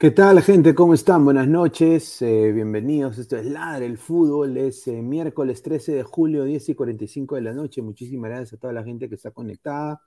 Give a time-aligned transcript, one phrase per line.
[0.00, 0.74] ¿Qué tal, gente?
[0.74, 1.26] ¿Cómo están?
[1.26, 3.18] Buenas noches, eh, bienvenidos.
[3.18, 4.56] Esto es Ladre el Fútbol.
[4.56, 7.82] Es eh, miércoles 13 de julio, 10 y 45 de la noche.
[7.82, 10.00] Muchísimas gracias a toda la gente que está conectada.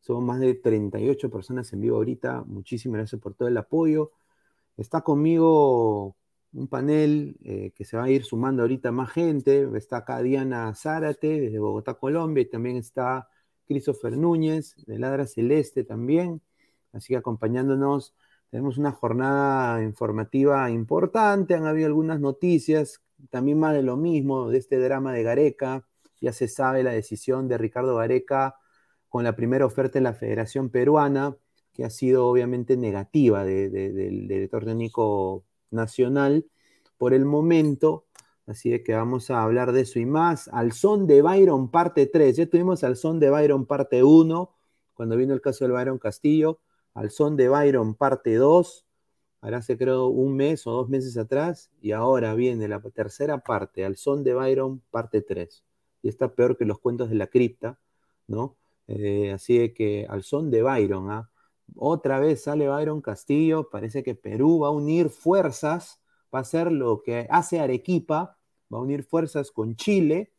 [0.00, 2.42] Somos más de 38 personas en vivo ahorita.
[2.44, 4.10] Muchísimas gracias por todo el apoyo.
[4.76, 6.16] Está conmigo
[6.52, 9.68] un panel eh, que se va a ir sumando ahorita más gente.
[9.76, 13.28] Está acá Diana Zárate desde Bogotá, Colombia, y también está
[13.68, 16.42] Christopher Núñez de Ladra Celeste también.
[16.92, 18.12] Así que acompañándonos
[18.50, 23.00] tenemos una jornada informativa importante, han habido algunas noticias,
[23.30, 25.86] también más de lo mismo, de este drama de Gareca.
[26.20, 28.56] Ya se sabe la decisión de Ricardo Gareca
[29.08, 31.36] con la primera oferta de la Federación Peruana,
[31.72, 36.44] que ha sido obviamente negativa del director técnico nacional
[36.98, 38.06] por el momento.
[38.46, 40.48] Así que vamos a hablar de eso y más.
[40.48, 42.36] Al son de Byron parte 3.
[42.36, 44.50] Ya tuvimos al son de Byron parte 1,
[44.94, 46.58] cuando vino el caso del Byron Castillo
[46.94, 48.86] al son de Byron parte 2,
[49.42, 53.84] ahora hace creo un mes o dos meses atrás, y ahora viene la tercera parte,
[53.84, 55.64] al son de Byron parte 3.
[56.02, 57.78] Y está peor que los cuentos de la cripta,
[58.26, 58.56] ¿no?
[58.86, 61.30] Eh, así que al son de Byron, ¿ah?
[61.76, 66.00] otra vez sale Byron Castillo, parece que Perú va a unir fuerzas,
[66.34, 68.38] va a hacer lo que hace Arequipa,
[68.72, 70.32] va a unir fuerzas con Chile,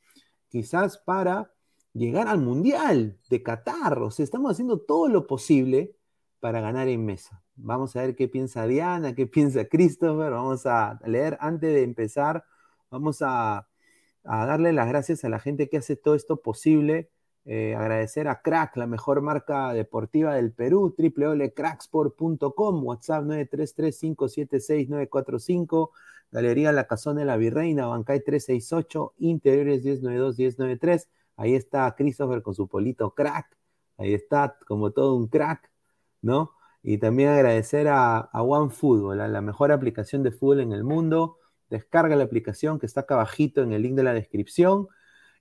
[0.50, 1.54] quizás para
[1.94, 4.00] llegar al Mundial de Qatar.
[4.02, 5.96] O sea, estamos haciendo todo lo posible
[6.42, 7.42] para ganar en mesa.
[7.56, 10.32] Vamos a ver qué piensa Diana, qué piensa Christopher.
[10.32, 12.44] Vamos a leer antes de empezar.
[12.90, 13.68] Vamos a,
[14.24, 17.10] darle las gracias a la gente que hace todo esto posible.
[17.46, 25.90] Eh, agradecer a Crack, la mejor marca deportiva del Perú, www.cracksport.com, WhatsApp 933-576-945,
[26.32, 31.08] Galería La Cazón de la Virreina, Bancay 368, Interiores 1092-1093.
[31.38, 33.58] Ahí está Christopher con su polito crack.
[33.98, 35.71] Ahí está, como todo un crack.
[36.22, 36.52] ¿No?
[36.84, 41.38] Y también agradecer a, OneFootball, a la mejor aplicación de fútbol en el mundo.
[41.70, 44.88] Descarga la aplicación que está acá abajito en el link de la descripción.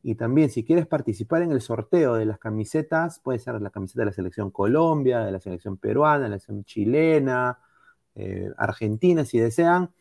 [0.02, 4.02] Y también, si quieres participar en el sorteo de las camisetas, puede ser la camiseta
[4.02, 7.58] de la selección Colombia, de la selección peruana, de la selección chilena,
[8.14, 9.92] eh, argentina, si desean.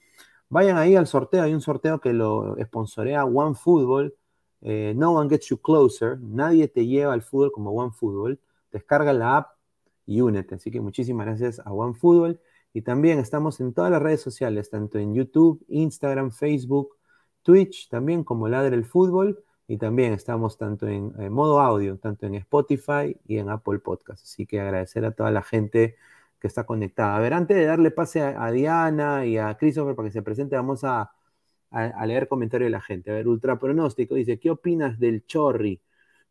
[0.50, 1.44] Vayan ahí al sorteo.
[1.44, 4.16] Hay un sorteo que lo sponsorea OneFootball.
[4.62, 6.20] Eh, no one gets you closer.
[6.20, 8.40] Nadie te lleva al fútbol como OneFootball.
[8.72, 9.59] Descarga la app
[10.10, 10.56] y únete.
[10.56, 12.40] Así que muchísimas gracias a OneFootball.
[12.74, 16.98] Y también estamos en todas las redes sociales, tanto en YouTube, Instagram, Facebook,
[17.44, 19.44] Twitch, también como Ladre el Fútbol.
[19.68, 24.24] Y también estamos tanto en, modo audio, tanto en Spotify y en Apple Podcast.
[24.24, 25.96] Así que agradecer a toda la gente
[26.40, 27.16] que está conectada.
[27.16, 30.56] A ver, antes de darle pase a, Diana y a Christopher para que se presente,
[30.56, 31.12] vamos a,
[32.08, 33.12] leer comentarios de la gente.
[33.12, 35.80] A ver, Ultra Pronóstico dice, ¿qué opinas del Chorri?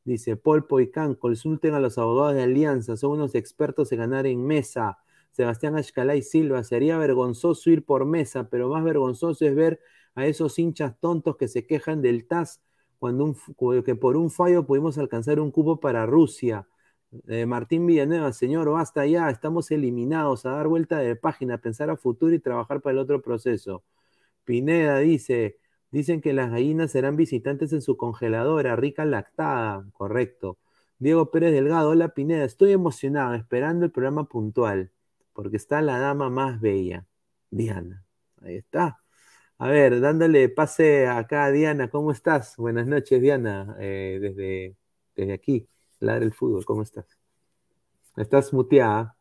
[0.08, 4.26] Dice Polpo y Can, consulten a los abogados de Alianza, son unos expertos en ganar
[4.26, 4.96] en mesa.
[5.32, 5.76] Sebastián
[6.16, 9.80] y Silva, sería vergonzoso ir por mesa, pero más vergonzoso es ver
[10.14, 12.62] a esos hinchas tontos que se quejan del TAS
[12.98, 13.36] cuando
[13.84, 16.66] que por un fallo pudimos alcanzar un cupo para Rusia.
[17.26, 21.98] Eh, Martín Villanueva, señor, basta ya, estamos eliminados, a dar vuelta de página, pensar a
[21.98, 23.84] futuro y trabajar para el otro proceso.
[24.44, 25.58] Pineda dice,
[25.90, 30.58] Dicen que las gallinas serán visitantes en su congeladora, rica lactada, correcto.
[30.98, 34.90] Diego Pérez Delgado, hola Pineda, estoy emocionado, esperando el programa puntual,
[35.32, 37.06] porque está la dama más bella,
[37.50, 38.04] Diana.
[38.42, 39.00] Ahí está.
[39.58, 42.56] A ver, dándole pase acá a Diana, ¿cómo estás?
[42.56, 44.76] Buenas noches, Diana, eh, desde,
[45.16, 45.68] desde aquí,
[46.00, 47.06] Ladra el Fútbol, ¿cómo estás?
[48.16, 49.16] ¿Estás muteada?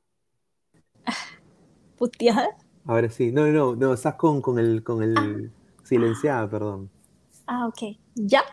[2.00, 2.50] ¿Muteada?
[2.86, 5.57] Ahora sí, no, no, no, estás con, con el, con el, ah.
[5.88, 6.90] Silenciada, perdón.
[7.46, 7.98] Ah, ok.
[8.16, 8.44] ¿Ya?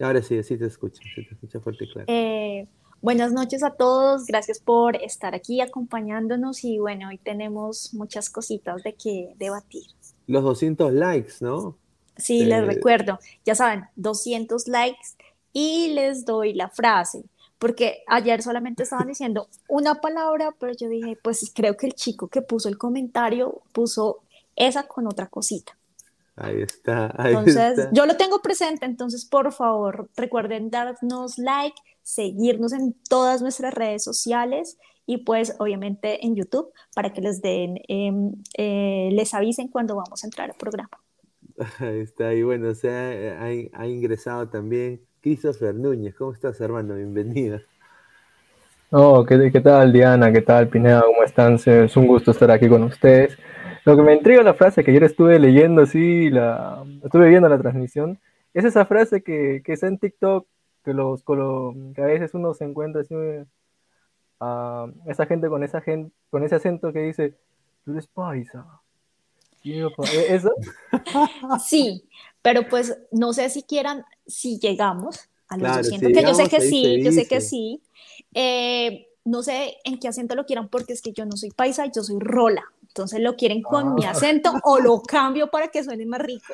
[0.00, 2.06] Ahora sí, sí te escucho, sí te escucha fuerte y claro.
[2.08, 2.66] Eh,
[3.02, 8.82] buenas noches a todos, gracias por estar aquí acompañándonos y bueno, hoy tenemos muchas cositas
[8.84, 9.82] de que debatir.
[10.26, 11.76] Los 200 likes, ¿no?
[12.16, 15.08] Sí, les recuerdo, ya saben, 200 likes
[15.52, 17.24] y les doy la frase,
[17.58, 22.28] porque ayer solamente estaban diciendo una palabra, pero yo dije, pues creo que el chico
[22.28, 24.20] que puso el comentario puso
[24.56, 25.77] esa con otra cosita.
[26.40, 27.12] Ahí está.
[27.24, 33.74] entonces, yo lo tengo presente, entonces por favor recuerden darnos like, seguirnos en todas nuestras
[33.74, 39.68] redes sociales y pues obviamente en YouTube para que les den, em, eh, les avisen
[39.68, 40.90] cuando vamos a entrar al programa.
[41.80, 46.14] Ahí está, y bueno, o sea, ha, ingresado también Christopher Núñez.
[46.14, 46.94] ¿Cómo estás, hermano?
[46.94, 47.62] Bienvenida.
[48.90, 50.32] Oh, ¿qué, ¿qué tal, Diana?
[50.32, 51.02] ¿Qué tal, Pineda?
[51.02, 51.54] ¿Cómo están?
[51.54, 53.36] Es un gusto estar aquí con ustedes.
[53.88, 57.56] Lo que me intriga la frase que ayer estuve leyendo así, la, estuve viendo la
[57.56, 58.18] transmisión,
[58.52, 60.46] es esa frase que, que está en TikTok,
[60.84, 63.14] que, los, que a veces uno se encuentra así,
[64.40, 67.34] a esa gente con, esa gente con ese acento que dice,
[67.82, 68.66] tú eres paisa,
[69.64, 70.52] ¿E-, ¿Eso?
[71.64, 72.04] Sí,
[72.42, 76.60] pero pues no sé si quieran, si llegamos a los 200, que yo sé que
[76.60, 77.80] sí, yo sé que sí.
[78.34, 81.86] Eh, no sé en qué acento lo quieran porque es que yo no soy paisa,
[81.86, 82.64] yo soy rola.
[82.98, 84.10] Entonces lo quieren con mi ah.
[84.10, 86.52] acento o lo cambio para que suene más rico.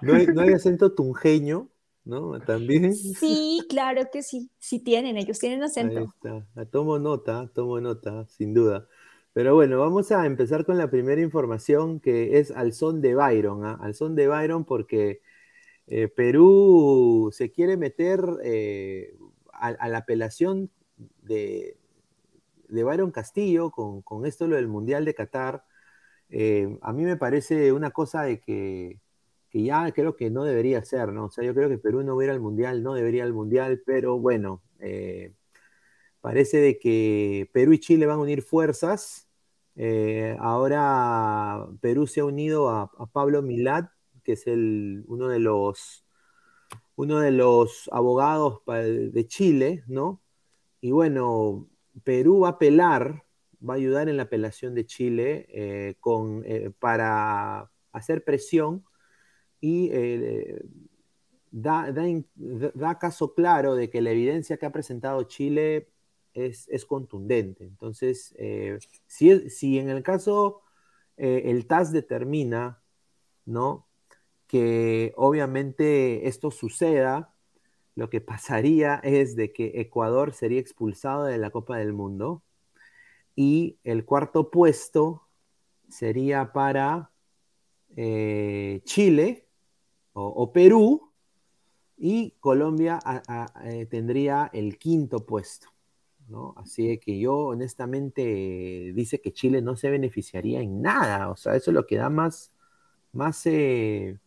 [0.00, 1.68] ¿No hay, no hay acento tunjeño?
[2.08, 2.40] ¿no?
[2.40, 2.94] También.
[2.94, 5.98] Sí, claro que sí, sí tienen, ellos tienen acento.
[5.98, 6.46] Ahí está.
[6.56, 8.88] Ah, tomo nota, tomo nota, sin duda.
[9.34, 13.64] Pero bueno, vamos a empezar con la primera información que es al son de Byron,
[13.64, 13.78] ¿ah?
[13.80, 15.20] al son de Byron porque
[15.86, 19.14] eh, Perú se quiere meter eh,
[19.52, 20.70] a, la apelación
[21.22, 21.77] de,
[22.68, 25.64] de Byron Castillo con, con, esto lo del Mundial de Qatar.
[26.30, 29.00] Eh, a mí me parece una cosa de que
[29.50, 31.26] que ya creo que no debería ser, ¿no?
[31.26, 34.18] O sea, yo creo que Perú no hubiera al Mundial, no debería al Mundial, pero
[34.18, 35.34] bueno, eh,
[36.20, 39.28] parece de que Perú y Chile van a unir fuerzas.
[39.76, 43.86] Eh, ahora Perú se ha unido a, Pablo Milad,
[44.24, 46.04] que es el, uno, de los,
[46.96, 50.20] uno de los abogados de Chile, ¿no?
[50.80, 51.68] Y bueno,
[52.04, 53.24] Perú va a apelar,
[53.66, 56.44] va a ayudar en la apelación de Chile eh, con,
[56.78, 58.84] para hacer presión
[59.60, 60.62] y eh,
[61.50, 65.88] da, da, caso claro de que la evidencia que ha presentado Chile
[66.34, 67.64] es, contundente.
[67.64, 70.62] Entonces, eh, si, si, en el caso
[71.16, 72.82] eh, el TAS determina,
[73.44, 73.88] ¿no?
[74.46, 77.34] Que obviamente esto suceda,
[77.98, 82.44] lo que pasaría es de que Ecuador sería expulsado de la Copa del Mundo
[83.34, 85.26] y el cuarto puesto
[85.88, 87.10] sería para
[87.96, 89.48] Chile
[90.12, 91.10] o, Perú,
[91.96, 93.00] y Colombia
[93.64, 95.66] eh, tendría el quinto puesto.
[96.28, 96.54] ¿no?
[96.56, 101.30] Así que yo honestamente dice que Chile no se beneficiaría en nada.
[101.30, 102.52] O sea, eso es lo que da más,
[103.12, 104.20] más eh,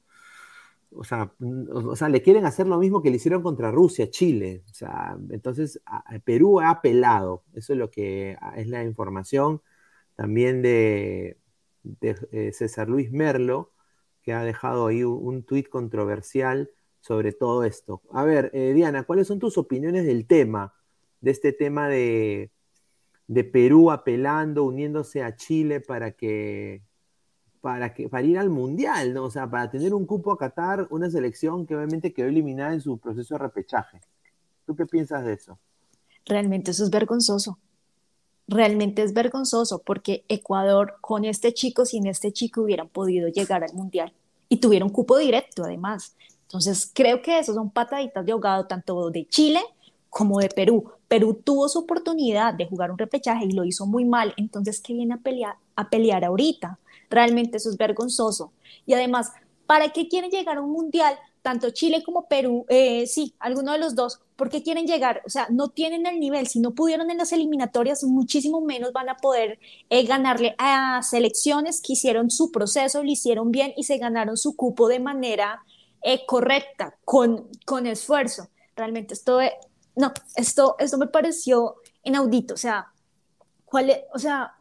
[0.93, 1.33] o, sea,
[1.73, 4.63] o, sea, le quieren hacer lo mismo que le hicieron contra Rusia, Chile.
[4.69, 5.81] O sea, entonces
[6.23, 7.43] Perú ha apelado.
[7.53, 9.61] Eso es lo que es la información
[10.15, 11.37] también de,
[12.01, 13.71] eh, César Luis Merlo
[14.21, 16.69] que ha dejado ahí un, tuit controversial
[16.99, 18.03] sobre todo esto.
[18.11, 20.75] A ver, eh, Diana, ¿cuáles son tus opiniones del tema,
[21.21, 22.51] de este tema de,
[23.51, 26.83] Perú apelando, uniéndose a Chile para que,
[27.61, 29.23] para que, para ir al Mundial, ¿no?
[29.23, 32.81] O sea, para tener un cupo a Qatar, una selección que obviamente quedó eliminada en
[32.81, 34.01] su proceso de repechaje.
[34.65, 35.57] ¿Tú qué piensas de eso?
[36.25, 37.57] Realmente eso es vergonzoso
[38.51, 43.73] realmente es vergonzoso porque Ecuador con este chico, sin este chico hubieran podido llegar al
[43.73, 44.13] Mundial
[44.49, 46.15] y tuvieron cupo directo además.
[46.43, 49.61] Entonces creo que esos son pataditas de ahogado tanto de Chile
[50.09, 50.91] como de Perú.
[51.07, 54.93] Perú tuvo su oportunidad de jugar un repechaje y lo hizo muy mal, entonces ¿qué
[54.93, 56.77] viene a pelear, a pelear ahorita?
[57.11, 58.51] Realmente eso es vergonzoso.
[58.87, 59.31] Y además,
[59.67, 63.79] ¿para qué quieren llegar a un mundial tanto Chile como Perú, eh, sí, alguno de
[63.79, 67.17] los dos, porque quieren llegar, o sea, no tienen el nivel, si no pudieron en
[67.17, 73.03] las eliminatorias, muchísimo menos van a poder eh, ganarle a selecciones que hicieron su proceso,
[73.03, 75.63] lo hicieron bien y se ganaron su cupo de manera
[76.03, 78.49] eh, correcta, con, con esfuerzo.
[78.75, 79.39] Realmente esto,
[79.95, 82.91] no, esto, esto me pareció inaudito, o sea,
[83.65, 84.55] ¿cuál es, o sea,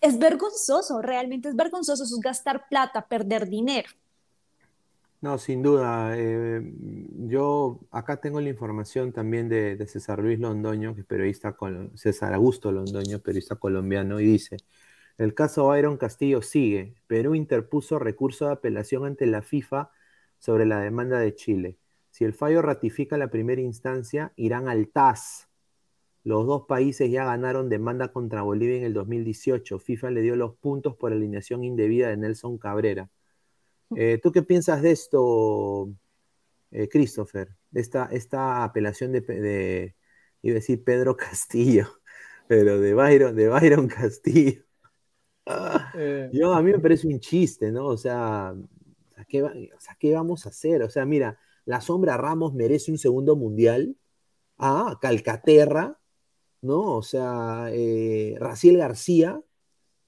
[0.00, 3.88] es vergonzoso, realmente es vergonzoso, eso es gastar plata, perder dinero.
[5.20, 6.14] No, sin duda.
[6.16, 6.62] Eh,
[7.28, 11.54] yo acá tengo la información también de, César Luis Londoño, que es periodista,
[11.94, 14.56] César Augusto Londoño, periodista colombiano, y dice,
[15.18, 16.94] el caso Byron Castillo sigue.
[17.06, 19.90] Perú interpuso recurso de apelación ante la FIFA
[20.38, 21.76] sobre la demanda de Chile.
[22.10, 25.49] Si el fallo ratifica la primera instancia, irán al TAS.
[26.22, 29.78] Los dos países ya ganaron demanda contra Bolivia en el 2018.
[29.78, 33.10] FIFA le dio los puntos por alineación indebida de Nelson Cabrera.
[33.96, 35.90] Eh, ¿Tú qué piensas de esto,
[36.70, 37.56] eh, Christopher?
[37.70, 39.94] De esta, esta apelación de,
[40.42, 41.88] iba a decir Pedro Castillo,
[42.46, 44.62] pero de Byron, de Byron Castillo.
[45.94, 46.30] Eh.
[46.32, 47.86] yo, a mí me parece un chiste, ¿no?
[47.86, 48.54] O sea,
[49.26, 49.44] ¿qué,
[49.98, 50.80] ¿qué vamos a hacer?
[50.82, 53.96] O sea, mira, la sombra Ramos merece un segundo mundial.
[54.58, 55.99] Ah, Calcaterra,
[56.62, 56.96] ¿no?
[56.96, 57.70] O sea,
[58.38, 59.40] Raciel García.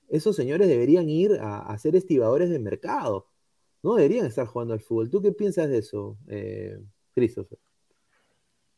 [0.09, 3.33] Esos señores deberían ir a, a ser estibadores de mercado
[3.83, 5.11] no deberían estar jugando al fútbol.
[5.11, 6.79] ¿Tú qué piensas de eso, eh,
[7.15, 7.59] Christopher?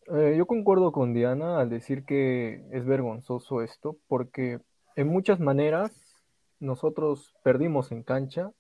[0.07, 4.61] Eh, yo concuerdo con Diana al decir que es vergonzoso esto, porque
[4.97, 5.93] en muchas maneras
[6.61, 8.52] nosotros perdimos en cancha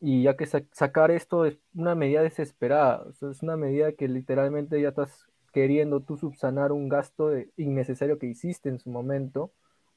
[0.00, 4.90] y ya que sacar esto es una medida desesperada, es una medida que literalmente ya
[4.90, 9.52] estás queriendo tú subsanar un gasto innecesario que hiciste en su momento,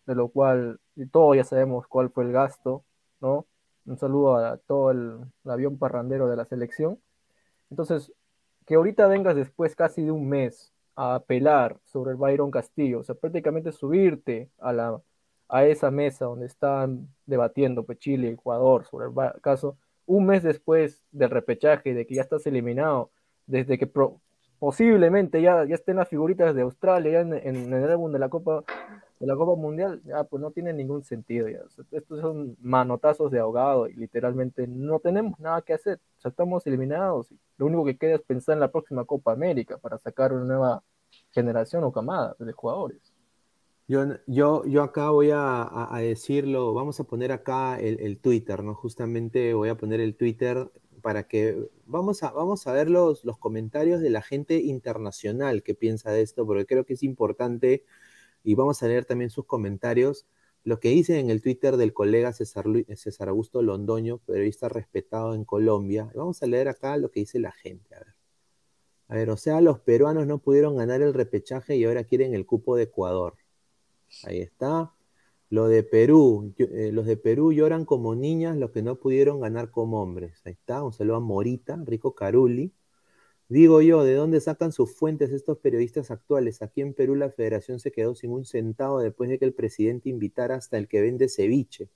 [0.06, 0.80] de lo cual
[1.12, 2.84] todos ya sabemos cuál fue el gasto,
[3.20, 3.48] ¿no?
[3.88, 7.00] Un saludo a todo el, avión parrandero de la selección.
[7.72, 8.14] Entonces,
[8.68, 13.04] que ahorita vengas después casi de un mes a apelar sobre el Byron Castillo, o
[13.04, 15.02] sea, prácticamente subirte a, la,
[15.50, 21.04] a esa mesa donde están debatiendo pues, Chile Ecuador sobre el caso, un mes después
[21.12, 23.10] del repechaje, de que ya estás eliminado,
[23.48, 23.88] desde que
[24.60, 28.64] posiblemente ya, ya estén las figuritas de Australia ya en, el álbum de la Copa
[29.20, 31.60] de la Copa Mundial, ya pues no tiene ningún sentido ya.
[31.92, 36.00] estos son manotazos de ahogado y literalmente no tenemos nada que hacer.
[36.18, 39.32] O sea, estamos eliminados y lo único que queda es pensar en la próxima Copa
[39.32, 40.84] América para sacar una nueva
[41.32, 43.14] generación o camada de jugadores.
[43.88, 48.76] Yo, yo, yo acá voy a, decirlo, vamos a poner acá el, el Twitter, ¿no?
[48.76, 50.70] Justamente voy a poner el Twitter
[51.02, 55.76] para que vamos a, vamos a ver los, los comentarios de la gente internacional que
[55.76, 57.86] piensa de esto, porque creo que es importante
[58.44, 60.26] y vamos a leer también sus comentarios.
[60.64, 65.46] Lo que dice en el Twitter del colega César, César Augusto Londoño, periodista respetado en
[65.46, 66.12] Colombia.
[66.16, 67.96] Vamos a leer acá lo que dice la gente.
[67.96, 68.18] A ver.
[69.10, 72.46] A ver, o sea, los peruanos no pudieron ganar el repechaje y ahora quieren el
[72.46, 73.36] cupo de Ecuador.
[74.24, 74.94] Ahí está.
[75.50, 79.72] Lo de Perú, eh, los de Perú lloran como niñas los que no pudieron ganar
[79.72, 80.42] como hombres.
[80.46, 82.74] Ahí está, un saludo a Morita, Rico Caruli.
[83.50, 86.62] Digo yo, ¿de dónde sacan sus fuentes estos periodistas actuales?
[86.62, 90.10] Aquí en Perú la federación se quedó sin un centavo después de que el presidente
[90.10, 91.90] invitara hasta el que vende ceviche.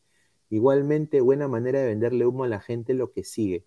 [0.50, 3.66] Igualmente, buena manera de venderle humo a la gente lo que sigue.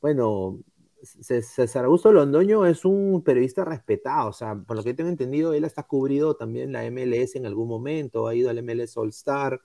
[0.00, 0.60] Bueno,
[1.06, 5.64] César Augusto Londoño es un periodista respetado, o sea, por lo que tengo entendido, él
[5.64, 9.60] está cubrido también la MLS en algún momento, ha ido al MLS All Star,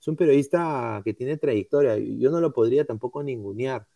[0.00, 3.86] es un periodista que tiene trayectoria, yo no lo podría tampoco ningunear,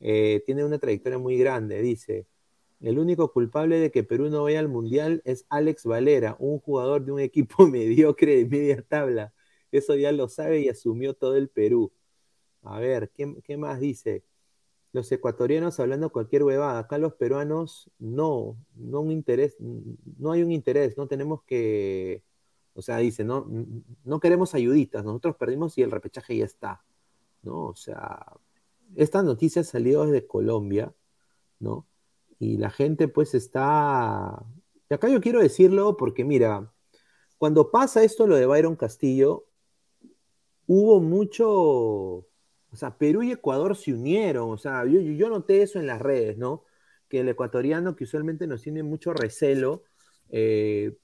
[0.00, 2.26] eh, tiene una trayectoria muy grande, dice,
[2.80, 7.04] el único culpable de que Perú no vaya al Mundial es Alex Valera, un jugador
[7.04, 9.34] de un equipo mediocre de media tabla,
[9.72, 11.92] eso ya lo sabe y asumió todo el Perú.
[12.62, 14.24] A ver, ¿qué, qué más dice?
[14.94, 16.78] Los ecuatorianos hablando cualquier huevada.
[16.78, 22.22] Acá los peruanos no, no un interés, no hay un interés, no tenemos que,
[22.74, 23.44] o sea, dice, no,
[24.04, 26.84] no queremos ayuditas, nosotros perdimos y el repechaje ya está,
[27.42, 27.66] ¿no?
[27.66, 28.24] O sea,
[28.94, 30.94] esta noticia salió desde Colombia,
[31.58, 31.88] ¿no?
[32.38, 34.44] Y la gente pues está,
[34.88, 36.72] y acá yo quiero decirlo porque mira,
[37.36, 39.46] cuando pasa esto lo de Byron Castillo,
[40.68, 42.28] hubo mucho
[42.74, 46.36] o sea, Perú y Ecuador se unieron, o sea, yo, noté eso en las redes,
[46.36, 46.64] ¿no?
[47.08, 49.84] Que el ecuatoriano, que usualmente nos tiene mucho recelo,
[50.28, 50.96] eh,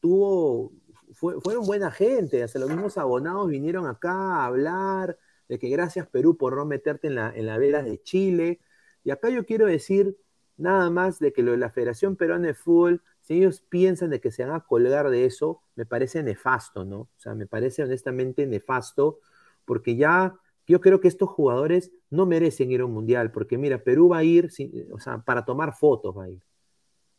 [0.00, 0.72] tuvo,
[1.12, 5.18] fueron buena gente, hasta los mismos abonados vinieron acá a hablar
[5.50, 8.60] de que gracias Perú por no meterte en la, en la vela de Chile.
[9.04, 10.16] Y acá yo quiero decir
[10.56, 14.20] nada más de que lo de la Federación Peruana de Fútbol, si ellos piensan de
[14.22, 17.00] que se van a colgar de eso, me parece nefasto, ¿no?
[17.00, 19.20] O sea, me parece honestamente nefasto,
[19.66, 20.34] porque ya
[20.68, 24.18] yo creo que estos jugadores no merecen ir a un mundial, porque mira, Perú va
[24.18, 24.50] a ir,
[24.98, 26.42] sea, para tomar fotos va a ir.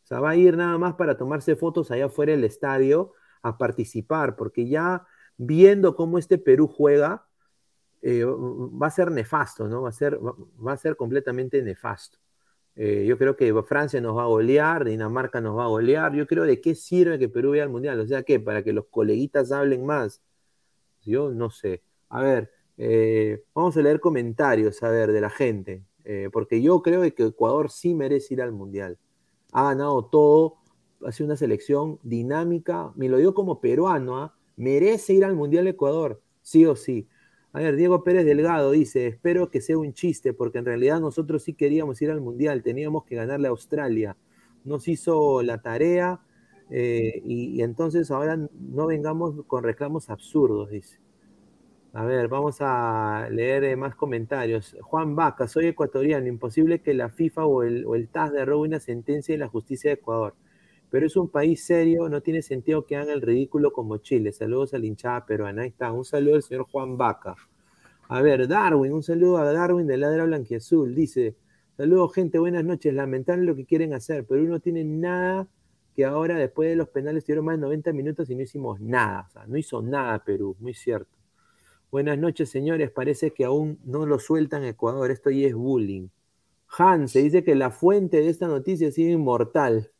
[0.04, 3.58] O sea, va a ir nada más para tomarse fotos allá afuera del estadio a
[3.58, 7.26] participar, porque ya viendo cómo este Perú juega,
[8.02, 9.82] eh, va a ser nefasto, ¿no?
[9.82, 12.18] Va a ser, va, a ser completamente nefasto.
[12.76, 16.14] Eh, yo creo que Francia nos va a golear, Dinamarca nos va a golear.
[16.14, 18.00] Yo creo de qué sirve que Perú vaya al mundial.
[18.00, 18.40] O sea, ¿qué?
[18.40, 20.22] Para que los coleguitas hablen más.
[21.02, 21.82] Yo no sé.
[22.08, 22.50] A ver,
[22.82, 27.26] eh, vamos a leer comentarios, a ver, de la gente, eh, porque yo creo que
[27.26, 28.96] Ecuador sí merece ir al Mundial.
[29.52, 30.56] Ha ganado todo,
[31.04, 34.34] ha sido una selección dinámica, me lo digo como peruano, ¿ah?
[34.56, 37.06] merece ir al Mundial Ecuador, sí o sí.
[37.52, 41.42] A ver, Diego Pérez Delgado dice, espero que sea un chiste, porque en realidad nosotros
[41.42, 44.16] sí queríamos ir al Mundial, teníamos que ganarle a Australia.
[44.64, 46.20] Nos hizo la tarea
[46.70, 50.98] eh, y entonces ahora no vengamos con reclamos absurdos, dice.
[51.92, 54.76] A ver, vamos a leer eh, más comentarios.
[54.80, 56.28] Juan Vaca, soy ecuatoriano.
[56.28, 59.90] Imposible que la FIFA o el, o el TAS derrobe una sentencia de la justicia
[59.90, 60.34] de Ecuador.
[60.88, 64.32] Pero es un país serio, no tiene sentido que hagan el ridículo como Chile.
[64.32, 65.62] Saludos a la hinchada peruana.
[65.62, 67.34] Ahí está, un saludo al señor Juan Vaca.
[68.08, 70.94] A ver, Darwin, un saludo a Darwin de Ladra Blanquiazul.
[70.94, 71.36] Dice,
[71.76, 72.94] saludos gente, buenas noches.
[72.94, 75.48] Lamentable lo que quieren hacer, pero no tiene nada
[75.96, 79.26] que ahora, después de los penales, tuvieron más de 90 minutos y no hicimos nada.
[79.28, 81.19] O sea, no hizo nada Perú, muy cierto.
[81.90, 82.90] Buenas noches, señores.
[82.90, 85.10] Parece que aún no lo sueltan Ecuador.
[85.10, 86.08] Esto ya es bullying.
[86.78, 89.90] Hans, se dice que la fuente de esta noticia sigue inmortal.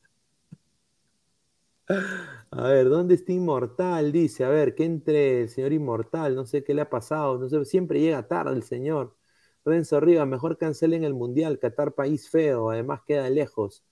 [2.52, 4.12] A ver, ¿dónde está Inmortal?
[4.12, 7.48] Dice, a ver, que entre el señor Inmortal, no sé qué le ha pasado, no
[7.48, 9.16] sé, siempre llega tarde el señor.
[9.64, 13.84] Renzo Riva, mejor cancelen el Mundial, Qatar país feo, además queda lejos.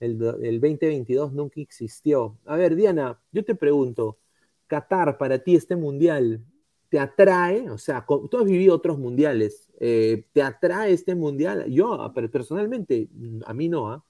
[0.00, 2.38] El, el 2022 nunca existió.
[2.46, 4.18] A ver, Diana, yo te pregunto,
[4.66, 6.44] Qatar para ti este Mundial,
[6.90, 11.64] te atrae, o sea, tú has vivido otros mundiales, eh, ¿te atrae este mundial?
[11.70, 13.08] Yo, personalmente,
[13.46, 14.04] a mí no, ¿ah?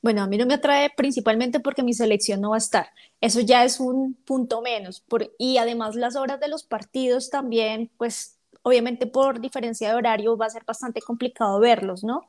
[0.00, 2.88] Bueno, a mí no me atrae principalmente porque mi selección no va a estar.
[3.22, 5.02] Eso ya es un punto menos.
[5.38, 10.46] y además las horas de los partidos también, pues obviamente por diferencia de horario va
[10.46, 12.28] a ser bastante complicado verlos, ¿no?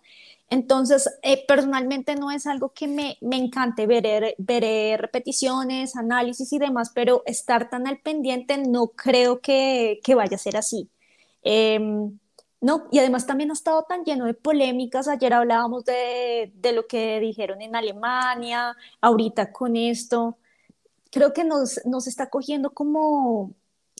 [0.49, 6.59] Entonces, eh, personalmente no es algo que me, me encante, ver veré repeticiones, análisis y
[6.59, 10.89] demás, pero estar tan al pendiente no creo que, que vaya a ser así.
[11.43, 12.19] Em,
[12.61, 15.07] no, y además también ha estado tan lleno de polémicas.
[15.07, 20.37] Ayer hablábamos de, de, lo que dijeron en Alemania, ahorita con esto.
[21.11, 23.53] Creo que nos, nos está cogiendo como,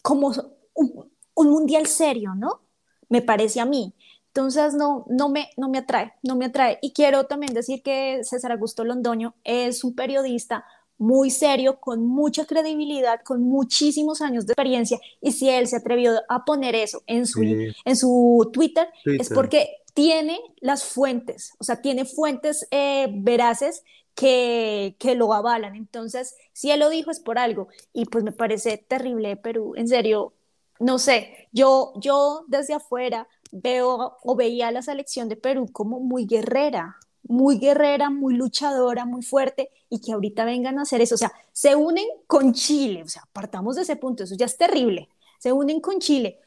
[0.03, 0.31] como
[0.73, 2.61] un, un mundial serio, ¿no?
[3.09, 3.93] Me parece a mí.
[4.35, 6.77] Entonces, no, no, me, no me atrae, no me atrae.
[6.81, 10.65] Y quiero también decir que César Augusto Londoño es un periodista
[10.97, 14.99] muy serio, con mucha credibilidad, con muchísimos años de experiencia.
[15.21, 19.69] Y si él se atrevió a poner eso en su, en su Twitter, es porque
[19.93, 25.77] tiene las fuentes, o sea, tiene fuentes eh, veraces que, que, lo avalan.
[25.77, 27.69] Entonces, si él lo dijo es por algo.
[27.93, 30.33] Y pues me parece terrible Perú, en serio,
[30.79, 36.25] no sé, yo, yo desde afuera veo o veía la selección de Perú como muy
[36.25, 41.15] guerrera, muy guerrera, muy luchadora, muy fuerte, y que ahorita vengan a hacer eso.
[41.15, 44.57] O sea, se unen con Chile, o sea, partamos de ese punto, eso ya es
[44.57, 45.09] terrible.
[45.39, 46.39] Se unen con Chile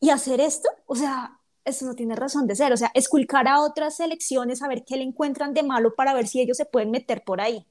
[0.00, 2.72] y hacer esto, o sea, eso no tiene razón de ser.
[2.72, 6.26] O sea, esculcar a otras selecciones, a ver qué le encuentran de malo para ver
[6.26, 7.66] si ellos se pueden meter por ahí.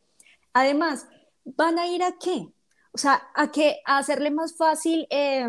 [0.54, 1.08] Además,
[1.46, 2.48] ¿van a ir a qué?
[2.92, 3.82] O sea, a, qué?
[3.86, 5.08] a hacerle más fácil.
[5.10, 5.48] Eh,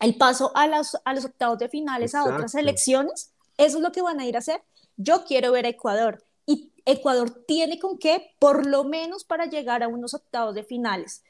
[0.00, 4.02] el paso a, a los octavos de finales a otras elecciones, eso es lo que
[4.02, 4.62] van a ir a hacer.
[4.96, 9.82] Yo quiero ver a Ecuador y Ecuador tiene con qué, por lo menos para llegar
[9.82, 11.22] a unos octavos de finales.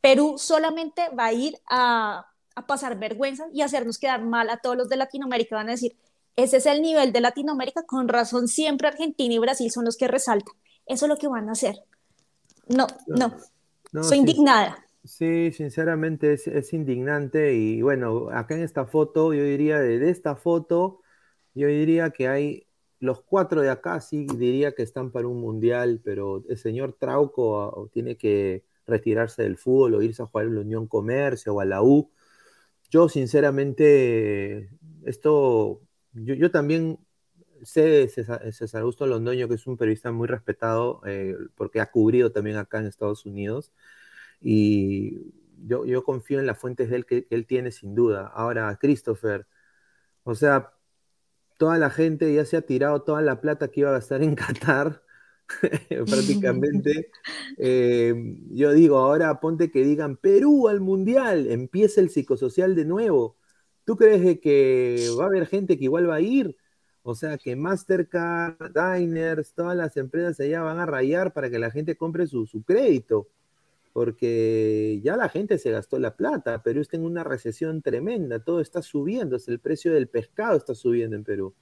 [0.00, 4.76] Perú solamente va a ir a, a pasar vergüenza y hacernos quedar mal a todos
[4.76, 5.56] los de Latinoamérica.
[5.56, 5.96] Van a decir,
[6.36, 10.08] ese es el nivel de Latinoamérica, con razón siempre Argentina y Brasil son los que
[10.08, 10.54] resaltan.
[10.86, 11.82] Eso es lo que van a hacer.
[12.66, 13.34] No, no,
[14.02, 14.83] soy indignada.
[15.04, 21.02] Sí, sinceramente es, indignante y bueno, acá en esta foto, yo diría, de, esta foto,
[21.54, 22.66] yo diría que hay
[23.00, 27.60] los cuatro de acá, sí diría que están para un mundial, pero el señor Trauco
[27.62, 31.60] ah, tiene que retirarse del fútbol o irse a jugar en la Unión Comercio o
[31.60, 32.10] a la U.
[32.90, 34.70] Yo sinceramente,
[35.04, 35.82] esto,
[36.14, 36.98] yo, también
[37.62, 42.32] sé de César, Augusto Londoño, que es un periodista muy respetado, eh, porque ha cubrido
[42.32, 43.72] también acá en Estados Unidos.
[44.40, 45.32] Y
[45.66, 48.26] yo, yo confío en las fuentes de él que, él tiene sin duda.
[48.34, 49.46] Ahora, Christopher,
[50.24, 50.72] o sea,
[51.58, 54.34] toda la gente ya se ha tirado toda la plata que iba a gastar en
[54.36, 55.02] Qatar,
[56.06, 57.10] prácticamente.
[57.56, 58.14] Eh,
[58.50, 63.36] yo digo, ahora ponte que digan Perú al Mundial, empieza el psicosocial de nuevo.
[63.84, 66.56] ¿Tú crees que va a haber gente que igual va a ir?
[67.02, 71.70] O sea, que Mastercard, Diners, todas las empresas allá van a rayar para que la
[71.70, 73.28] gente compre su, su crédito
[73.94, 78.60] porque ya la gente se gastó la plata, Perú está en una recesión tremenda, todo
[78.60, 81.54] está subiendo, el precio del pescado está subiendo en Perú.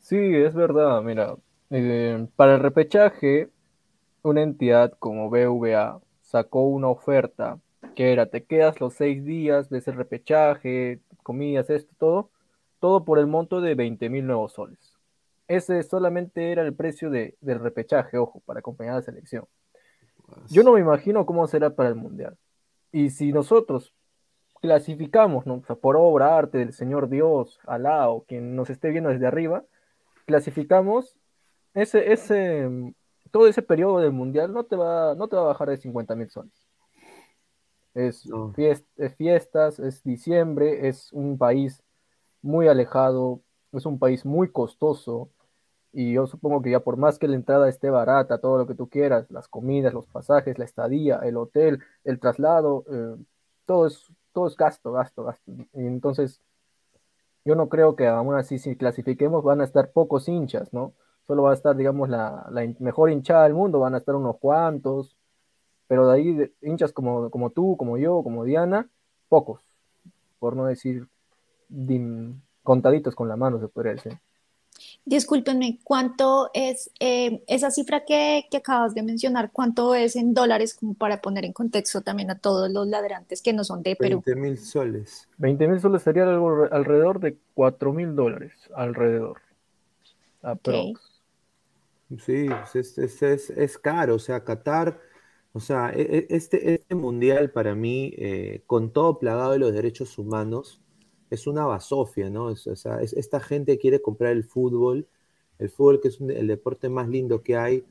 [0.00, 1.36] Sí, es verdad, mira,
[1.70, 3.48] eh, para el repechaje,
[4.22, 7.60] una entidad como BVA sacó una oferta
[7.94, 12.30] que era, te quedas los seis días, ves el repechaje, comidas, esto, todo,
[12.80, 14.98] todo por el monto de 20 mil nuevos soles.
[15.46, 19.46] Ese solamente era el precio de, del repechaje, ojo, para acompañar a la selección.
[20.48, 22.36] Yo no me imagino cómo será para el Mundial.
[22.92, 23.94] Y si nosotros
[24.60, 25.60] clasificamos, ¿no?
[25.60, 29.64] por obra, arte del Señor Dios, Alá o quien nos esté viendo desde arriba,
[30.26, 31.16] clasificamos
[31.74, 32.68] ese, ese,
[33.30, 36.14] todo ese periodo del Mundial no te va, no te va a bajar de 50
[36.14, 36.52] mil soles.
[37.94, 38.28] Es,
[38.96, 41.82] es fiestas, es diciembre, es un país
[42.42, 43.40] muy alejado,
[43.72, 45.30] es un país muy costoso,
[45.92, 48.74] y yo supongo que ya por más que la entrada esté barata, todo lo que
[48.74, 53.16] tú quieras, las comidas, los pasajes, la estadía, el hotel, el traslado, eh,
[53.66, 55.50] todo, es, todo es gasto, gasto, gasto.
[55.74, 56.40] Y entonces,
[57.44, 60.92] yo no creo que aún así si clasifiquemos van a estar pocos hinchas, ¿no?
[61.26, 62.48] Solo va a estar, digamos, la,
[62.78, 65.16] mejor hinchada del mundo, van a estar unos cuantos,
[65.88, 68.88] pero de ahí hinchas como, como tú, como yo, como Diana,
[69.28, 69.60] pocos,
[70.38, 71.08] por no decir
[72.62, 74.18] contaditos con la mano, se podría decir.
[75.04, 79.50] Discúlpenme, ¿cuánto es eh, esa cifra que, acabas de mencionar?
[79.52, 83.52] ¿Cuánto es en dólares como para poner en contexto también a todos los ladrantes que
[83.52, 84.22] no son de Perú?
[84.24, 85.28] 20 mil soles.
[85.38, 89.40] 20 mil soles sería algo alrededor de 4 mil dólares, alrededor.
[92.18, 95.00] Sí, es, es, es, caro, o sea, Qatar
[95.52, 99.72] O sea, e, e, este, este mundial para mí, eh, con todo plagado de los
[99.72, 100.80] derechos humanos,
[101.30, 102.46] es una basofia, ¿no?
[102.46, 105.06] o sea, esta gente quiere comprar el fútbol,
[105.58, 107.84] el fútbol que es el deporte más lindo que hay,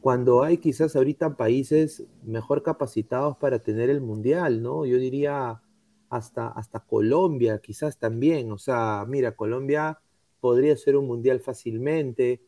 [0.00, 4.86] cuando hay quizás ahorita países mejor capacitados para tener el mundial, ¿no?
[4.86, 5.60] Yo diría
[6.08, 8.52] hasta, hasta Colombia, quizás también.
[8.52, 9.98] O sea, mira, Colombia
[10.40, 12.40] podría ser un mundial fácilmente.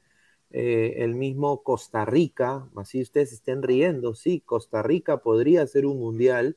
[0.51, 5.99] Eh, el mismo Costa Rica, así ustedes estén riendo, sí, Costa Rica podría ser un
[5.99, 6.57] mundial.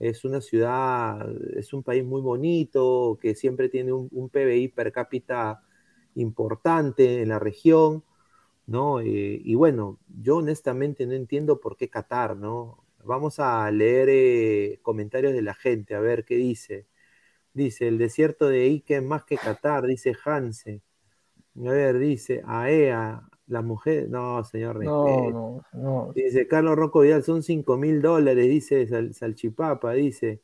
[0.00, 5.62] Es una ciudad, es un país muy bonito, que siempre tiene un, PBI per cápita
[6.14, 8.04] importante en la región,
[8.66, 9.00] ¿no?
[9.00, 12.84] Eh, y bueno, yo honestamente no entiendo por qué Qatar, ¿no?
[13.04, 16.86] Vamos a leer eh, comentarios de la gente, a ver qué dice.
[17.54, 20.82] Dice, el desierto de Ike más que Qatar, dice Hanse.
[21.56, 24.82] A ver, dice, AEA, la mujer, no, señor.
[24.84, 26.12] No, no, no.
[26.14, 30.40] Dice, Carlos Rocco Vidal, son 5 mil dólares, dice Salchipapa, dice.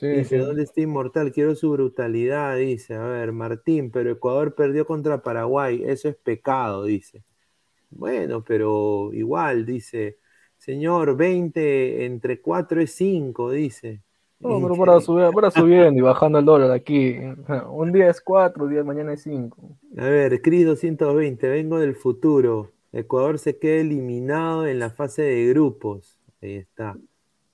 [0.00, 1.32] dice, ¿dónde está Inmortal?
[1.32, 2.94] Quiero su brutalidad, dice.
[2.94, 7.24] A ver, Martín, pero Ecuador perdió contra Paraguay, eso es pecado, dice.
[7.90, 10.18] Bueno, pero igual, dice.
[10.58, 14.02] Señor, 20 entre 4 es 5, dice.
[14.42, 17.16] No, pero para, subir, para subiendo y bajando el dólar aquí.
[17.70, 19.78] Un día es 4, un día mañana es 5.
[19.98, 22.72] A ver, Cris 220, vengo del futuro.
[22.92, 26.18] Ecuador se queda eliminado en la fase de grupos.
[26.42, 26.96] Ahí está.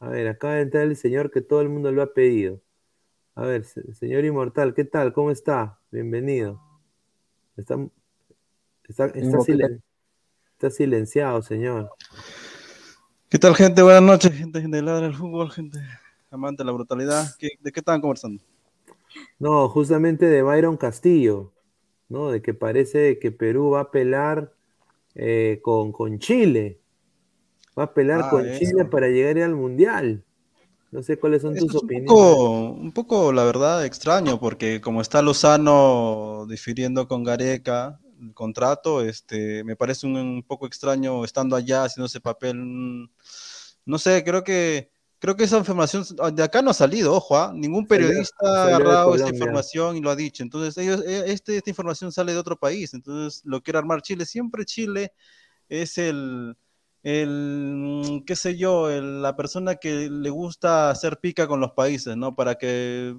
[0.00, 2.60] A ver, acaba de entrar el señor que todo el mundo lo ha pedido.
[3.34, 5.12] A ver, señor Inmortal, ¿qué tal?
[5.12, 5.78] ¿Cómo está?
[5.90, 6.60] Bienvenido.
[7.56, 7.76] Está,
[8.88, 11.90] está, está silenciado, señor.
[13.28, 13.82] ¿Qué tal, gente?
[13.82, 15.78] Buenas noches, gente, gente de ladra del fútbol, gente
[16.30, 17.26] amante de la brutalidad.
[17.38, 18.42] ¿De qué estaban conversando?
[19.38, 21.52] No, justamente de Byron Castillo,
[22.08, 22.30] ¿no?
[22.30, 24.52] De que parece que Perú va a pelar
[25.14, 26.80] eh, con, con, Chile.
[27.78, 30.24] Va a pelar ah, con Chile para llegar al Mundial.
[30.90, 32.10] No sé cuáles son tus opiniones.
[32.10, 39.62] un poco, la verdad, extraño, porque como está Lozano difiriendo con Gareca el contrato, este,
[39.64, 43.10] me parece un, poco extraño estando allá haciendo ese papel.
[43.84, 46.04] No sé, creo que creo que esa información
[46.34, 47.52] de acá no ha salido, ojo, ¿ah?
[47.54, 50.42] ningún periodista ha agarrado esta información y lo ha dicho.
[50.42, 54.24] Entonces, ellos, e, este, esta información sale de otro país, entonces lo quiere armar Chile.
[54.26, 55.12] Siempre Chile
[55.68, 56.56] es el,
[57.02, 62.34] el qué sé yo, la persona que le gusta hacer pica con los países, ¿no?
[62.34, 63.14] Para que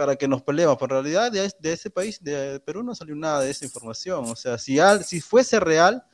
[0.00, 3.40] para que nos peleemos, pero en realidad de, ese país, de Perú, no salió nada
[3.40, 4.24] de esa información.
[4.28, 6.06] O sea, si, al, si fuese real,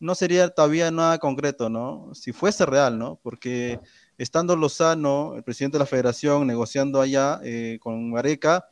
[0.00, 2.10] no sería todavía nada concreto, ¿no?
[2.14, 3.20] Si fuese real, ¿no?
[3.22, 3.78] Porque
[4.18, 8.66] estando Lozano, el presidente de la federación, negociando allá eh, con Gareca,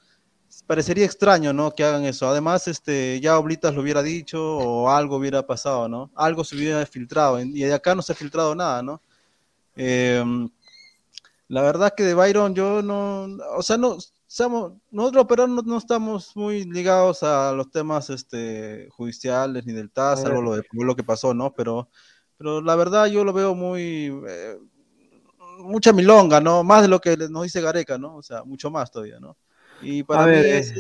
[0.66, 1.70] parecería extraño, ¿no?
[1.72, 2.28] Que hagan eso.
[2.28, 6.11] Además, este, ya Oblitas lo hubiera dicho o algo hubiera pasado, ¿no?
[6.14, 9.00] Algo se hubiera filtrado y de acá no se ha filtrado nada, ¿no?
[9.76, 10.48] Em,
[11.48, 13.98] la verdad que de Byron yo no, o sea, no,
[14.90, 20.42] nosotros pero no, estamos muy ligados a los temas este, judiciales ni del TAS, algo
[20.42, 21.52] lo, de, lo que pasó, ¿no?
[21.54, 21.88] Pero,
[22.37, 24.59] pero la verdad yo lo veo muy, eh,
[25.58, 26.62] mucha milonga, ¿no?
[26.62, 28.16] Más de lo que nos dice Gareca, ¿no?
[28.16, 29.36] O sea, mucho más todavía, ¿no?
[29.80, 30.72] Y para mí es...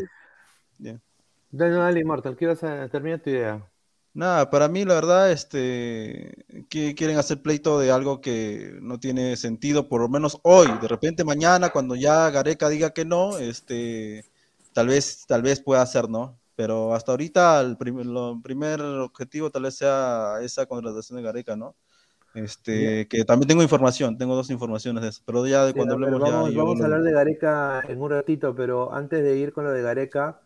[0.78, 3.64] Dale, dale, Immortal, ¿qué a terminar tu idea?
[4.12, 9.36] Nada, para mí la verdad, este, que quieren hacer pleito de algo que no tiene
[9.36, 14.24] sentido, por lo menos hoy, de repente mañana, cuando ya Gareca diga que no, este,
[14.72, 16.38] tal vez, tal vez pueda hacer, ¿no?
[16.56, 21.76] Pero hasta ahorita el primer objetivo tal vez sea esa contratación de Gareca, ¿no?
[22.36, 26.20] Este, que también tengo información, tengo dos informaciones de eso, pero ya de cuando hablemos
[26.20, 29.72] vamos, Vamos a hablar de Gareca en un ratito, pero antes de ir con lo
[29.72, 30.42] de Gareca,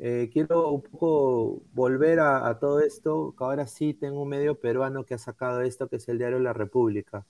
[0.00, 5.04] eh, quiero un poco volver a, todo esto, que ahora sí tengo un medio peruano
[5.04, 7.24] que ha sacado esto, que es el diario La República.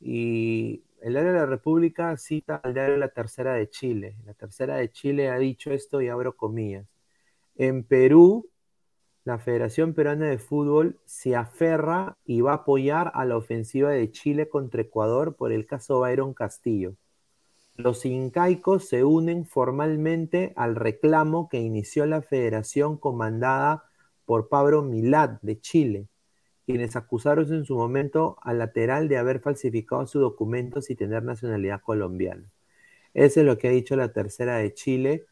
[0.00, 4.16] Y el diario La República cita al diario La Tercera de Chile.
[4.26, 6.86] La Tercera de Chile ha dicho esto y abro comillas.
[7.56, 8.48] En Perú,
[9.24, 14.10] la Federación Peruana de Fútbol se aferra y va a apoyar a la ofensiva de
[14.10, 16.94] Chile contra Ecuador por el caso Byron Castillo.
[17.74, 23.84] Los incaicos se unen formalmente al reclamo que inició la federación comandada
[24.26, 26.06] por Pablo Milad de Chile,
[26.66, 31.80] quienes acusaron en su momento al lateral de haber falsificado sus documentos y tener nacionalidad
[31.80, 32.44] colombiana.
[33.14, 35.26] Eso es lo que ha dicho la tercera de Chile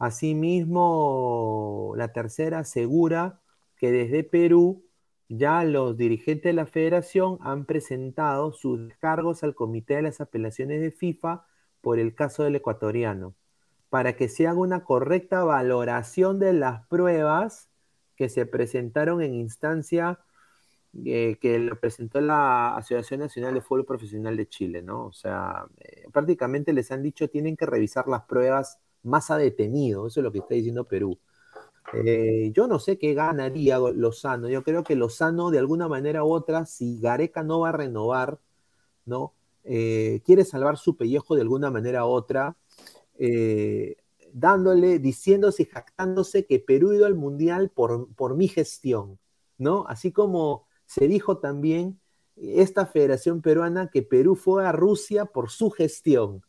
[0.00, 3.42] Asimismo, la tercera asegura
[3.76, 4.82] que desde Perú
[5.28, 10.80] ya los dirigentes de la federación han presentado sus descargos al Comité de las Apelaciones
[10.80, 11.44] de FIFA
[11.82, 13.34] por el caso del ecuatoriano,
[13.90, 17.68] para que se haga una correcta valoración de las pruebas
[18.16, 20.18] que se presentaron en instancia
[21.04, 25.06] eh, que lo presentó la Asociación Nacional de Fútbol Profesional de Chile, ¿no?
[25.06, 30.06] O sea, eh, prácticamente les han dicho tienen que revisar las pruebas más a detenido,
[30.06, 31.18] eso es lo que está diciendo Perú.
[31.92, 36.32] Eh, yo no sé qué ganaría Lozano, yo creo que Lozano de alguna manera u
[36.32, 38.38] otra, si Gareca no va a renovar,
[39.04, 39.34] ¿no?
[39.62, 42.56] quiere salvar su pellejo de alguna manera u otra,
[44.32, 49.18] dándole, diciéndose y jactándose que Perú ha ido al Mundial por, por mi gestión,
[49.58, 49.84] ¿no?
[49.88, 52.00] Así como se dijo también
[52.36, 56.42] esta Federación Peruana que Perú fue a Rusia por su gestión,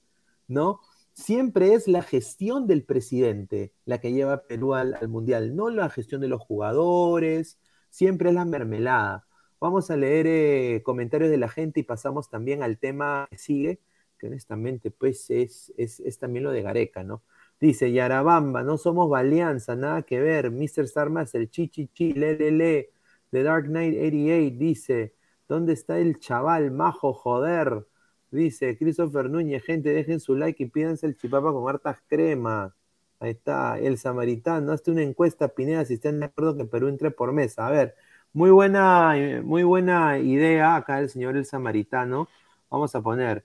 [0.48, 0.80] ¿no?
[1.22, 5.88] Siempre es la gestión del presidente la que lleva a Perú al, Mundial, no la
[5.92, 7.60] gestión de los jugadores,
[7.92, 9.28] siempre es la mermelada.
[9.60, 13.80] Vamos a leer eh, comentarios de la gente y pasamos también al tema que sigue,
[14.18, 17.22] que honestamente pues es, es, también lo de Gareca, ¿no?
[17.60, 20.88] Dice Yarabamba, no somos Valianza, nada que ver, Mr.
[20.88, 22.94] Starmas, el chichi chi, le, le, le.
[23.30, 25.16] The Dark Knight 88 dice,
[25.48, 27.86] ¿dónde está el chaval majo, joder?
[28.32, 32.74] Dice Christopher Núñez, gente, dejen su like y pídanse el chipapa con hartas cremas.
[33.20, 37.12] Ahí está, el samaritano, hazte una encuesta, Pineda, si están de acuerdo que Perú entre
[37.12, 37.68] por mesa.
[37.68, 37.96] A ver,
[38.34, 39.14] muy buena,
[39.44, 42.30] muy buena idea acá el señor el samaritano.
[42.70, 43.44] Vamos a poner,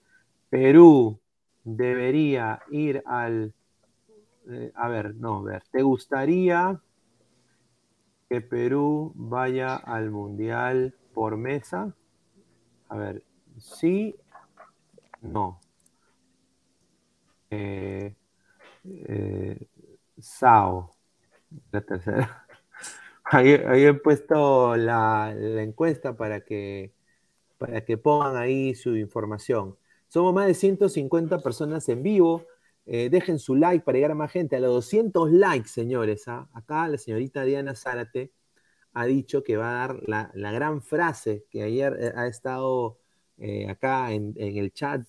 [0.49, 1.19] Perú
[1.63, 3.53] debería ir al...
[4.49, 6.79] Eh, a ver, no, a ver, ¿te gustaría
[8.29, 11.93] que Perú vaya al Mundial por mesa?
[12.87, 13.23] A ver,
[13.57, 14.15] sí,
[15.21, 15.59] no.
[17.49, 18.15] Eh,
[18.83, 19.67] eh,
[20.19, 20.91] Sao,
[21.71, 22.45] la tercera.
[23.23, 26.93] Ahí, he puesto la, encuesta para que,
[27.57, 29.77] para que pongan ahí su información.
[30.07, 32.45] Somos más de 150 personas en vivo.
[32.85, 34.55] Eh, dejen su like para llegar a más gente.
[34.55, 36.27] A los 200 likes, señores.
[36.29, 36.47] ¿ah?
[36.53, 38.31] Acá la señorita Diana Zárate
[38.93, 42.99] ha dicho que va a dar la, gran frase que ayer eh, ha estado
[43.37, 45.07] eh, acá en, el chat,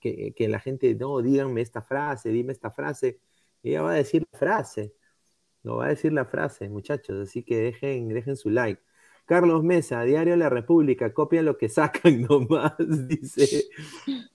[0.00, 3.20] que, la gente, no, díganme esta frase, dime esta frase.
[3.62, 4.94] Ella va a decir la frase.
[5.62, 7.28] No va a decir la frase, muchachos.
[7.28, 8.82] Así que dejen, dejen su like.
[9.28, 12.72] Carlos Mesa, Diario La República, copia lo que sacan nomás,
[13.08, 13.68] dice,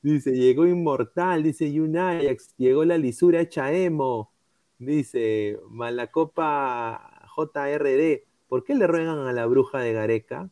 [0.04, 4.32] dice, llegó Inmortal, dice Yunayax, llegó la lisura hecha emo,
[4.78, 10.52] dice Malacopa JRD, ¿por qué le ruegan a la bruja de Gareca?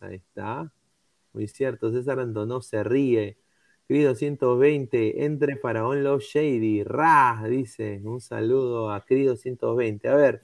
[0.00, 0.72] Ahí está,
[1.32, 3.38] muy cierto, César Antonó se ríe,
[3.86, 10.42] Crido 120, entre Faraón Love Shady, Ra, dice, un saludo a Crido 120, a ver,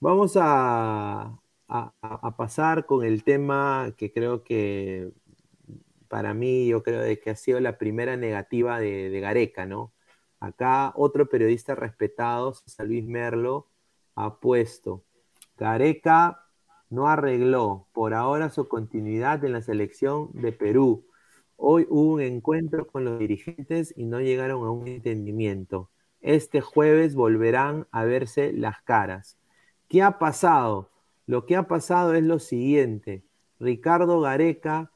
[0.00, 5.12] vamos a, a, pasar con el tema que creo que
[6.08, 9.92] para mí, yo creo que ha sido la primera negativa de, Gareca, ¿no?
[10.40, 13.68] Acá otro periodista respetado, Luis Merlo,
[14.14, 15.04] ha puesto,
[15.56, 16.45] Gareca
[16.96, 21.04] no arregló por ahora su continuidad en la selección de Perú.
[21.58, 25.90] Hoy hubo un encuentro con los dirigentes y no llegaron a un entendimiento.
[26.22, 29.36] Este jueves volverán a verse las caras.
[29.88, 30.88] ¿Qué ha pasado?
[31.26, 33.22] Lo que ha pasado es lo siguiente.
[33.60, 34.90] Ricardo Gareca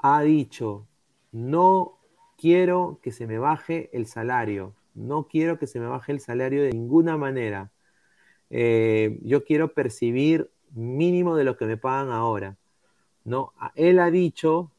[0.00, 0.86] ha dicho,
[1.32, 1.98] no
[2.38, 6.62] quiero que se me baje el salario, no quiero que se me baje el salario
[6.62, 7.70] de ninguna manera.
[8.48, 12.56] Eh, yo quiero percibir mínimo de lo que me pagan ahora.
[13.24, 13.52] ¿no?
[13.74, 14.70] Él ha dicho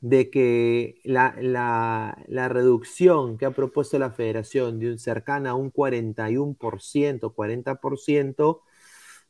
[0.00, 5.72] de que la, la, reducción que ha propuesto la federación de un cercana a un
[5.72, 8.60] 41%, 40%,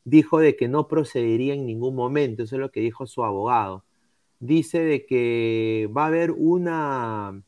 [0.03, 3.85] dijo de que no procedería en ningún momento, eso es lo que dijo su abogado.
[4.39, 7.41] Dice de que va a haber una,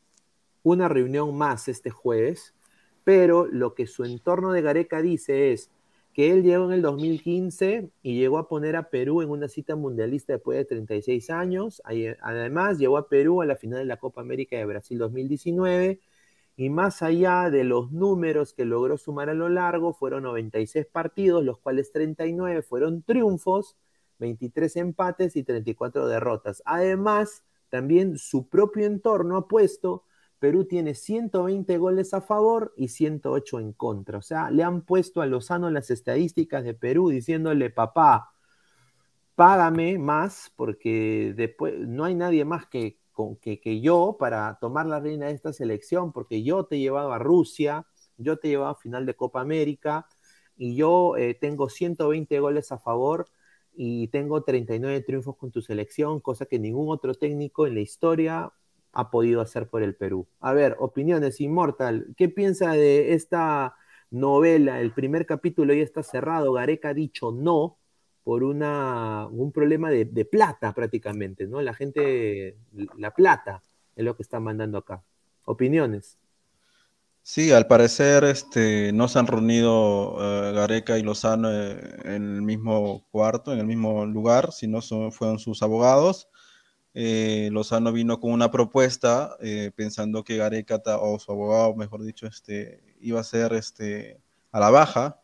[0.63, 2.55] una reunión más este jueves,
[3.03, 5.71] pero lo que su entorno de Gareca dice es
[6.19, 9.77] que él llegó en el 2015 y llegó a poner a Perú en una cita
[9.77, 11.81] mundialista después de 36 años.
[12.21, 16.01] Además, llegó a Perú a la final de la Copa América de Brasil 2019
[16.57, 21.45] y más allá de los números que logró sumar a lo largo, fueron 96 partidos,
[21.45, 23.77] los cuales 39 fueron triunfos,
[24.17, 26.61] 23 empates y 34 derrotas.
[26.65, 30.03] Además, también su propio entorno ha puesto,
[30.39, 34.17] Perú tiene 120 goles a favor y 108 en contra.
[34.17, 38.31] O sea, le han puesto a Lozano las estadísticas de Perú diciéndole, papá,
[39.35, 42.99] págame más porque después no hay nadie más que,
[43.41, 47.19] que, yo para tomar la reina de esta selección, porque yo te he llevado a
[47.19, 47.85] Rusia,
[48.17, 50.07] yo te he llevado a final de Copa América
[50.57, 53.27] y yo eh, tengo 120 goles a favor
[53.73, 58.53] y tengo 39 triunfos con tu selección, cosa que ningún otro técnico en la historia
[58.91, 60.27] ha podido hacer por el Perú.
[60.39, 63.75] A ver, opiniones, Inmortal, ¿qué piensa de esta
[64.09, 64.81] novela?
[64.81, 67.77] El primer capítulo ya está cerrado, Gareca ha dicho no,
[68.23, 71.61] por una, un problema de, plata prácticamente, ¿no?
[71.61, 72.57] La gente,
[72.97, 73.63] la plata
[73.95, 75.03] es lo que está mandando acá.
[75.45, 76.17] Opiniones.
[77.23, 82.41] Sí, al parecer este, no se han reunido eh, Gareca y Lozano eh, en el
[82.41, 84.81] mismo cuarto, en el mismo lugar, sino
[85.11, 86.29] fueron sus abogados.
[86.93, 89.37] Eh, Lozano vino con una propuesta
[89.75, 94.19] pensando que Gareca, o su abogado, mejor dicho, este, iba a ser este,
[94.51, 95.21] a la baja.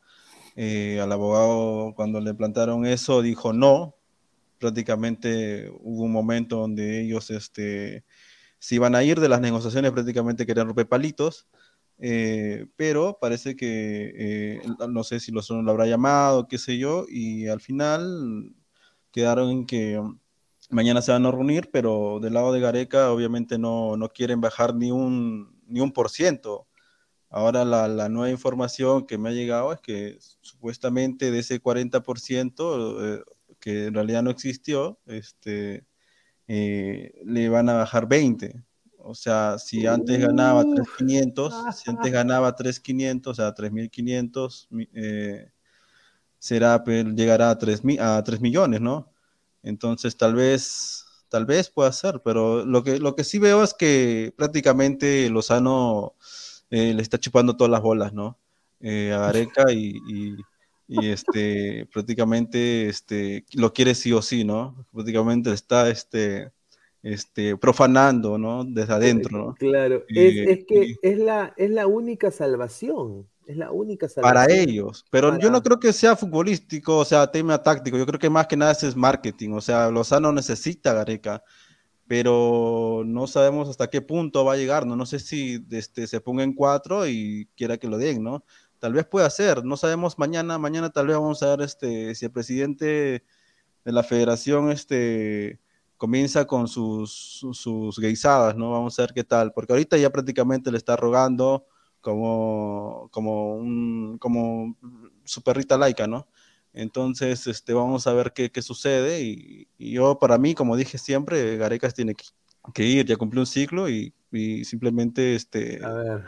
[0.58, 3.96] al abogado, cuando le plantaron eso, dijo no.
[4.60, 8.06] Prácticamente hubo un momento donde ellos este,
[8.60, 11.48] se iban a ir de las negociaciones, prácticamente querían romper palitos.
[12.00, 17.06] Eh, pero parece que, eh, no sé si los lo habrá llamado, qué sé yo,
[17.08, 18.54] y al final
[19.12, 20.02] quedaron en que
[20.70, 24.76] mañana se van a reunir, pero del lado de Gareca obviamente no, no quieren bajar
[24.76, 26.68] ni un, ni un por ciento.
[27.30, 33.20] Ahora la, la, nueva información que me ha llegado es que supuestamente de ese 40%
[33.20, 33.24] eh,
[33.60, 35.86] que en realidad no existió, este,
[36.48, 38.64] le van a bajar 20.
[39.00, 45.52] O sea, si antes ganaba 3.500, si antes ganaba 3.500, o sea, 3.500, eh,
[46.40, 49.12] será, llegará a 3, a 3 millones, ¿no?
[49.66, 53.74] Entonces, tal vez, tal vez pueda ser, pero lo que, lo que sí veo es
[53.74, 56.14] que prácticamente Lozano
[56.70, 58.38] eh, le está chupando todas las bolas, ¿no?
[58.80, 60.00] Eh, a Gareca y,
[60.88, 64.86] y, este, prácticamente este, lo quiere sí o sí, ¿no?
[64.94, 66.52] Prácticamente está este,
[67.02, 68.64] este, profanando, ¿no?
[68.64, 69.54] Desde adentro, ¿no?
[69.56, 73.28] Claro, es, que es, la, es la única salvación.
[73.46, 74.34] Es la única salvación.
[74.34, 78.20] Para ellos, pero yo no creo que sea futbolístico, o sea, tema táctico, yo creo
[78.20, 81.44] que más que nada es marketing, o sea, Lozano necesita Gareca,
[82.08, 84.96] pero no sabemos hasta qué punto va a llegar, ¿no?
[84.96, 88.44] No sé si este, se ponga en cuatro y quiera que lo den, ¿no?
[88.80, 92.26] Tal vez pueda ser, no sabemos mañana, mañana tal vez vamos a ver este, si
[92.26, 93.24] el presidente
[93.86, 95.60] de la federación, este,
[95.98, 98.72] comienza con sus, sus guisadas, ¿no?
[98.72, 101.66] Vamos a ver qué tal, porque ahorita ya prácticamente le está rogando
[102.06, 104.78] como, como, un, como
[105.24, 106.28] su perrita laica, ¿no?
[106.72, 111.58] Entonces, este, vamos a ver qué, qué sucede y, yo, para mí, como dije siempre,
[111.58, 115.80] Garecas tiene que, ir, ya cumplió un ciclo y, y simplemente este,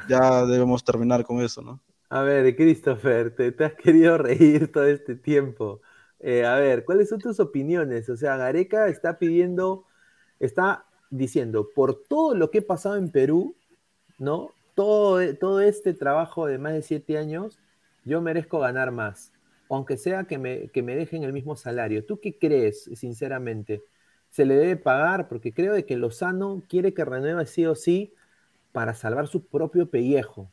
[0.09, 1.80] ya debemos terminar con eso, ¿no?
[2.09, 5.82] A ver, Christopher, te, te has querido reír todo este tiempo.
[6.19, 8.09] Eh, a ver, ¿cuáles son tus opiniones?
[8.09, 9.86] O sea, Gareca está pidiendo,
[10.39, 13.55] está diciendo, por todo lo que he pasado en Perú,
[14.17, 14.53] ¿no?
[14.78, 17.59] Todo, todo este trabajo de más de siete años,
[18.05, 19.34] yo merezco ganar más,
[19.69, 22.05] aunque sea que me, que me dejen el mismo salario.
[22.05, 23.82] ¿Tú qué crees, sinceramente?
[24.30, 25.30] ¿Se le debe pagar?
[25.30, 28.13] Porque creo de que Lozano quiere que renueve sí o sí
[28.71, 30.47] para salvar su propio pellejo.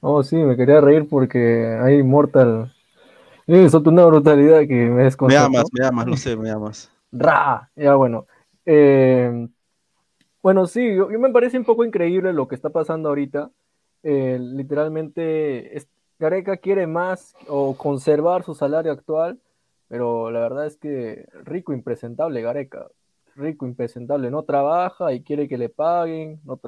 [0.00, 2.72] Oh, sí, me quería reír porque hay Mortal
[3.46, 5.50] eso es una brutalidad que me desconcertó.
[5.50, 6.90] Me amas, me amas, no sé, me amas.
[7.12, 8.26] Ra, ya bueno.
[8.64, 9.48] Eh,
[10.42, 13.50] bueno, sí, yo, me parece un poco increíble lo que está pasando ahorita.
[14.02, 15.86] Eh, literalmente,
[16.18, 19.40] Gareca quiere más o conservar su salario actual,
[19.88, 22.88] pero la verdad es que rico, impresentable Gareca.
[23.36, 24.30] Rico, impresentable.
[24.30, 26.60] No trabaja y quiere que le paguen, no,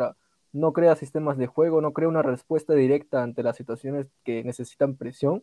[0.53, 4.97] no crea sistemas de juego, no crea una respuesta directa ante las situaciones que necesitan
[4.97, 5.43] presión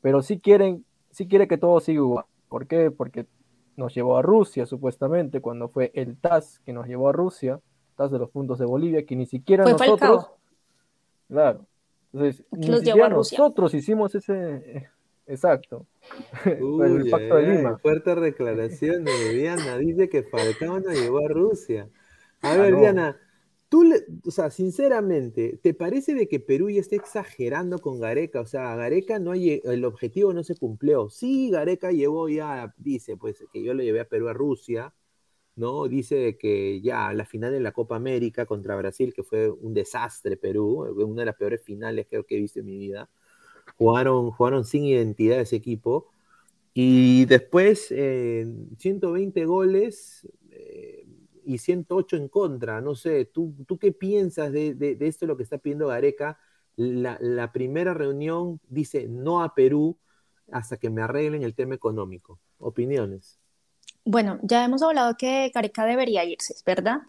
[0.00, 2.24] pero sí quieren, sí quiere que todo siga igual.
[2.48, 2.90] ¿Por qué?
[2.90, 3.26] Porque
[3.80, 7.60] nos llevó a Rusia, supuestamente, cuando fue el TAS que nos llevó a Rusia,
[7.96, 10.30] TAS de los puntos de Bolivia, que ni siquiera nosotros.
[11.28, 11.66] Claro.
[12.12, 14.88] Entonces, ni siquiera nosotros hicimos ese.
[15.26, 15.86] Exacto.
[16.44, 17.78] el pacto de Lima.
[17.78, 19.78] Fuerte declaración de Diana.
[19.78, 21.88] Dice que Falcao nos llevó a Rusia.
[22.42, 23.16] A ah, ver, Diana,
[23.70, 23.84] Tú,
[24.26, 28.40] o sea, sinceramente, ¿te parece de que Perú ya está exagerando con Gareca?
[28.40, 31.08] O sea, Gareca no el objetivo no se cumplió.
[31.08, 34.92] Sí, Gareca llevó ya, dice, pues, que yo lo llevé a Perú a Rusia,
[35.56, 35.86] ¿no?
[35.88, 40.36] Dice que ya la final de la Copa América contra Brasil, que fue un desastre
[40.36, 43.08] Perú, una de las peores finales creo que he visto en mi vida.
[43.78, 46.08] Jugaron, jugaron sin identidad ese equipo.
[46.74, 50.99] Y después, 120 goles, eh,
[51.44, 52.80] y 108 en contra.
[52.80, 56.38] No sé, ¿tú, tú qué piensas de, de, esto, lo que está pidiendo Gareca?
[56.76, 59.98] La, la, primera reunión dice no a Perú
[60.50, 62.38] hasta que me arreglen el tema económico.
[62.58, 63.38] Opiniones.
[64.04, 67.02] Bueno, ya hemos hablado que Gareca debería irse, ¿verdad?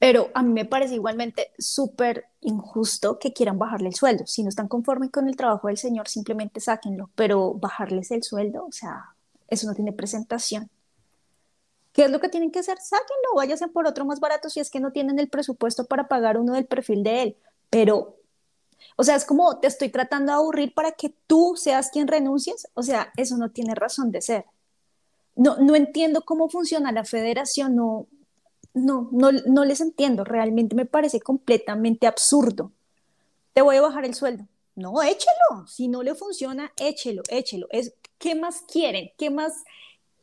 [0.00, 4.26] Pero a mí me parece igualmente súper injusto que quieran bajarle el sueldo.
[4.26, 7.10] Si no están conformes con el trabajo del señor, simplemente sáquenlo.
[7.14, 9.14] Pero bajarles el sueldo, o sea,
[9.48, 10.70] eso no tiene presentación.
[12.00, 12.78] ¿Qué es lo que tienen que hacer?
[12.80, 16.38] Sáquenlo, váyanse por otro más barato si es que no tienen el presupuesto para pagar
[16.38, 17.36] uno del perfil de él.
[17.68, 18.16] Pero
[18.96, 22.68] O sea, es como te estoy tratando de aburrir para que tú seas quien renuncies.
[22.72, 24.46] O sea, eso no tiene razón de ser.
[25.36, 28.06] No, no entiendo cómo funciona la federación, no,
[28.72, 30.24] no, no, no les entiendo.
[30.24, 32.72] Realmente me parece completamente absurdo.
[33.52, 34.46] Te voy a bajar el sueldo.
[34.74, 35.66] No, échelo.
[35.66, 37.66] Si no le funciona, échelo, échelo.
[37.68, 39.10] Es, ¿Qué más quieren?
[39.18, 39.52] ¿Qué más?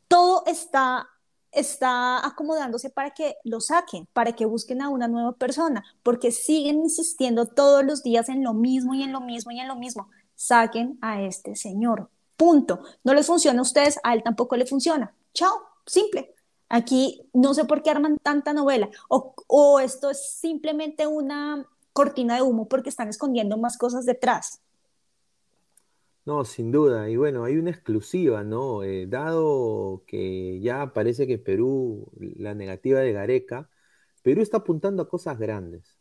[0.07, 1.07] Todo está
[1.51, 6.77] está acomodándose para que lo saquen, para que busquen a una nueva persona, porque siguen
[6.77, 10.09] insistiendo todos los días en lo mismo y en lo mismo y en lo mismo.
[10.35, 12.09] Saquen a este señor.
[12.35, 12.81] Punto.
[13.03, 15.13] No les funciona a ustedes, a él tampoco le funciona.
[15.33, 16.35] Chao, simple.
[16.69, 18.89] Aquí no sé por qué arman tanta novela.
[19.09, 24.61] O, o esto es simplemente una cortina de humo porque están escondiendo más cosas detrás.
[26.28, 27.09] No, sin duda.
[27.09, 28.84] Y bueno, hay una exclusiva, ¿no?
[28.84, 33.69] Eh, dado que ya parece que Perú, la negativa de Gareca,
[34.23, 35.97] Perú está apuntando a cosas grandes,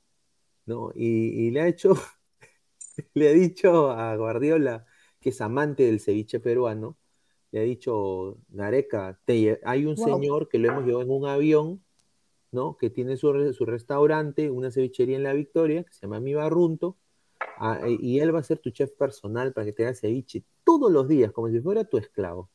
[0.67, 0.91] ¿no?
[0.97, 1.95] Y, le ha hecho,
[3.15, 4.87] le ha dicho a Guardiola,
[5.21, 6.99] que es amante del ceviche peruano,
[7.53, 9.21] le ha dicho, Gareca,
[9.65, 11.85] hay un señor que lo hemos llevado en un avión,
[12.51, 12.77] ¿no?
[12.79, 16.99] Que tiene su, su restaurante, una cevichería en La Victoria, que se llama Mi Barrunto,
[17.59, 20.45] Ah, eh, y él va a ser tu chef personal para que te haga ceviche
[20.65, 22.51] todos los días, como si fuera tu esclavo.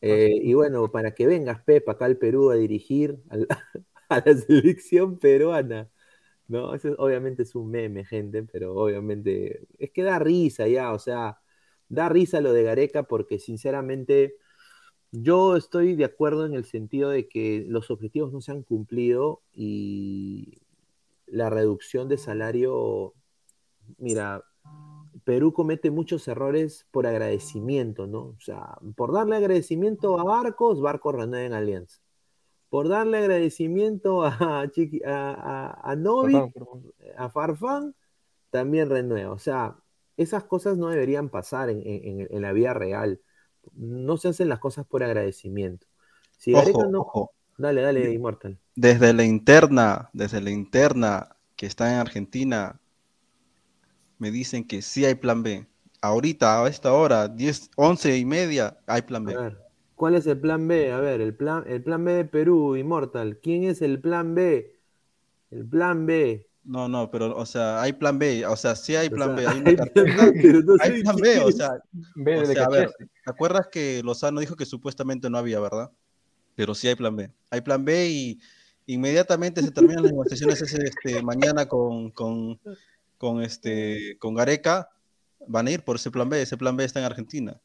[0.00, 3.18] Eh, y bueno, para que vengas, Pep, acá al Perú a dirigir
[4.08, 5.90] a la, selección peruana.
[6.48, 6.74] ¿no?
[6.74, 11.40] Eso obviamente es un meme, gente, pero obviamente es que da risa ya, o sea,
[11.88, 14.36] da risa lo de Gareca porque sinceramente
[15.12, 19.42] yo estoy de acuerdo en el sentido de que los objetivos no se han cumplido
[19.52, 20.60] y
[21.26, 23.14] la reducción de salario
[23.98, 24.44] mira,
[25.24, 28.20] Perú comete muchos errores por agradecimiento, ¿no?
[28.20, 32.00] O sea, por darle agradecimiento a Barcos, Barcos renueva en Alianza.
[32.68, 36.36] Por darle agradecimiento a, Chiqui, a, a, Novi,
[37.16, 37.94] a Farfán,
[38.50, 39.32] también renueva.
[39.32, 39.76] O sea,
[40.16, 43.20] esas cosas no deberían pasar en, la vida real.
[43.74, 45.86] No se hacen las cosas por agradecimiento.
[46.36, 47.30] Si ojo, no...
[47.58, 48.58] Dale, dale, Immortal.
[48.74, 52.79] Desde la interna, desde la interna que está en Argentina,
[54.20, 55.66] me dicen que sí hay plan B.
[56.00, 59.34] Ahorita, a esta hora, 10, 11 y media, hay plan B.
[59.96, 60.92] ¿cuál es el plan B?
[60.92, 63.38] A ver, el plan, el plan B de Perú, Immortal.
[63.42, 64.78] ¿Quién es el plan B?
[65.50, 66.48] El plan B.
[66.64, 69.60] No, no, pero, o sea, hay plan B, o sea, sí hay plan B, hay
[69.60, 69.70] una
[70.80, 71.68] hay plan B, o sea,
[72.64, 72.90] a ver,
[73.24, 75.90] ¿te acuerdas que Lozano dijo que supuestamente no había, verdad?
[76.54, 77.30] Pero sí hay plan B.
[77.50, 78.40] Hay plan B y
[78.86, 82.60] inmediatamente se terminan las negociaciones ese, este, mañana con, con,
[83.20, 84.88] con, este, con Gareca,
[85.46, 86.40] van a ir por ese plan B.
[86.40, 87.60] Ese plan B está en Argentina.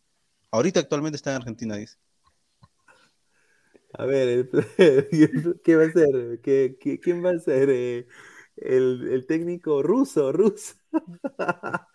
[0.52, 1.98] Ahorita actualmente está en Argentina, dice.
[3.94, 4.50] A ver,
[5.64, 6.42] ¿qué va a ser?
[6.42, 7.70] ¿Qué, quién va a ser?
[7.70, 8.06] Eh,
[8.58, 10.76] el, técnico ruso, ruso.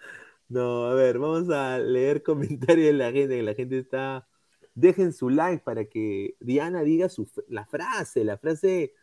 [0.49, 4.27] no, a ver, vamos a leer comentarios de la gente, la gente está...
[4.75, 8.95] Dejen su like para que Diana diga su, la frase, la frase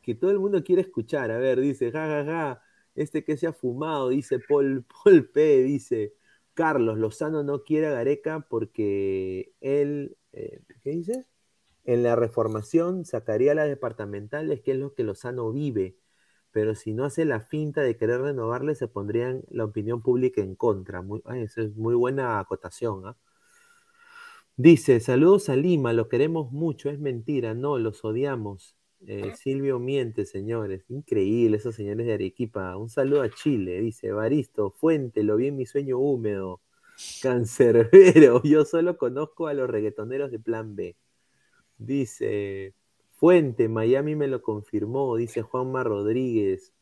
[0.00, 1.30] que todo el mundo quiere escuchar.
[1.30, 2.62] A ver, dice, ja, ja, ja,
[2.96, 6.14] este que se ha fumado, dice Paul, Paul P, dice
[6.54, 11.26] Carlos Lozano no quiere a Gareca porque él, eh, ¿qué dice?
[11.84, 15.96] En la reformación sacaría las departamentales, que es lo que Lozano vive,
[16.50, 20.56] pero si no hace la finta de querer renovarle, se pondría la opinión pública en
[20.56, 21.02] contra.
[21.02, 23.06] Muy, esa es muy buena acotación.
[23.06, 23.16] ¿ah?
[24.56, 28.74] Dice, saludos a Lima, lo queremos mucho, es mentira, no, los odiamos.
[29.08, 30.84] Eh, Silvio miente, señores.
[30.88, 32.76] Increíble esos señores de Arequipa.
[32.76, 36.60] Un saludo a Chile, dice Baristo, Fuente, lo vi en mi sueño húmedo.
[37.22, 40.96] Cancerbero, yo solo conozco a los reggaetoneros de Plan B.
[41.78, 42.74] Dice
[43.12, 46.72] Fuente, Miami me lo confirmó, dice Juanma Rodríguez.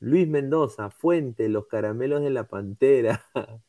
[0.00, 3.24] Luis Mendoza, Fuente, los caramelos de la pantera.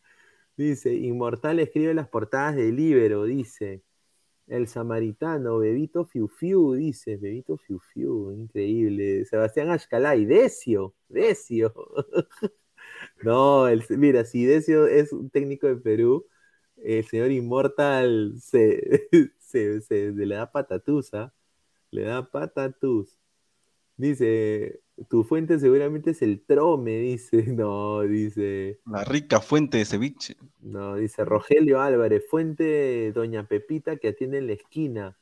[0.57, 3.84] dice, Inmortal escribe las portadas de Libero, dice.
[4.47, 9.25] El samaritano, Bebito Fiu Fiu, dice, Bebito Fiu Fiu, increíble.
[9.25, 11.73] Sebastián Ashkalay, Decio, Decio.
[13.23, 16.27] no, mira, si Decio es un técnico de Perú,
[16.77, 21.33] el señor Inmortal se, se, le da patatusa,
[21.91, 23.19] le da patatús.
[23.97, 27.43] Dice, tu fuente seguramente es el trome, dice.
[27.55, 28.79] No, dice.
[28.85, 30.35] La rica fuente de ceviche.
[30.61, 35.17] No, dice Rogelio Álvarez, fuente Doña Pepita que atiende en la esquina.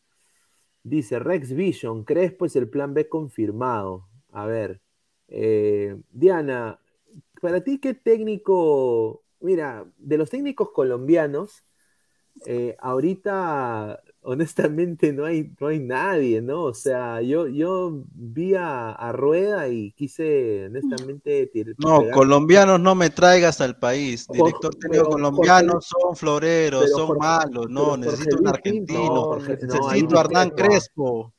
[0.84, 4.08] Dice Rex Vision, Crespo es el plan B confirmado.
[4.32, 4.82] A ver,
[5.28, 6.80] eh, Diana,
[7.42, 9.24] para ti, ¿qué técnico?
[9.40, 11.64] Mira, de los técnicos colombianos,
[12.46, 16.64] eh, ahorita honestamente no hay, no hay nadie, ¿no?
[16.64, 21.50] O sea, yo, yo vi a, Rueda y quise, honestamente...
[21.78, 24.28] No, colombianos no me traigas al país.
[24.28, 27.70] Director técnico colombiano son floreros, son malos.
[27.70, 29.38] No, necesito un argentino.
[29.38, 31.34] necesito a Hernán Crespo.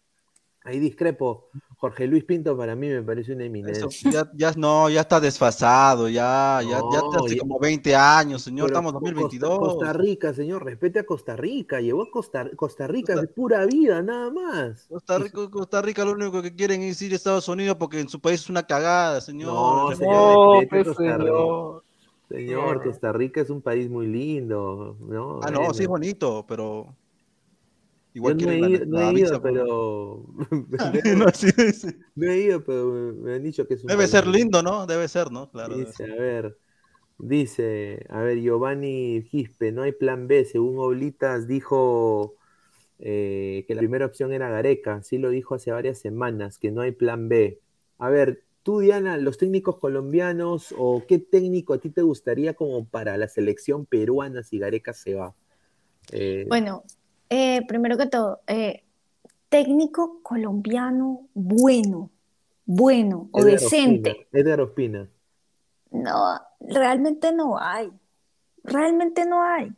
[0.64, 1.50] Ahí discrepo.
[1.84, 4.10] Jorge Luis Pinto para mí me parece una eminencia.
[4.10, 8.94] ya, ya, no, ya está desfasado, ya, ya, ya hace como 20 años, señor, estamos
[8.94, 9.58] en 2022.
[9.58, 14.00] Costa, Rica, señor, respete a Costa Rica, llevó a Costa, Costa Rica de pura vida,
[14.00, 14.86] nada más.
[14.88, 18.08] Costa Rica, Costa Rica lo único que quieren es ir a Estados Unidos porque en
[18.08, 19.52] su país es una cagada, señor.
[19.52, 21.84] No, señor, pues, señor.
[22.30, 25.40] Señor, Costa Rica es un país muy lindo, ¿no?
[25.42, 26.94] Ah, no, sí es bonito, pero
[28.14, 28.58] Igual Yo no, he,
[29.18, 30.24] ido, pero.
[32.14, 33.88] no, he ido, pero me han dicho que es un.
[33.88, 34.86] Debe ser lindo, ¿no?
[34.86, 35.50] Debe ser, ¿no?
[35.50, 35.76] Claro.
[35.76, 36.56] Dice, a ver.
[37.18, 40.44] Dice, a ver, Giovanni Gispe, no hay plan B.
[40.44, 42.36] Según Oblitas dijo
[43.00, 45.02] eh, que la primera opción era Gareca.
[45.02, 47.60] Sí lo dijo hace varias semanas, que no hay plan B.
[47.98, 52.86] A ver, tú, Diana, los técnicos colombianos o qué técnico a ti te gustaría como
[52.86, 55.34] para la selección peruana si Gareca se va?
[56.12, 56.84] Eh, bueno,
[57.30, 58.84] eh, primero que todo, eh,
[59.48, 62.10] técnico colombiano bueno,
[62.64, 64.26] bueno o decente.
[64.32, 65.08] Edgar Ospina.
[65.90, 67.92] No, realmente no hay.
[68.64, 69.72] Realmente no hay.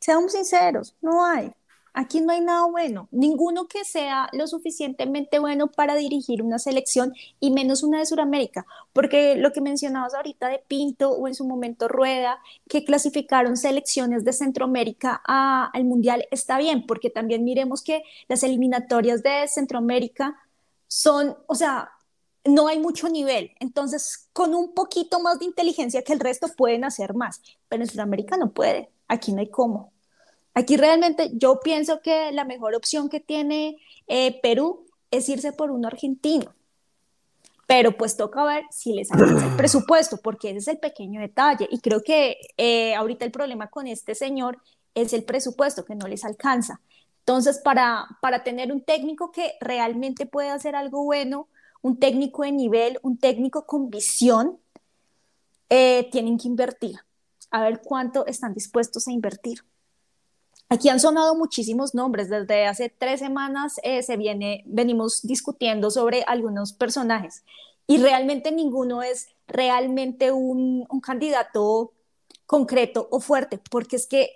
[0.00, 1.50] Seamos sinceros, no hay.
[1.96, 7.14] Aquí no hay nada bueno, ninguno que sea lo suficientemente bueno para dirigir una selección
[7.38, 11.46] y menos una de Sudamérica, porque lo que mencionabas ahorita de Pinto o en su
[11.46, 18.02] momento Rueda, que clasificaron selecciones de Centroamérica al Mundial, está bien, porque también miremos que
[18.28, 20.36] las eliminatorias de Centroamérica
[20.88, 21.92] son, o sea,
[22.44, 26.84] no hay mucho nivel, entonces con un poquito más de inteligencia que el resto pueden
[26.84, 29.93] hacer más, pero en Sudamérica no puede, aquí no hay cómo.
[30.54, 33.76] Aquí realmente yo pienso que la mejor opción que tiene
[34.06, 36.54] eh, Perú es irse por un argentino.
[37.66, 41.66] Pero pues toca ver si les alcanza el presupuesto, porque ese es el pequeño detalle.
[41.70, 44.58] Y creo que eh, ahorita el problema con este señor
[44.94, 46.80] es el presupuesto, que no les alcanza.
[47.20, 51.48] Entonces, para, para tener un técnico que realmente pueda hacer algo bueno,
[51.82, 54.58] un técnico de nivel, un técnico con visión,
[55.70, 56.96] eh, tienen que invertir.
[57.50, 59.64] A ver cuánto están dispuestos a invertir.
[60.74, 62.28] Aquí han sonado muchísimos nombres.
[62.28, 67.44] Desde hace tres semanas eh, se viene, venimos discutiendo sobre algunos personajes
[67.86, 71.92] y realmente ninguno es realmente un, candidato
[72.46, 74.30] concreto o fuerte, porque es que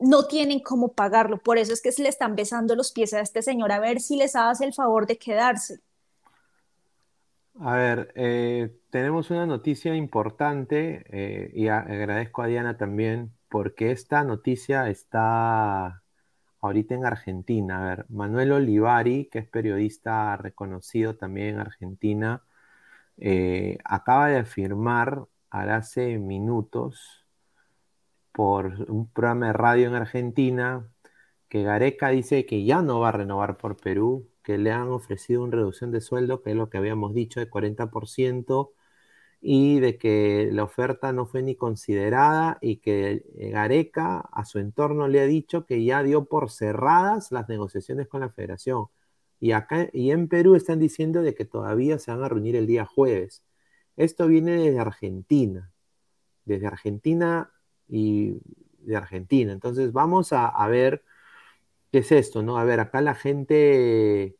[0.00, 1.36] no tienen cómo pagarlo.
[1.36, 4.00] Por eso es que se le están besando los pies a este señor a ver
[4.00, 5.80] si les hace el favor de quedarse.
[7.60, 14.24] A ver, eh, tenemos una noticia importante eh, y agradezco a Diana también porque esta
[14.24, 16.02] noticia está
[16.60, 17.82] ahorita en Argentina.
[17.82, 22.42] A ver, Manuel Olivari, que es periodista reconocido también en Argentina,
[23.18, 27.26] eh, acaba de afirmar hace minutos
[28.32, 30.88] por un programa de radio en Argentina
[31.48, 35.42] que Gareca dice que ya no va a renovar por Perú, que le han ofrecido
[35.44, 38.72] una reducción de sueldo, que es lo que habíamos dicho, de 40%,
[39.48, 44.58] y de que la oferta no fue ni considerada y que eh, Gareca a su
[44.58, 48.86] entorno le ha dicho que ya dio por cerradas las negociaciones con la federación.
[49.38, 52.66] Y acá y en Perú están diciendo de que todavía se van a reunir el
[52.66, 53.44] día jueves.
[53.96, 55.72] Esto viene desde Argentina,
[56.44, 57.52] desde Argentina
[57.88, 58.40] y
[58.80, 59.52] de Argentina.
[59.52, 61.04] Entonces vamos a, ver
[61.92, 62.58] qué es esto, ¿no?
[62.58, 64.36] A ver, acá la gente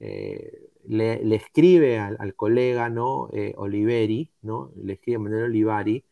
[0.00, 3.28] eh, le, escribe al, colega, ¿no?
[3.32, 4.72] Eh, Oliveri, ¿no?
[4.76, 6.04] Le escribe Manuel Olivari,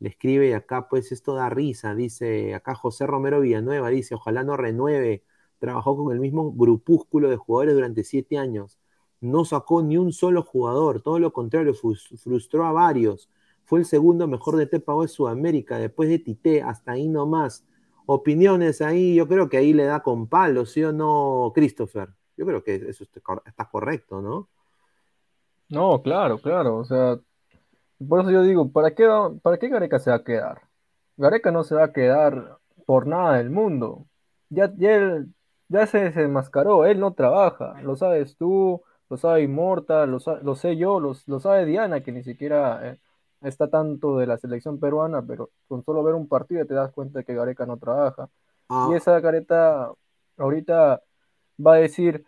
[0.00, 4.44] le escribe y acá pues esto da risa, dice, acá José Romero Villanueva dice, ojalá
[4.44, 5.24] no renueve,
[5.58, 8.78] trabajó con el mismo grupúsculo de jugadores durante siete años,
[9.20, 13.30] no sacó ni un solo jugador, todo lo contrario, frustró a varios,
[13.64, 17.64] fue el segundo mejor de Tepa de Sudamérica, después de Tite, hasta ahí nomás.
[18.06, 22.10] Opiniones ahí, yo creo que ahí le da con palo, ¿sí o no, Christopher?
[22.36, 24.48] Yo creo que eso está correcto, ¿no?
[25.68, 26.76] No, claro, claro.
[26.76, 27.18] O sea,
[28.08, 29.08] por eso yo digo, ¿para qué,
[29.42, 30.62] ¿para qué Gareca se va a quedar?
[31.16, 34.06] Gareca no se va a quedar por nada del mundo.
[34.50, 35.24] Ya, ya,
[35.68, 41.00] ya se desenmascaró, él no trabaja, lo sabes tú, lo sabe Immortal, lo, sé yo,
[41.00, 43.00] lo, sabe Diana, que ni siquiera eh,
[43.40, 47.20] está tanto de la selección peruana, pero con solo ver un partido te das cuenta
[47.20, 48.28] de que Gareca no trabaja.
[48.68, 48.90] Y ah.
[48.94, 49.92] esa careta
[50.36, 51.02] ahorita
[51.64, 52.24] va a decir,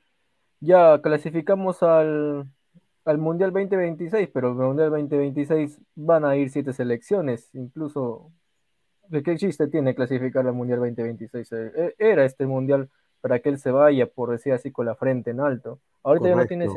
[0.61, 2.51] ya clasificamos al,
[3.07, 8.31] Mundial 2026, pero el Mundial 2026 van a ir siete selecciones, incluso,
[9.09, 11.53] ¿de qué chiste tiene clasificar al Mundial 2026?
[11.53, 14.95] Eh, eh, era este Mundial para que él se vaya, por decir así, con la
[14.95, 15.81] frente en alto.
[16.03, 16.69] Ahorita ya no tiene,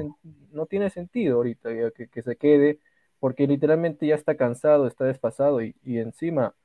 [0.52, 2.80] no tiene sentido ahorita que, se quede,
[3.20, 6.56] porque literalmente ya está cansado, está desfasado y, encima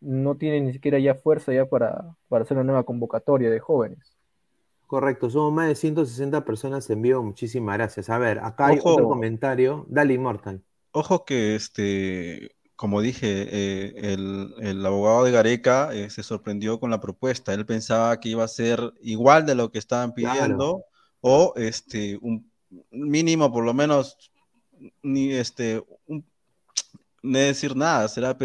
[0.00, 4.14] no tiene ni siquiera ya fuerza ya para, para hacer una nueva convocatoria de jóvenes.
[4.86, 8.10] Correcto, somos más de 160 personas en vivo, muchísimas gracias.
[8.10, 10.62] A ver, acá hay otro comentario, dale Immortal.
[10.92, 14.14] Ojo que este, como dije, eh,
[14.60, 17.54] el, abogado de Gareca eh, se sorprendió con la propuesta.
[17.54, 20.84] Él pensaba que iba a ser igual de lo que estaban pidiendo
[21.20, 22.50] o este, un
[22.90, 24.30] mínimo, por lo menos,
[25.02, 25.82] ni este,
[27.22, 28.36] no decir nada, será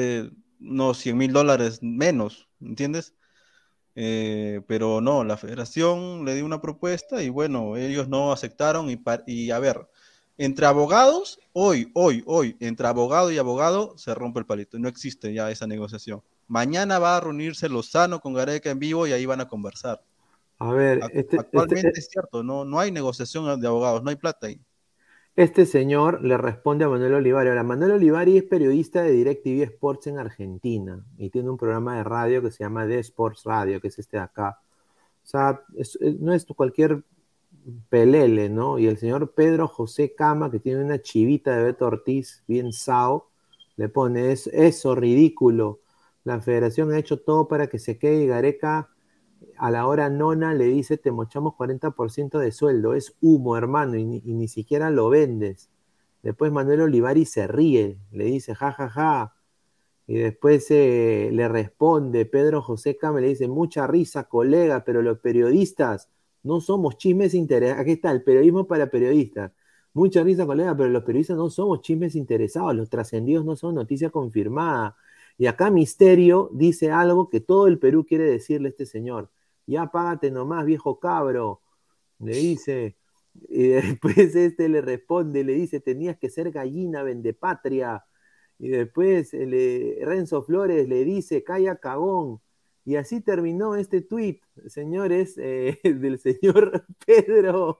[0.62, 3.14] unos 100 mil dólares menos, ¿entiendes?
[4.02, 8.98] Eh, pero no, la federación le dio una propuesta y bueno, ellos no aceptaron y,
[9.28, 9.90] y a ver,
[10.38, 15.34] entre abogados, hoy, hoy, hoy, entre abogado y abogado se rompe el palito, no existe
[15.34, 16.24] ya esa negociación.
[16.48, 20.02] Mañana va a reunirse Lozano con Gareca en vivo y ahí van a conversar.
[20.60, 24.16] A ver, este, actualmente este, es cierto, no, no hay negociación de abogados, no hay
[24.16, 24.62] plata ahí.
[25.40, 27.48] Este señor le responde a Manuel Olivari.
[27.48, 32.04] Ahora, Manuel Olivari es periodista de DirecTV Sports en Argentina y tiene un programa de
[32.04, 34.60] radio que se llama The Sports Radio, que es este de acá.
[35.24, 35.64] O sea,
[36.20, 37.06] no es cualquier
[37.88, 38.80] pelele, ¿no?
[38.80, 43.30] Y el señor Pedro José Cama, que tiene una chivita de Beto Ortiz, bien sao,
[43.78, 45.80] le pone eso ridículo.
[46.26, 48.90] La federación ha hecho todo para que se quede Gareca
[49.58, 54.06] a la hora nona le dice te mochamos 40% de sueldo, es humo hermano y
[54.06, 55.70] ni, siquiera lo vendes.
[56.24, 59.34] Después Manuel Olivari se ríe, le dice ja ja ja
[60.08, 65.20] y después eh, le responde Pedro José Came, le dice mucha risa colega, pero los
[65.20, 66.10] periodistas
[66.42, 67.82] no somos chismes interesados.
[67.82, 69.52] Aquí está, el periodismo para periodistas.
[69.94, 74.12] Mucha risa colega, pero los periodistas no somos chismes interesados, los trascendidos no son noticias
[74.12, 74.96] confirmadas.
[75.40, 79.32] Y acá Misterio dice algo que todo el Perú quiere decirle a este señor.
[79.66, 81.62] Ya págate nomás, viejo cabro.
[82.20, 82.98] Le dice.
[83.48, 87.06] Y después este le responde, le dice, tenías que ser gallina,
[87.40, 88.04] patria.
[88.60, 92.42] Y después Renzo Flores le dice, calla cagón.
[92.84, 97.80] Y así terminó este tuit, señores, eh, del señor Pedro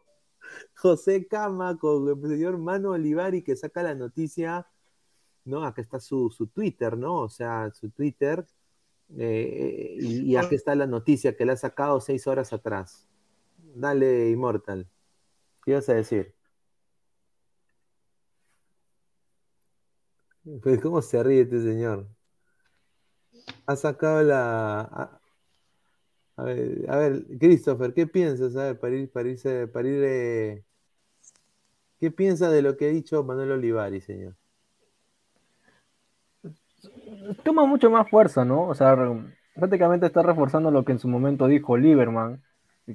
[0.76, 4.66] José Cama con el señor Mano Olivari que saca la noticia
[5.50, 5.66] ¿no?
[5.66, 7.22] Acá está su, Twitter, ¿no?
[7.22, 8.46] O sea, su Twitter.
[9.18, 13.08] Eh, y, aquí está la noticia que le ha sacado seis horas atrás.
[13.76, 14.88] Dale, Immortal.
[15.64, 16.36] ¿Qué ibas a decir?
[20.62, 22.08] Pues, ¿cómo se ríe este señor?
[23.66, 25.20] Ha sacado la.
[26.36, 28.56] A, ver, a ver, Christopher, ¿qué piensas?
[28.56, 30.04] A ver, para ir, para irse, para ir.
[30.04, 30.66] Eh,
[32.00, 34.39] ¿Qué piensa de lo que ha dicho Manuel Olivari, señor?
[37.44, 38.68] Toma mucho más fuerza, ¿no?
[38.68, 38.96] O sea,
[39.56, 42.42] prácticamente está reforzando lo que en su momento dijo Lieberman,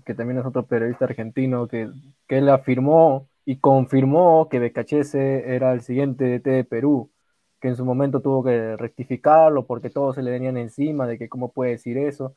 [0.04, 1.90] que también es otro periodista argentino, que,
[2.26, 7.10] que él afirmó y confirmó que Becachese era el siguiente DT de Perú,
[7.60, 11.28] que en su momento tuvo que rectificarlo porque todos se le venían encima de que
[11.28, 12.34] cómo puede decir eso,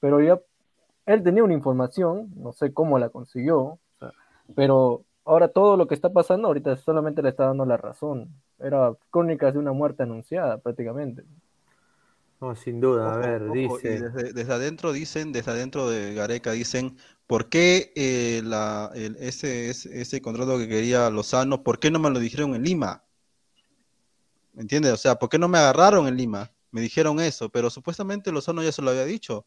[0.00, 0.40] pero ya
[1.06, 3.78] él tenía una información, no sé cómo la consiguió,
[4.54, 8.30] pero ahora todo lo que está pasando ahorita solamente le está dando la razón.
[8.58, 11.24] Era crónicas de una muerte anunciada prácticamente.
[12.40, 14.10] No, sin duda, a ver, dice.
[14.10, 16.96] Desde, adentro dicen, desde adentro de Gareca dicen,
[17.26, 22.18] ¿por qué eh, la, ese, ese, contrato que quería Lozano, ¿por qué no me lo
[22.18, 23.04] dijeron en Lima?
[24.52, 24.92] ¿Me entiendes?
[24.92, 26.52] O sea, ¿por qué no me agarraron en Lima?
[26.70, 29.46] Me dijeron eso, pero supuestamente Lozano ya se lo había dicho.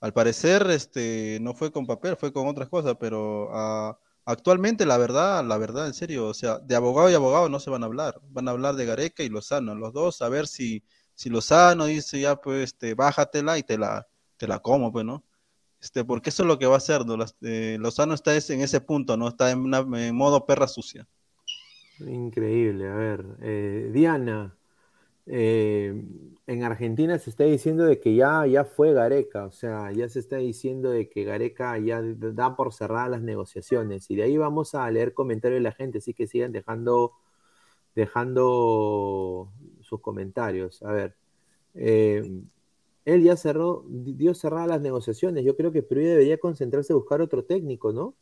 [0.00, 4.96] Al parecer, este, no fue con papel, fue con otras cosas, pero a Actualmente, la
[4.96, 7.86] verdad, la verdad, en serio, o sea, de abogado y abogado no se van a
[7.86, 10.82] hablar, van a hablar de Gareca y Lozano, los dos, a ver si,
[11.14, 14.06] si Lozano dice ya, pues, este, bájatela y te la,
[14.38, 15.24] te la como, pues, ¿no?
[15.80, 17.02] Este, porque eso es lo que va a hacer.
[17.42, 19.28] Eh, Lozano está en ese punto, ¿no?
[19.28, 21.06] Está en, en modo perra sucia.
[22.00, 24.56] Increíble, a ver, eh, Diana,
[25.26, 26.04] eh,
[26.46, 30.18] en Argentina se está diciendo de que ya, ya fue Gareca, o sea, ya se
[30.18, 34.10] está diciendo de que Gareca ya da por cerradas las negociaciones.
[34.10, 37.12] Y de ahí vamos a leer comentarios de la gente, así que sigan dejando,
[37.94, 39.50] dejando
[39.80, 40.82] sus comentarios.
[40.82, 41.16] A ver,
[41.74, 42.42] eh,
[43.06, 45.44] él ya cerró, dio cerradas las negociaciones.
[45.44, 48.14] Yo creo que Perú debería concentrarse en buscar otro técnico, ¿no?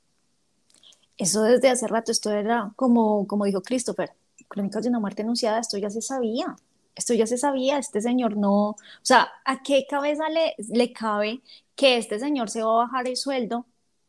[1.18, 4.12] Eso desde hace rato, esto era como, como dijo Christopher,
[4.48, 6.56] Crónicas de una muerte anunciada, esto ya se sabía
[6.94, 11.40] esto ya se sabía, este señor no, o sea, ¿a qué cabeza le, le cabe
[11.74, 13.66] que este señor se va a bajar el sueldo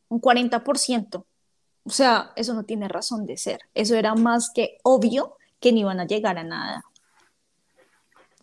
[0.09, 1.23] un 40%?
[1.86, 3.59] O sea, eso no tiene razón de ser.
[3.73, 6.86] Eso era más que obvio que ni iban a llegar a nada.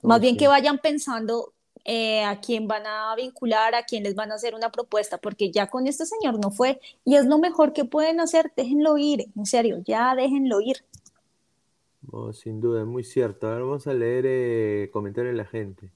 [0.03, 1.53] Más bien que vayan pensando
[1.85, 5.51] eh, a quién van a vincular, a quién les van a hacer una propuesta, porque
[5.51, 6.81] ya con este señor no fue.
[7.05, 10.85] Y es lo mejor que pueden hacer, déjenlo ir, en serio, ya déjenlo ir.
[12.33, 13.49] Sin duda, muy cierto.
[13.49, 15.91] Ahora vamos a leer eh, comentarios de la gente.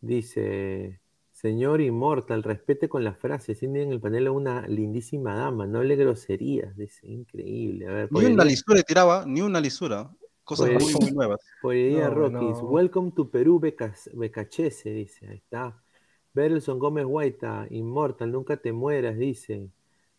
[0.00, 1.00] Dice,
[1.32, 3.58] señor Inmortal, respete con las frases.
[3.58, 6.76] Tiene en el panel a una lindísima dama, no le groserías.
[6.76, 7.86] Dice, increíble.
[7.88, 10.10] A ver, ni una lisura tiraba, ni una lisura.
[10.44, 11.40] Cosas muy, muy nuevas.
[11.62, 12.58] Poesía Rockies.
[12.62, 15.28] Welcome to Perú, Becachese, dice.
[15.28, 15.82] Ahí está.
[16.34, 19.70] Berlson Gómez Guaita, Inmortal, nunca te mueras, dice.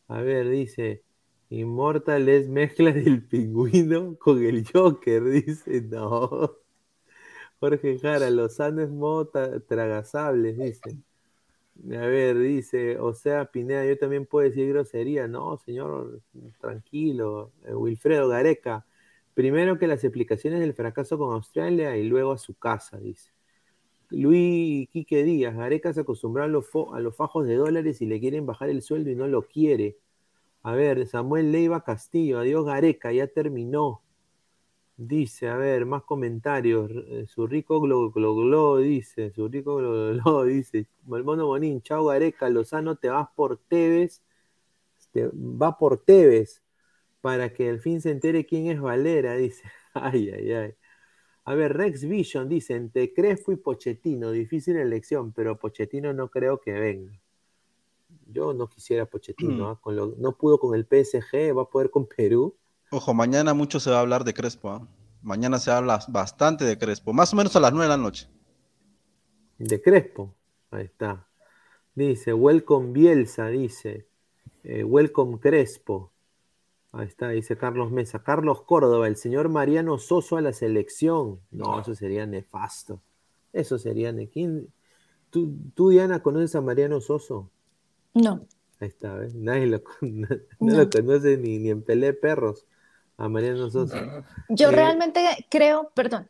[0.07, 1.03] A ver, dice.
[1.49, 5.81] Inmortal es mezcla del pingüino con el Joker, dice.
[5.81, 6.57] No.
[7.59, 9.27] Jorge Jara, Lozano es modo
[9.67, 10.97] tragasables, dice.
[11.91, 15.27] A ver, dice, o sea, Pineda, yo también puedo decir grosería.
[15.27, 16.21] No, señor,
[16.59, 17.51] tranquilo.
[17.65, 18.85] Eh, Wilfredo Gareca,
[19.37, 23.29] Primero que las explicaciones del fracaso con Australia y luego a su casa, dice.
[24.09, 28.19] Luis Quique Díaz, Gareca se acostumbró a los, a los fajos de dólares y le
[28.19, 29.97] quieren bajar el sueldo y no lo quiere.
[30.67, 34.01] A ver, Samuel Leiva Castillo, adiós Gareca, ya terminó.
[34.97, 36.91] Dice, a ver, más comentarios.
[36.91, 40.87] Eh, su rico glo, glo, dice, su rico glo, glo, dice.
[41.05, 44.21] Malmono Bonín, chao Gareca, Lozano, te vas por Tevez.
[45.13, 46.61] Te, va por Tevez
[47.21, 49.63] para que al fin se entere quién es Valera, dice.
[49.93, 50.75] Ay, ay, ay.
[51.45, 56.59] A ver, Rex Vision dice, entre Crespo y Pochettino, difícil elección, pero Pochettino no creo
[56.59, 57.13] que venga.
[58.31, 59.89] Yo no quisiera Pochettino, mm.
[59.89, 60.09] ¿ah?
[60.17, 62.55] no pudo con el PSG, va a poder con Perú.
[62.91, 64.69] Ojo, mañana mucho se va a hablar de Crespo.
[64.69, 64.87] ¿ah?
[65.21, 68.29] Mañana se habla bastante de Crespo, más o menos a las 9 de la noche.
[69.57, 70.33] De Crespo,
[70.71, 71.27] ahí está.
[71.95, 74.07] Dice, welcome Bielsa, dice.
[74.63, 76.11] Eh, welcome Crespo.
[76.91, 78.23] Ahí está, dice Carlos Mesa.
[78.23, 81.39] Carlos Córdoba, el señor Mariano Soso a la selección.
[81.51, 83.01] No, eso sería nefasto.
[83.51, 84.13] Eso sería.
[84.27, 84.71] ¿Quién?
[85.29, 87.49] ¿Tú, Diana, conoces a Mariano Soso?
[88.21, 88.47] No.
[88.79, 89.35] Ahí está, ¿ves?
[89.35, 90.27] Nadie lo, no,
[90.59, 92.65] lo conoce ni, ni en Pelé Perros.
[93.19, 93.97] A Mariano Soso.
[94.47, 96.29] Yo eh, realmente creo, perdón,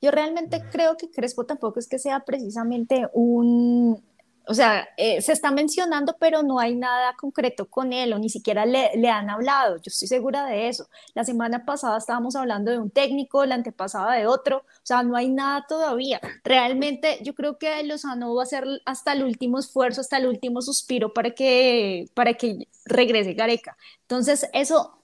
[0.00, 4.02] yo realmente creo que Crespo tampoco es que sea precisamente un,
[4.46, 8.28] o sea, eh, se está mencionando, pero no hay nada concreto con él o ni
[8.28, 9.76] siquiera le, le, han hablado.
[9.76, 10.88] Yo estoy segura de eso.
[11.14, 14.58] La semana pasada estábamos hablando de un técnico, la antepasada de otro.
[14.58, 16.20] O sea, no hay nada todavía.
[16.44, 20.62] Realmente yo creo que Lozano va a hacer hasta el último esfuerzo, hasta el último
[20.62, 23.76] suspiro para que, para que regrese Gareca.
[24.02, 24.98] Entonces, eso,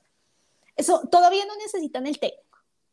[0.77, 2.51] eso todavía no necesitan el técnico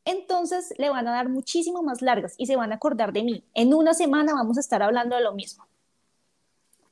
[0.08, 3.44] entonces le van a dar muchísimo más largas y se van a acordar de mí.
[3.54, 5.68] En una semana vamos a estar hablando de lo mismo.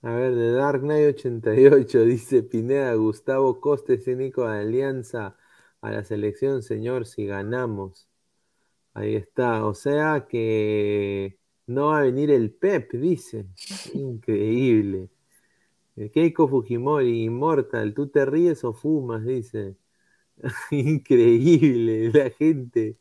[0.06, 5.36] A ver, de Dark Knight 88 dice Pineda, Gustavo Costa, técnico de Alianza
[5.82, 8.08] a la selección, señor, si ganamos.
[8.94, 13.48] Ahí está, o sea que no va a venir el Pep, dice.
[13.96, 15.10] Increíble.
[16.14, 19.26] Keiko Fujimori, Immortal, ¿tú te ríes o fumas?
[19.26, 19.76] Dice.
[20.70, 22.98] Increíble, la gente.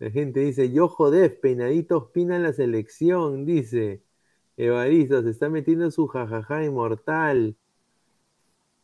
[0.00, 4.02] La gente dice, yo joder, peinaditos pina la selección, dice.
[4.56, 7.56] Evaristo se está metiendo su jajaja inmortal.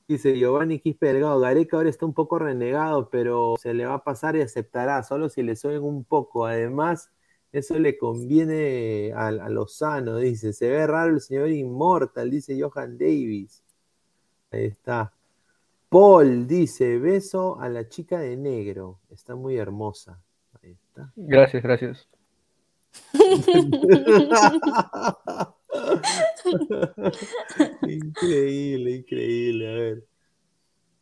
[0.09, 4.05] Dice Giovanni Quispe Delgado, Gareca ahora está un poco renegado, pero se le va a
[4.05, 6.47] pasar y aceptará, solo si le suben un poco.
[6.47, 7.13] Además,
[7.53, 10.53] eso le conviene a, a Lozano, dice.
[10.53, 13.63] Se ve raro el señor inmortal, dice Johan Davis.
[14.51, 15.15] Ahí está.
[15.89, 18.99] Paul dice, beso a la chica de negro.
[19.11, 20.21] Está muy hermosa.
[20.61, 21.13] Ahí está.
[21.15, 22.09] Gracias, gracias.
[27.83, 29.69] increíble, increíble.
[29.69, 30.05] A ver.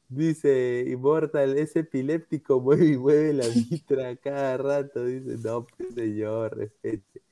[0.09, 5.05] Dice Immortal, es epiléptico, mueve y mueve la mitra cada rato.
[5.05, 7.23] Dice, no, pues, señor, respete.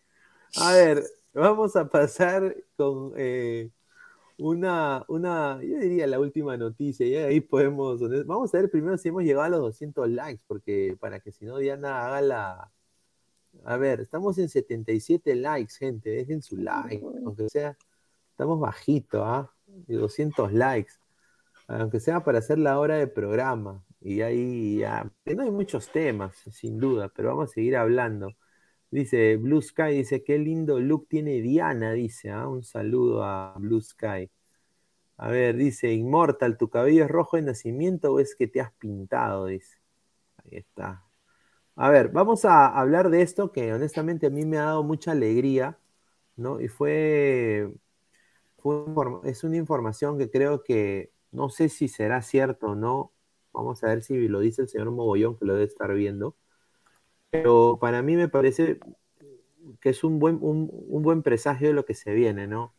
[0.56, 3.70] A ver, vamos a pasar con eh,
[4.38, 9.08] una, una, yo diría la última noticia, y ahí podemos, vamos a ver primero si
[9.08, 12.72] hemos llegado a los 200 likes, porque para que si no Diana haga la,
[13.64, 16.10] a ver, estamos en 77 likes, gente.
[16.10, 17.04] Dejen su like.
[17.24, 17.76] Aunque sea,
[18.30, 19.52] estamos bajito, ¿ah?
[19.86, 20.92] Y 200 likes.
[21.68, 23.84] Aunque sea para hacer la hora de programa.
[24.00, 25.10] Y ahí ya.
[25.24, 28.30] No hay muchos temas, sin duda, pero vamos a seguir hablando.
[28.90, 32.48] Dice Blue Sky, dice, qué lindo look tiene Diana, dice, ¿ah?
[32.48, 34.30] un saludo a Blue Sky.
[35.18, 38.72] A ver, dice, Inmortal, ¿tu cabello es rojo de nacimiento o es que te has
[38.74, 39.46] pintado?
[39.46, 39.78] Dice.
[40.44, 41.05] Ahí está.
[41.76, 45.12] A ver, vamos a hablar de esto que honestamente a mí me ha dado mucha
[45.12, 45.78] alegría,
[46.36, 46.60] ¿no?
[46.60, 47.70] Y fue,
[49.24, 53.12] es una información que creo que no sé si será cierto o no.
[53.52, 56.36] Vamos a ver si lo dice el señor Mogollón, que lo debe estar viendo.
[57.30, 58.80] Pero para mí me parece
[59.80, 60.68] que es un buen, un,
[61.02, 62.74] buen presagio de lo que se viene, ¿no?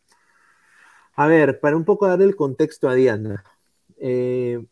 [1.14, 3.44] A ver, para un poco darle el contexto a Diana.
[3.98, 4.64] Eh,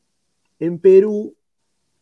[0.60, 1.36] en Perú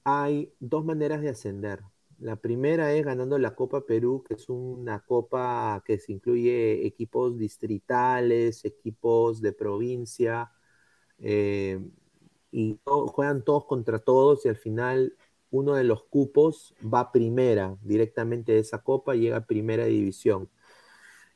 [0.04, 1.82] hay dos maneras de ascender.
[2.18, 7.38] La primera es ganando la Copa Perú, que es una copa que se incluye equipos
[7.38, 10.52] distritales, equipos de provincia,
[11.18, 11.80] eh,
[12.50, 15.16] y juegan todos contra todos y al final
[15.50, 20.50] uno de los cupos va primera directamente de esa copa, llega a primera división.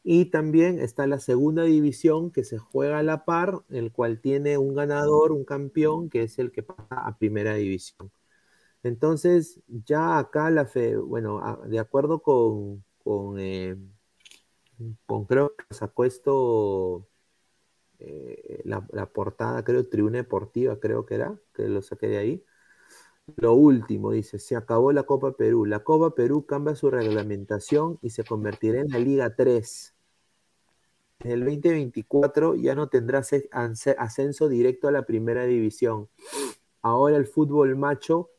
[0.05, 4.59] Y también está la segunda división que se juega a la par, el cual tiene
[4.59, 8.11] un ganador, un campeón, que es el que pasa a primera división.
[8.83, 12.85] Entonces, ya acá la fe, bueno, de acuerdo con,
[13.39, 13.77] eh,
[15.07, 17.09] con creo que sacó esto
[17.99, 22.45] eh, la, la, portada, creo, Tribuna Deportiva, creo que era, que lo saqué de ahí.
[23.37, 25.67] Lo último, dice, se acabó la Copa Perú.
[25.67, 29.95] La Copa Perú cambia su reglamentación y se convertirá en la Liga 3.
[31.21, 33.23] En el 2024 ya no tendrá
[33.99, 36.09] ascenso directo a la primera división.
[36.81, 38.31] Ahora el fútbol macho,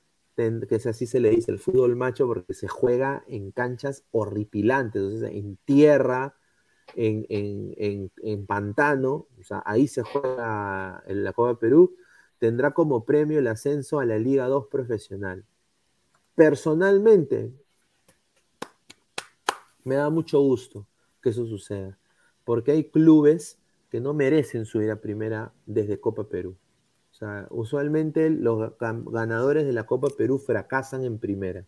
[0.67, 5.01] que es así se le dice, el fútbol macho porque se juega en canchas horripilantes,
[5.01, 6.35] entonces en tierra,
[6.95, 11.95] en, en pantano, o sea, ahí se juega en la Copa Perú
[12.39, 15.45] tendrá como premio el ascenso a la Liga 2 profesional.
[16.33, 17.51] Personalmente,
[19.83, 20.87] me da mucho gusto
[21.21, 21.99] que eso suceda,
[22.45, 23.59] porque hay clubes
[23.89, 26.55] que no merecen subir a primera desde Copa Perú.
[27.19, 31.65] Sea, usualmente los ganadores de la Copa Perú fracasan en primera.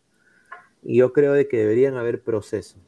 [0.81, 2.81] Y yo creo de que deberían haber procesos.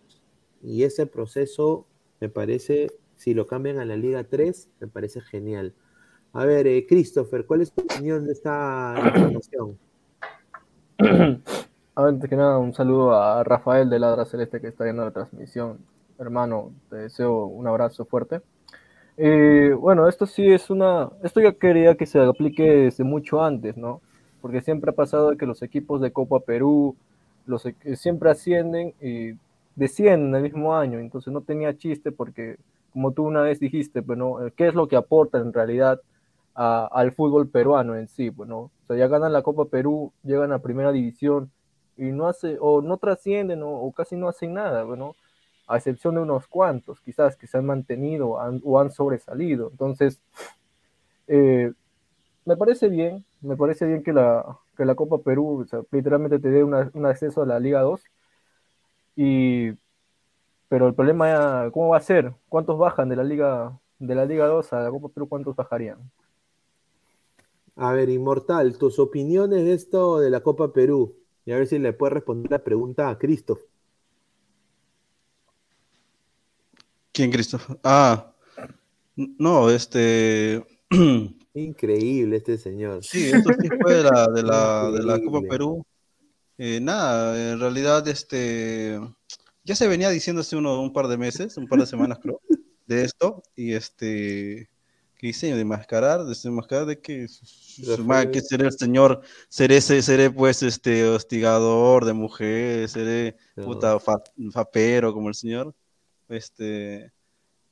[0.61, 1.85] Y ese proceso,
[2.21, 2.87] me parece,
[3.17, 5.73] si lo cambian a la Liga 3, me parece genial.
[6.31, 9.77] A ver, eh, Christopher, ¿cuál es tu opinión de esta información?
[11.95, 15.79] Antes que nada, un saludo a Rafael de Ladra Celeste que está viendo la transmisión.
[16.17, 18.41] Hermano, te deseo un abrazo fuerte.
[19.17, 21.09] Eh, bueno, esto sí es una.
[21.23, 24.01] Esto ya quería que se aplique desde mucho antes, ¿no?
[24.41, 26.95] Porque siempre ha pasado que los equipos de Copa Perú
[27.45, 29.33] los, siempre ascienden y
[29.75, 30.99] descienden el mismo año.
[30.99, 32.57] Entonces no tenía chiste porque,
[32.91, 36.01] como tú una vez dijiste, bueno, pues, ¿qué es lo que aporta en realidad
[36.55, 40.59] al fútbol peruano en sí, bueno, o sea, ya ganan la Copa Perú, llegan a
[40.59, 41.51] primera división
[41.97, 45.15] y no hace, o no trascienden o, casi no hacen nada, bueno,
[45.67, 49.69] a excepción de unos cuantos, quizás que se han mantenido o han sobresalido.
[49.71, 50.21] Entonces,
[51.27, 51.71] eh,
[52.45, 56.63] me parece bien, me parece bien que la, que la Copa Perú literalmente te dé
[56.63, 58.01] un acceso a la Liga 2.
[59.15, 59.71] Y,
[60.67, 62.33] pero el problema, ¿cómo va a ser?
[62.49, 65.29] ¿Cuántos bajan de la Liga, de la Liga 2 a la Copa Perú?
[65.29, 65.99] ¿Cuántos bajarían?
[67.75, 71.15] A ver, Inmortal, tus opiniones de esto de la Copa Perú.
[71.45, 73.59] Y a ver si le puedes responder la pregunta a Christoph.
[77.13, 77.69] ¿Quién, Christoph?
[77.83, 78.33] Ah,
[79.15, 80.65] no, este.
[81.53, 83.03] Increíble este señor.
[83.03, 84.27] Sí, esto sí fue de la,
[84.91, 85.85] de la, Copa Perú.
[86.57, 88.99] Eh, nada, en realidad, este.
[89.63, 92.41] Ya se venía diciendo hace uno, un par de meses, un par de semanas, creo,
[92.87, 93.43] de esto.
[93.55, 94.69] Y este
[95.21, 97.27] diseño de mascarar, de mascarar de que,
[98.31, 103.99] que seré el señor, seré, seré pues este hostigador de mujeres, seré puta
[104.51, 105.75] fapero como el señor.
[106.29, 107.11] Este,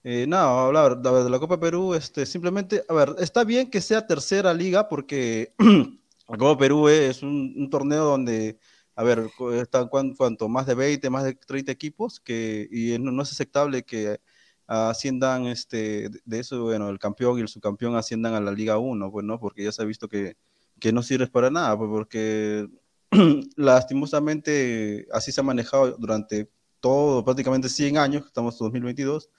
[0.04, 4.08] eh, no, hablar de la Copa Perú, este, simplemente, a ver, está bien que sea
[4.08, 5.54] tercera liga porque
[6.28, 8.58] la Copa Perú es un, torneo donde,
[8.96, 13.32] a ver, están cuanto más de 20, más de 30 equipos, que, y no, es
[13.32, 14.20] aceptable que
[14.68, 19.12] asciendan este, de eso, bueno, el campeón y el subcampeón asciendan a la Liga 1,
[19.12, 19.40] pues, ¿no?
[19.40, 20.36] Porque ya se ha visto que,
[20.80, 22.68] que no sirve para nada, pues, porque
[23.56, 26.50] lastimosamente así se ha manejado durante
[26.82, 29.30] todo, prácticamente 100 años, estamos en 2022,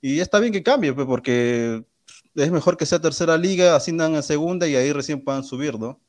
[0.00, 1.84] y está bien que cambie, pues, porque
[2.34, 6.00] es mejor que sea tercera liga, asciendan a segunda y ahí recién puedan subir, ¿no?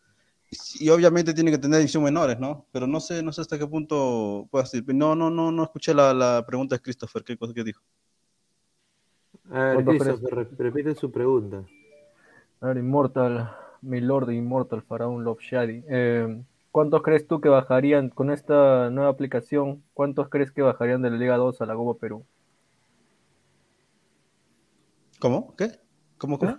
[0.79, 2.65] Y obviamente tiene que tener división menores, ¿no?
[2.71, 4.83] Pero no sé, no sé hasta qué punto puede decir.
[4.93, 7.81] No, no, no, no escuché la, la pregunta de Christopher, ¿qué cosa que dijo?
[9.51, 9.85] A ver,
[10.57, 11.63] repite su pregunta.
[12.61, 13.51] A ver, Immortal,
[13.81, 15.83] mi Lord Immortal, Faraón Love Shady.
[15.87, 16.41] Eh,
[16.75, 19.81] ¿Cuántos crees tú que bajarían con esta nueva aplicación?
[19.93, 22.25] ¿Cuántos crees que bajarían de la Liga 2 a la Copa Perú?
[25.19, 25.55] ¿Cómo?
[25.55, 25.79] ¿Qué?
[26.17, 26.57] ¿Cómo, cómo?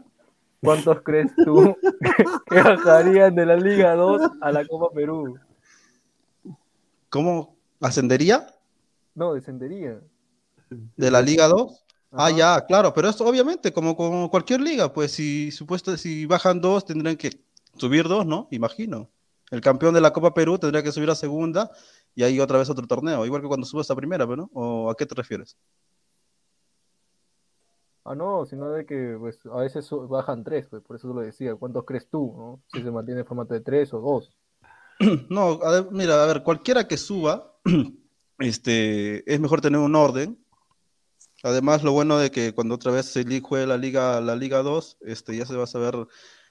[0.62, 1.76] ¿Cuántos crees tú
[2.48, 5.38] que bajarían de la Liga 2 a la Copa Perú?
[7.10, 7.54] ¿Cómo?
[7.82, 8.46] ¿Ascendería?
[9.14, 10.00] No, descendería.
[10.96, 11.84] ¿De la Liga 2?
[12.12, 16.62] Ah, ya, claro, pero esto obviamente, como, como cualquier liga, pues si supuesto, si bajan
[16.62, 17.38] dos, tendrán que
[17.76, 18.48] subir dos, ¿no?
[18.50, 19.10] Imagino.
[19.50, 21.70] El campeón de la Copa Perú tendría que subir a segunda
[22.14, 24.50] y hay otra vez otro torneo, igual que cuando subes a primera, ¿no?
[24.52, 25.56] ¿O a qué te refieres?
[28.08, 31.56] Ah, no, sino de que pues, a veces bajan tres, pues, por eso lo decía.
[31.56, 32.62] ¿Cuántos crees tú, no?
[32.72, 34.36] Si se mantiene el formato de tres o dos.
[35.28, 35.58] No,
[35.90, 37.52] mira, a ver, cualquiera que suba,
[38.38, 40.38] este, es mejor tener un orden.
[41.42, 44.98] Además, lo bueno de que cuando otra vez se juegue la Liga, la Liga 2,
[45.02, 46.06] este, ya se va a saber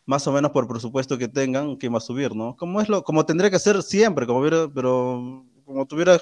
[0.06, 2.56] más o menos por presupuesto que tengan que va a subir, ¿no?
[2.56, 6.20] Como es lo, como tendría que ser siempre, como hubiera, pero como tuviera,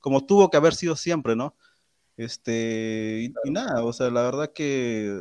[0.00, 1.54] como tuvo que haber sido siempre, ¿no?
[2.16, 5.18] Este, y, nada, o sea, la verdad que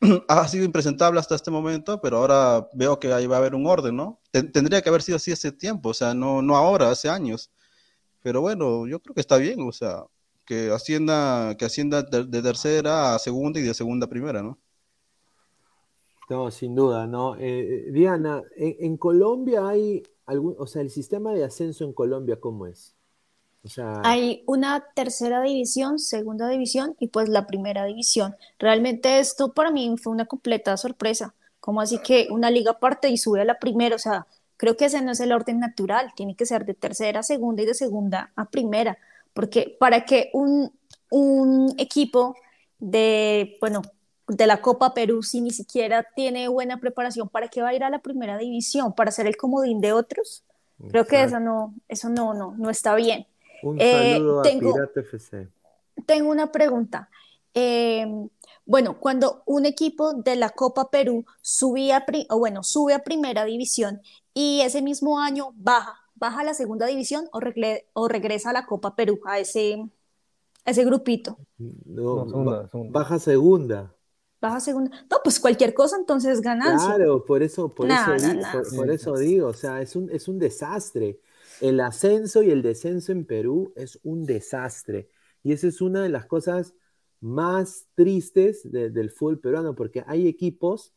[0.28, 3.66] ha sido impresentable hasta este momento, pero ahora veo que ahí va a haber un
[3.66, 4.20] orden, ¿no?
[4.30, 7.50] tendría que haber sido así hace tiempo, o sea, no, no ahora, hace años.
[8.22, 10.04] Pero bueno, yo creo que está bien, o sea,
[10.44, 14.58] que ascienda, que ascienda de, tercera a segunda y de segunda a primera, ¿no?
[16.28, 17.36] No, sin duda, ¿no?
[17.36, 22.38] Eh, eh, Diana, en, Colombia hay algún, o sea, el sistema de ascenso en Colombia,
[22.38, 22.94] ¿cómo es?
[24.04, 28.36] Hay una tercera división, segunda división y pues la primera división.
[28.58, 31.34] Realmente esto para mí fue una completa sorpresa.
[31.60, 33.96] Como así que una liga parte y sube a la primera?
[33.96, 34.26] O sea,
[34.56, 36.12] creo que ese no es el orden natural.
[36.14, 38.96] Tiene que ser de tercera a segunda y de segunda a primera.
[39.34, 40.72] Porque para que un,
[41.10, 42.36] un equipo
[42.78, 43.82] de, bueno,
[44.28, 47.82] de la Copa Perú, si ni siquiera tiene buena preparación, ¿para qué va a ir
[47.82, 48.92] a la primera división?
[48.94, 50.44] ¿Para ser el comodín de otros?
[50.90, 53.26] Creo que eso no, eso no, no, no está bien.
[53.62, 55.48] Un eh, saludo a Pirata FC.
[56.06, 57.08] Tengo una pregunta.
[57.54, 58.06] Eh,
[58.64, 64.00] bueno, cuando un equipo de la Copa Perú subía, o bueno, sube a primera división
[64.34, 67.40] y ese mismo año baja, baja a la segunda división o,
[67.94, 69.84] o regresa a la Copa Perú, a ese,
[70.64, 71.38] ese grupito.
[71.56, 72.26] No,
[72.90, 73.92] baja segunda.
[74.40, 74.90] Baja segunda.
[75.10, 76.94] No, pues cualquier cosa entonces ganancia.
[76.94, 81.20] Claro, por eso, por por, eso digo, o sea, es un, es un desastre.
[81.60, 85.10] El ascenso y el descenso en Perú es un desastre.
[85.42, 86.74] Y esa es una de las cosas
[87.20, 90.94] más tristes del fútbol peruano, porque hay equipos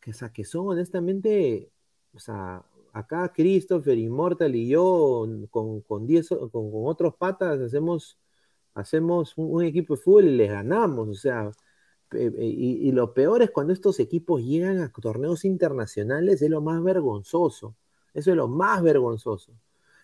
[0.00, 1.72] que, que son honestamente,
[2.12, 6.06] o sea, acá Christopher, Immortal y yo, con, con,
[6.50, 8.18] con, otros patas, hacemos,
[8.74, 11.08] hacemos un, equipo de fútbol y les ganamos.
[11.08, 11.50] O sea,
[12.16, 16.82] y, y, lo peor es cuando estos equipos llegan a torneos internacionales, es lo más
[16.82, 17.74] vergonzoso.
[18.14, 19.52] Eso es lo más vergonzoso.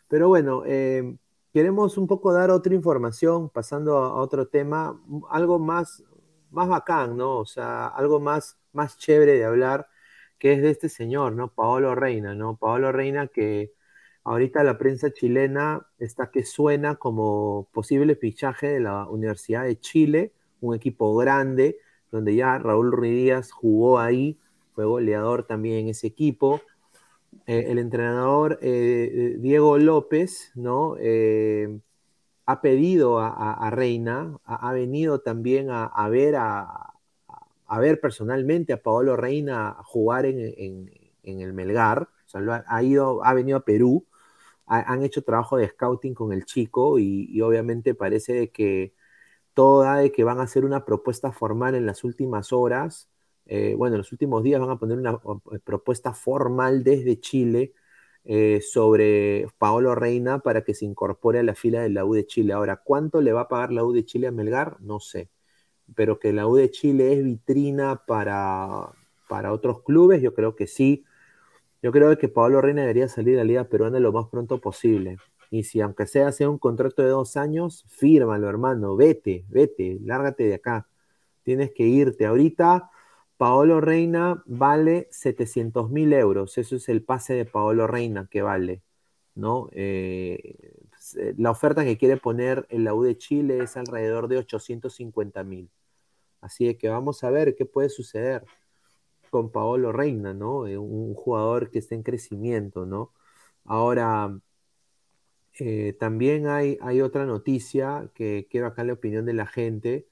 [0.09, 1.17] Pero bueno, eh,
[1.53, 5.01] queremos un poco dar otra información, pasando a, otro tema,
[5.31, 6.05] algo más,
[6.51, 7.39] más bacán, ¿no?
[7.39, 9.89] O sea, algo más, más chévere de hablar,
[10.39, 11.49] que es de este señor, ¿no?
[11.55, 12.57] Paolo Reina, ¿no?
[12.57, 13.73] Paolo Reina que
[14.25, 20.33] ahorita la prensa chilena está que suena como posible fichaje de la Universidad de Chile,
[20.61, 21.79] un equipo grande,
[22.11, 24.39] donde ya Raúl Ruiz Díaz jugó ahí,
[24.75, 26.61] fue goleador también en ese equipo.
[27.47, 30.97] Eh, el entrenador eh, eh, Diego López, ¿no?
[32.47, 36.95] ha pedido a, Reina, ha, venido también a, ver a,
[37.79, 40.91] ver personalmente a Paolo Reina jugar en,
[41.23, 42.09] el Melgar,
[42.67, 44.05] ha, ido, ha venido a Perú,
[44.67, 48.95] han hecho trabajo de scouting con el chico y, obviamente parece que
[49.55, 53.11] todo da de que van a hacer una propuesta formal en las últimas horas
[53.53, 55.21] eh, bueno, en los últimos días van a poner una
[55.53, 57.75] eh, propuesta formal desde Chile
[58.25, 62.27] eh, sobre Paolo Reina para que se incorpore a la fila de la U de
[62.27, 62.53] Chile.
[62.53, 64.81] Ahora, ¿cuánto le va a pagar la U de Chile a Melgar?
[64.81, 65.31] No sé.
[65.97, 68.93] Pero que la U de Chile es vitrina para,
[69.29, 71.05] para otros clubes, yo creo que sí.
[71.83, 75.19] Yo creo que Paolo Reina debería salir de la Liga Peruana lo más pronto posible.
[75.51, 80.45] Y si aunque sea, sea un contrato de dos años, fírmalo, hermano, vete, vete, lárgate
[80.45, 80.89] de acá.
[81.43, 82.27] Tienes que irte.
[82.27, 82.91] Ahorita
[83.41, 88.83] Paolo Reina vale 700 mil euros, eso es el pase de Paolo Reina que vale,
[89.35, 89.71] ¿no?
[89.73, 90.59] Eh,
[91.39, 95.71] la oferta que quiere poner en la U de Chile es alrededor de 850 mil.
[96.43, 98.45] Así que vamos a ver qué puede suceder
[99.31, 100.67] con Paolo Reina, ¿no?
[100.67, 103.13] Eh, un jugador que está en crecimiento, ¿no?
[103.65, 104.39] Ahora,
[105.99, 110.07] también hay, otra noticia que quiero acá la opinión de la gente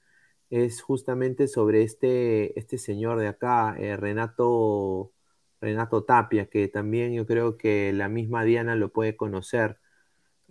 [0.49, 5.11] es justamente sobre este, este señor de acá, eh, Renato,
[5.61, 9.77] Renato Tapia, que también yo creo que la misma Diana lo puede conocer.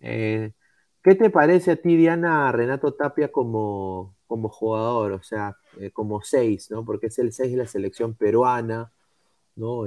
[0.01, 0.53] Eh,
[1.03, 5.13] ¿Qué te parece a ti, Diana, Renato Tapia como, como jugador?
[5.13, 6.85] O sea, eh, como seis, ¿no?
[6.85, 8.93] Porque es el seis de la selección peruana,
[9.57, 9.87] ¿no?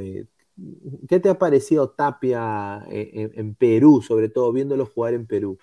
[1.07, 5.57] ¿Qué te ha parecido Tapia en, en, Perú, sobre todo viéndolo jugar en Perú?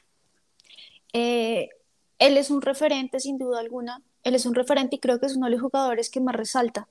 [1.12, 5.36] él es un referente, sin duda alguna, él es un referente y creo que es
[5.36, 6.88] uno de los jugadores que más resalta.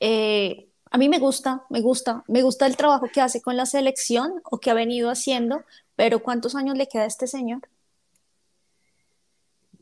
[0.00, 3.66] Eh, A mí me gusta, me gusta, me gusta el trabajo que hace con la
[3.66, 5.64] selección o que ha venido haciendo,
[5.96, 7.62] pero ¿cuántos años le queda a este señor?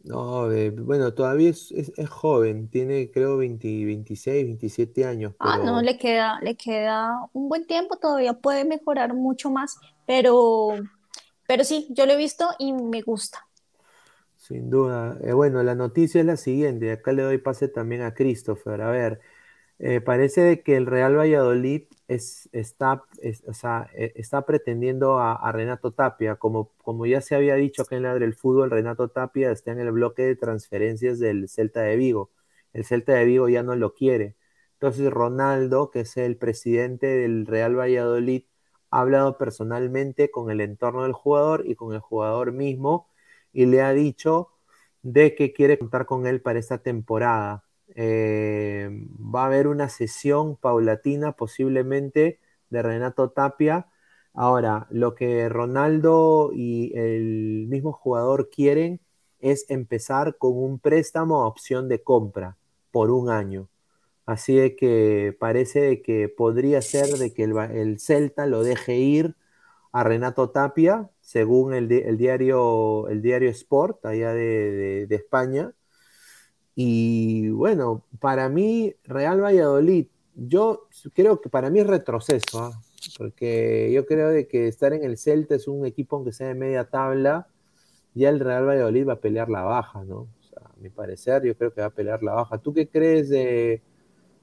[0.04, 0.48] No,
[0.82, 5.34] bueno, todavía es, joven, tiene creo 20, 26, 27 años.
[5.38, 10.74] Ah, no, le queda, le queda un buen tiempo, todavía puede mejorar mucho más, pero,
[11.46, 13.46] pero sí, yo lo he visto y me gusta.
[14.36, 15.18] Sin duda.
[15.22, 18.82] Eh, bueno, la noticia es la siguiente, acá le doy pase también a Christopher.
[18.82, 19.20] A ver,
[19.78, 26.36] eh, parece que el Real Valladolid es, está, e, está pretendiendo a, Renato Tapia.
[26.36, 29.80] Como, como ya se había dicho acá en la del fútbol, Renato Tapia está en
[29.80, 32.30] el bloque de transferencias del Celta de Vigo.
[32.72, 34.36] El Celta de Vigo ya no lo quiere.
[34.74, 38.44] Entonces Ronaldo, que es el presidente del Real Valladolid,
[38.90, 43.08] ha hablado personalmente con el entorno del jugador y con el jugador mismo
[43.52, 44.50] y le ha dicho
[45.02, 47.64] de que quiere contar con él para esta temporada.
[47.94, 48.88] Eh,
[49.18, 52.40] va a haber una sesión paulatina posiblemente
[52.70, 53.88] de Renato Tapia.
[54.34, 59.00] Ahora, lo que Ronaldo y el mismo jugador quieren
[59.40, 62.56] es empezar con un préstamo a opción de compra
[62.90, 63.68] por un año.
[64.26, 69.36] Así de que parece que podría ser de que el, Celta lo deje ir
[69.92, 75.74] a Renato Tapia, según el, diario, el diario Sport, allá de España,
[76.74, 82.82] y bueno, para mí, Real Valladolid, yo creo que para mí es retroceso, ¿ah?
[83.18, 86.54] porque yo creo de que estar en el Celta es un equipo aunque sea de
[86.54, 87.48] media tabla,
[88.14, 90.16] ya el Real Valladolid va a pelear la baja, ¿no?
[90.16, 92.58] O sea, a mi parecer, yo creo que va a pelear la baja.
[92.58, 93.82] ¿Tú qué crees de,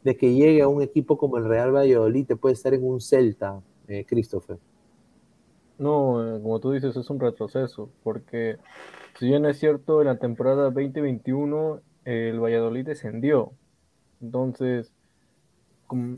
[0.04, 3.62] que llegue a un equipo como el Real Valladolid, te puede estar en un Celta,
[3.88, 4.58] eh, Christopher?
[5.78, 8.58] No, eh, como tú dices, es un retroceso, porque
[9.18, 13.54] si bien es cierto, en la temporada 2021 el Valladolid descendió.
[14.22, 14.92] Entonces,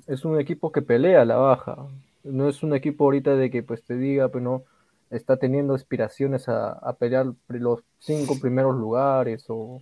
[0.07, 1.87] es un equipo que pelea la baja.
[2.23, 4.63] No es un equipo ahorita de que pues te diga, pero pues, no,
[5.11, 9.81] está teniendo aspiraciones a, pelear los cinco primeros lugares o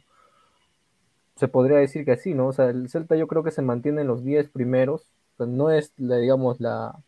[1.35, 2.47] se podría decir que así, ¿no?
[2.47, 5.07] O sea, el Celta yo creo que se mantiene en los diez primeros.
[5.37, 6.99] no es, digamos, la,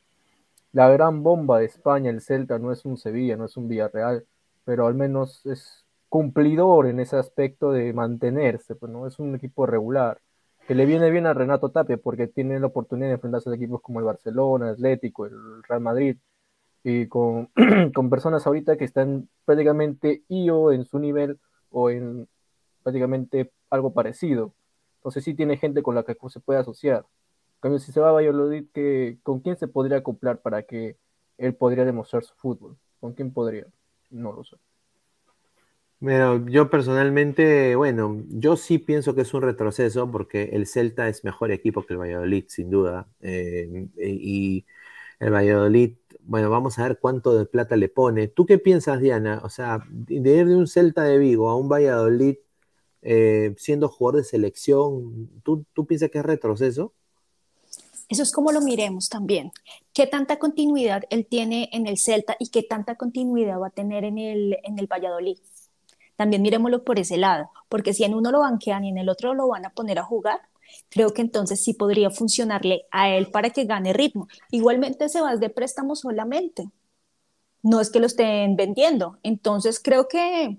[0.71, 4.25] la gran bomba de España, el Celta no es un Sevilla, no es un Villarreal,
[4.63, 9.07] pero al menos es cumplidor en ese aspecto de mantenerse, pues, ¿no?
[9.07, 10.19] Es un equipo regular,
[10.67, 13.81] que le viene bien a Renato Tapia porque tiene la oportunidad de enfrentarse a equipos
[13.81, 16.17] como el Barcelona, el Atlético, el Real Madrid,
[16.83, 17.49] y con,
[17.95, 21.39] con personas ahorita que están prácticamente IO en su nivel
[21.69, 22.27] o en
[22.83, 24.53] prácticamente algo parecido.
[24.97, 27.05] Entonces sí tiene gente con la que se puede asociar.
[27.55, 28.65] En cambio, si se va a Valladolid,
[29.23, 30.97] ¿con quién se podría acoplar para que
[31.37, 32.75] él podría demostrar su fútbol?
[32.99, 33.65] ¿Con quién podría?
[34.09, 34.57] No lo sé.
[36.01, 41.23] Bueno, yo personalmente, bueno, yo sí pienso que es un retroceso porque el Celta es
[41.23, 43.07] mejor equipo que el Valladolid, sin duda.
[43.21, 44.65] Eh, y
[45.19, 48.27] el Valladolid, bueno, vamos a ver cuánto de plata le pone.
[48.27, 49.41] ¿Tú qué piensas, Diana?
[49.43, 52.37] O sea, de ir de un Celta de Vigo a un Valladolid
[53.03, 56.93] eh, siendo jugador de selección, ¿tú, ¿tú piensas que es retroceso?
[58.09, 59.51] Eso es como lo miremos también.
[59.93, 64.03] ¿Qué tanta continuidad él tiene en el Celta y qué tanta continuidad va a tener
[64.03, 65.37] en el, en el Valladolid?
[66.15, 69.33] También miremoslo por ese lado, porque si en uno lo banquean y en el otro
[69.33, 70.41] lo van a poner a jugar,
[70.89, 74.27] creo que entonces sí podría funcionarle a él para que gane ritmo.
[74.51, 76.69] Igualmente se va de préstamo solamente.
[77.63, 79.17] No es que lo estén vendiendo.
[79.23, 80.57] Entonces creo que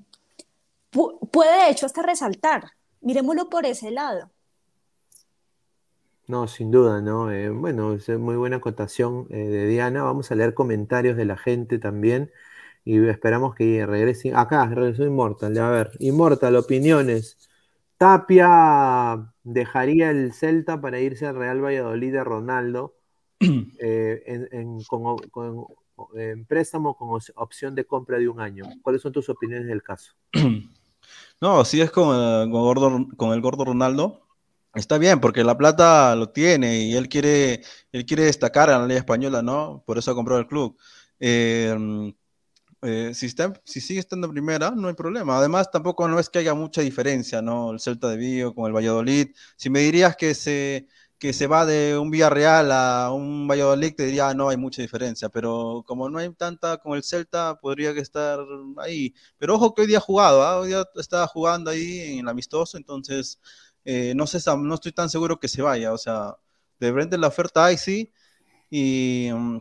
[0.91, 2.73] puede de hecho hasta resaltar.
[3.01, 4.31] Miremoslo por ese lado.
[6.29, 7.33] No, sin duda, ¿no?
[7.33, 10.05] Eh, bueno, es muy buena acotación eh, de Diana.
[10.05, 12.31] Vamos a leer comentarios de la gente también
[12.85, 14.33] y esperamos que regrese.
[14.35, 15.57] Acá, regresó Immortal.
[15.59, 17.39] A ver, Immortal, opiniones.
[17.97, 22.97] Tapia dejaría el Celta para irse al Real Valladolid de Ronaldo
[23.41, 25.17] eh, en, con,
[26.49, 28.65] préstamo con opción de compra de un año.
[28.83, 30.15] ¿Cuáles son tus opiniones del caso?
[31.41, 34.29] No, si es con, el gordo, con el gordo Ronaldo,
[34.73, 38.87] está bien, porque la plata lo tiene y él quiere, él quiere destacar en la
[38.87, 39.83] Liga Española, ¿no?
[39.85, 40.79] Por eso ha comprado el club.
[41.19, 42.15] Eh,
[42.83, 43.29] eh, si,
[43.65, 45.39] si sigue estando primera, no hay problema.
[45.39, 47.71] Además, tampoco no es que haya mucha diferencia, ¿no?
[47.71, 49.29] El Celta de Vigo con el Valladolid.
[49.57, 50.89] Si me dirías que se,
[51.19, 55.29] que se va de un Villarreal a un Valladolid, te diría, no hay mucha diferencia.
[55.29, 58.41] Pero como no hay tanta con el Celta, podría que estar
[58.79, 59.15] ahí.
[59.39, 60.59] Pero ojo que hoy día ha jugado, ¿ah?
[60.59, 63.39] hoy día estaba jugando ahí en el amistoso, entonces
[63.85, 65.93] eh, no, sé, no estoy tan seguro que se vaya.
[65.93, 66.37] O sea,
[66.81, 68.13] de frente la oferta hay sí.
[68.71, 69.31] Y.
[69.33, 69.59] Mm,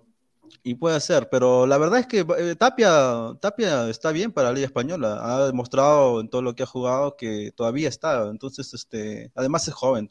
[0.63, 4.55] y puede ser, pero la verdad es que eh, Tapia, Tapia está bien para la
[4.55, 5.19] Liga Española.
[5.21, 8.29] Ha demostrado en todo lo que ha jugado que todavía está.
[8.29, 10.07] Entonces, este, además es joven.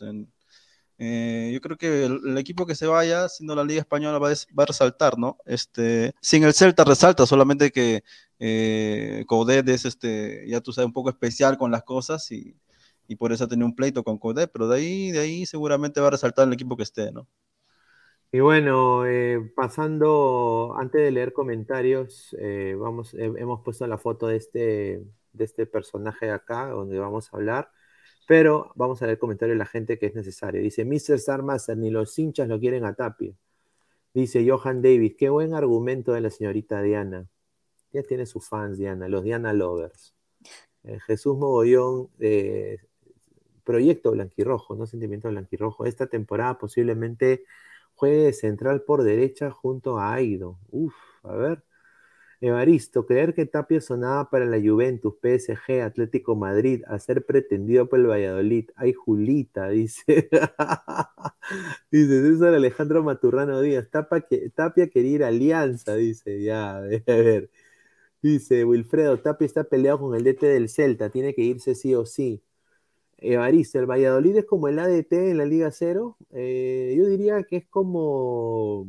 [0.98, 4.66] Eh, yo creo que el, equipo que se vaya, siendo la Liga Española, va a,
[4.66, 5.38] resaltar, ¿no?
[5.46, 8.02] Este, sin el Celta resalta, solamente que
[8.38, 12.56] eh, Coudet es, este, ya tú sabes, un poco especial con las cosas y,
[13.08, 16.00] y por eso ha tenido un pleito con Coudet, pero de ahí, de ahí seguramente
[16.00, 17.28] va a resaltar el equipo que esté, ¿no?
[18.32, 24.36] Y bueno, eh, pasando, antes de leer comentarios, eh, vamos, hemos puesto la foto de
[24.36, 27.72] este, de este personaje de acá, donde vamos a hablar,
[28.28, 30.62] pero vamos a leer comentarios de la gente que es necesario.
[30.62, 31.14] Dice, Mr.
[31.16, 33.34] Star Master, ni los hinchas lo quieren a Tapia.
[34.14, 37.26] Dice Johan Davis, qué buen argumento de la señorita Diana.
[37.92, 40.14] Ya tiene sus fans, Diana, los Diana Lovers.
[40.84, 42.10] Eh, Jesús Mogollón,
[43.64, 45.86] Proyecto Blanquirrojo, no Sentimiento Blanquirrojo.
[45.86, 47.44] Esta temporada posiblemente
[48.00, 50.58] Juegue central por derecha junto a Aido.
[50.70, 51.62] Uf, a ver.
[52.40, 58.00] Evaristo, creer que Tapia sonaba para la Juventus, PSG, Atlético Madrid, a ser pretendido por
[58.00, 58.70] el Valladolid.
[58.76, 60.30] Ay, Julita, dice.
[61.90, 63.88] dice César Alejandro Maturrano Díaz.
[63.90, 66.42] Tapia quería ir a Alianza, dice.
[66.42, 67.50] Ya, a ver.
[68.22, 72.06] Dice Wilfredo, Tapia está peleado con el DT del Celta, tiene que irse sí o
[72.06, 72.42] sí.
[73.20, 76.16] Evaristo, el Valladolid es como el ADT en la Liga Cero.
[76.30, 78.86] Eh, yo diría que es como.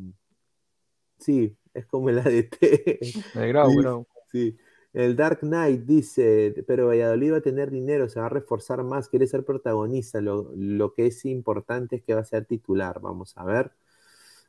[1.19, 2.57] Sí, es como el ADT.
[3.35, 4.57] El Grau, sí,
[4.93, 9.09] El Dark Knight dice: Pero Valladolid va a tener dinero, se va a reforzar más,
[9.09, 10.21] quiere ser protagonista.
[10.21, 12.99] Lo, lo que es importante es que va a ser titular.
[13.01, 13.71] Vamos a ver.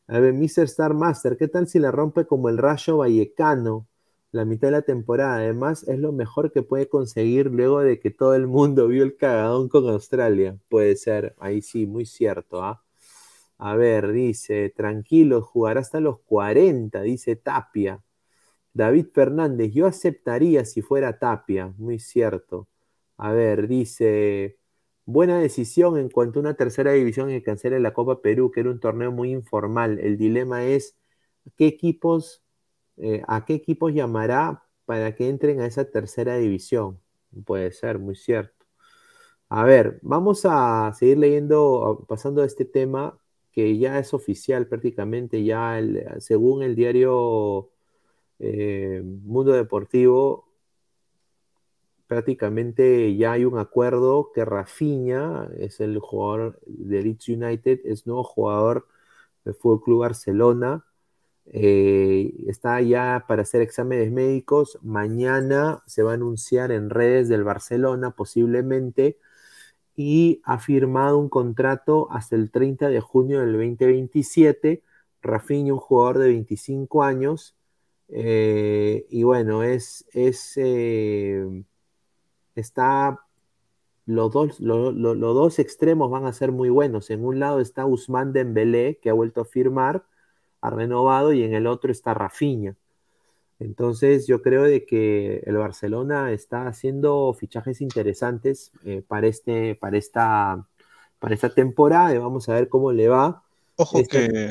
[0.09, 0.65] A ver, Mr.
[0.65, 3.87] Star Master, ¿qué tal si la rompe como el Rayo Vallecano?
[4.33, 5.37] La mitad de la temporada.
[5.37, 9.17] Además, es lo mejor que puede conseguir luego de que todo el mundo vio el
[9.17, 10.59] cagadón con Australia.
[10.69, 12.65] Puede ser, ahí sí, muy cierto.
[12.65, 12.83] ¿ah?
[13.59, 18.03] A ver, dice, tranquilo, jugará hasta los 40, dice Tapia.
[18.75, 22.69] David Fernández, yo aceptaría si fuera Tapia, muy cierto.
[23.19, 24.59] A ver, dice,
[25.05, 28.71] buena decisión en cuanto a una tercera división que cancele la Copa Perú, que era
[28.71, 29.99] un torneo muy informal.
[30.01, 30.97] El dilema es,
[31.57, 32.42] ¿qué equipos
[33.03, 37.01] eh, ¿a qué equipos llamará para que entren a esa tercera división?
[37.45, 38.65] Puede ser, muy cierto.
[39.49, 43.19] A ver, vamos a seguir leyendo, pasando a este tema
[43.53, 45.81] que ya es oficial prácticamente, ya
[46.21, 47.71] según el diario
[48.39, 50.49] eh, Mundo Deportivo,
[52.07, 58.23] prácticamente ya hay un acuerdo que Rafinha es el jugador de Leeds United, es nuevo
[58.25, 58.87] jugador
[59.45, 60.85] del Fútbol Club Barcelona
[61.47, 64.79] eh, está ya para hacer exámenes médicos.
[64.83, 69.19] Mañana se va a anunciar en redes del Barcelona posiblemente
[69.97, 74.83] y ha firmado un contrato hasta el 30 de junio del 2027.
[75.23, 77.57] Rafinha, un jugador de 25 años.
[78.09, 81.65] Eh, y bueno, es, es eh,
[82.55, 83.21] está
[84.07, 87.11] los dos, los dos extremos van a ser muy buenos.
[87.11, 90.05] En un lado está Usman Dembélé, que ha vuelto a firmar,
[90.63, 92.75] ha renovado y en el otro está Rafinha.
[93.59, 99.99] Entonces yo creo de que el Barcelona está haciendo fichajes interesantes eh, para, este, para,
[99.99, 100.67] esta,
[101.19, 103.45] para esta temporada vamos a ver cómo le va.
[103.77, 104.51] Ojo este, que...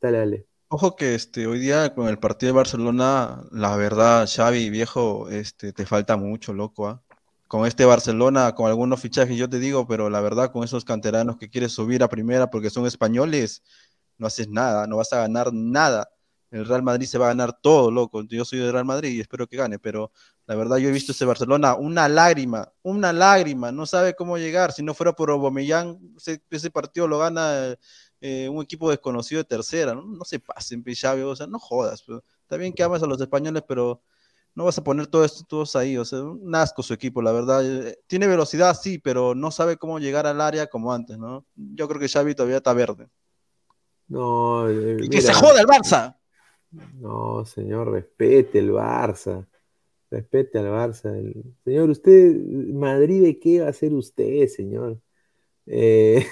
[0.00, 0.46] dale, dale.
[0.68, 5.72] Ojo que este, hoy día con el partido de Barcelona, la verdad, Xavi, viejo, este,
[5.72, 6.88] te falta mucho, loco.
[6.88, 7.02] ¿ah?
[7.46, 11.36] Con este Barcelona, con algunos fichajes, yo te digo, pero la verdad, con esos canteranos
[11.36, 13.62] que quieres subir a primera porque son españoles,
[14.18, 16.08] no haces nada, no vas a ganar nada.
[16.50, 18.22] El Real Madrid se va a ganar todo, loco.
[18.28, 20.12] Yo soy de Real Madrid y espero que gane, pero
[20.46, 24.72] la verdad yo he visto ese Barcelona, una lágrima, una lágrima, no sabe cómo llegar.
[24.72, 25.98] Si no fuera por Aubameyang,
[26.50, 27.76] ese, partido lo gana
[28.20, 29.94] eh, un equipo desconocido de tercera.
[29.94, 32.02] No, se pasen, Xavi, o sea, no jodas.
[32.06, 34.02] Pero, está bien que amas a los españoles, pero
[34.54, 35.96] no vas a poner todo esto todos ahí.
[35.96, 37.64] O sea, un su equipo, la verdad.
[37.64, 41.44] Eh, tiene velocidad, sí, pero no sabe cómo llegar al área como antes, ¿no?
[41.56, 43.08] Yo creo que Xavi todavía está verde.
[44.08, 46.18] No, eh, que se joda el Barça.
[47.00, 49.46] No, señor, respete el Barça.
[50.10, 51.12] Respete al Barça.
[51.64, 52.36] señor, usted,
[52.72, 55.00] Madrid, ¿de qué va a ser usted, señor?
[55.66, 56.26] Eh,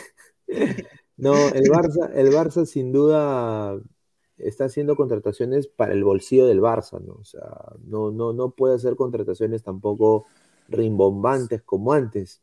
[1.16, 3.80] no, el Barça, el Barça sin duda
[4.36, 7.14] está haciendo contrataciones para el bolsillo del Barça, ¿no?
[7.14, 10.26] O sea, no, no, no puede hacer contrataciones tampoco
[10.68, 12.42] rimbombantes como antes.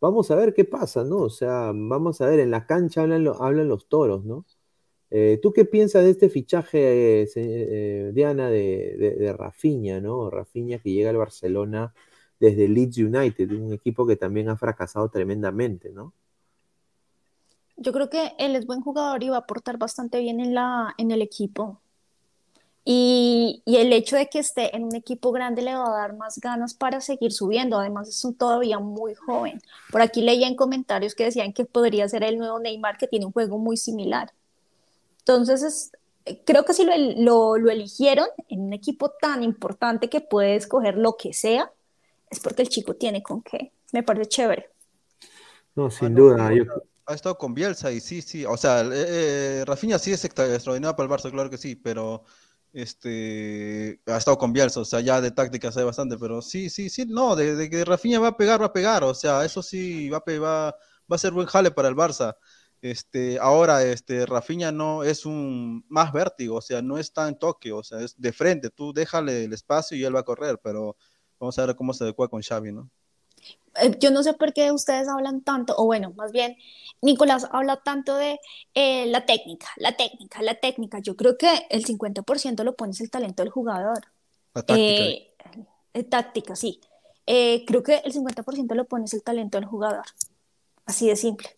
[0.00, 1.18] Vamos a ver qué pasa, ¿no?
[1.18, 4.44] O sea, vamos a ver, en la cancha hablan, hablan los toros, ¿no?
[5.10, 10.30] Eh, ¿Tú qué piensas de este fichaje, eh, Diana, de, de, Rafinha, ¿no?
[10.30, 11.94] Rafinha que llega al Barcelona
[12.40, 16.12] desde Leeds United, un equipo que también ha fracasado tremendamente, ¿no?
[17.76, 20.94] Yo creo que él es buen jugador y va a aportar bastante bien en, la,
[20.98, 21.80] en el equipo.
[22.84, 26.16] Y, y, el hecho de que esté en un equipo grande le va a dar
[26.16, 27.78] más ganas para seguir subiendo.
[27.78, 29.60] Además, es un todavía muy joven.
[29.90, 33.26] Por aquí leía en comentarios que decían que podría ser el nuevo Neymar, que tiene
[33.26, 34.32] un juego muy similar.
[35.26, 35.92] Entonces, es,
[36.44, 40.98] creo que si lo, lo, lo, eligieron en un equipo tan importante que puede escoger
[40.98, 41.72] lo que sea,
[42.28, 43.72] es porque el chico tiene con qué.
[43.92, 44.70] Me parece chévere.
[45.74, 46.50] No, sin duda.
[47.06, 48.44] Ha estado con Bielsa y sí, sí.
[48.44, 52.24] O sea, eh, eh Rafinha sí es extraordinario para el Barça, claro que sí, pero
[52.72, 56.90] este ha estado con Bielsa, o sea, ya de táctica sabe bastante, pero sí, sí,
[56.90, 60.08] sí, no, de, que Rafinha va a pegar, va a pegar, o sea, eso sí,
[60.08, 62.36] va a, va, va a ser buen jale para el Barça.
[62.84, 67.72] Este, ahora, este, Rafinha no es un más vértigo, o sea, no está en toque,
[67.72, 70.94] o sea, es de frente, tú déjale el espacio y él va a correr, pero
[71.40, 72.90] vamos a ver cómo se adecua con Xavi, ¿no?
[73.80, 76.58] Eh, yo no sé por qué ustedes hablan tanto, o bueno, más bien,
[77.00, 78.38] Nicolás habla tanto de
[78.74, 80.98] eh, la técnica, la técnica, la técnica.
[80.98, 84.08] Yo creo que el 50% lo pones el talento del jugador.
[84.52, 85.04] La táctica.
[85.94, 86.82] Eh, táctica, sí.
[87.24, 90.04] creo que el 50% lo pones el talento del jugador.
[90.84, 91.48] Así de simple.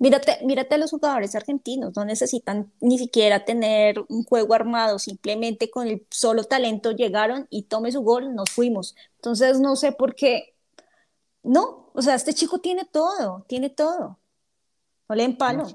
[0.00, 5.70] Mírate, mírate a los jugadores argentinos, no necesitan ni siquiera tener un juego armado, simplemente
[5.70, 8.96] con el solo talento llegaron y tome su gol, nos fuimos.
[9.16, 10.54] Entonces no sé por qué
[11.42, 14.18] no, o sea, este chico tiene todo, tiene todo.
[15.08, 15.66] No le palo.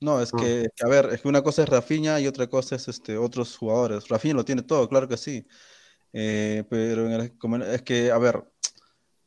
[0.00, 2.88] No, es que, a ver, es que una cosa es Rafinha y otra cosa es
[2.88, 4.08] este, otros jugadores.
[4.08, 5.46] Rafinha lo tiene todo, claro que sí.
[6.12, 7.08] Eh, pero
[7.62, 8.44] es que, a ver,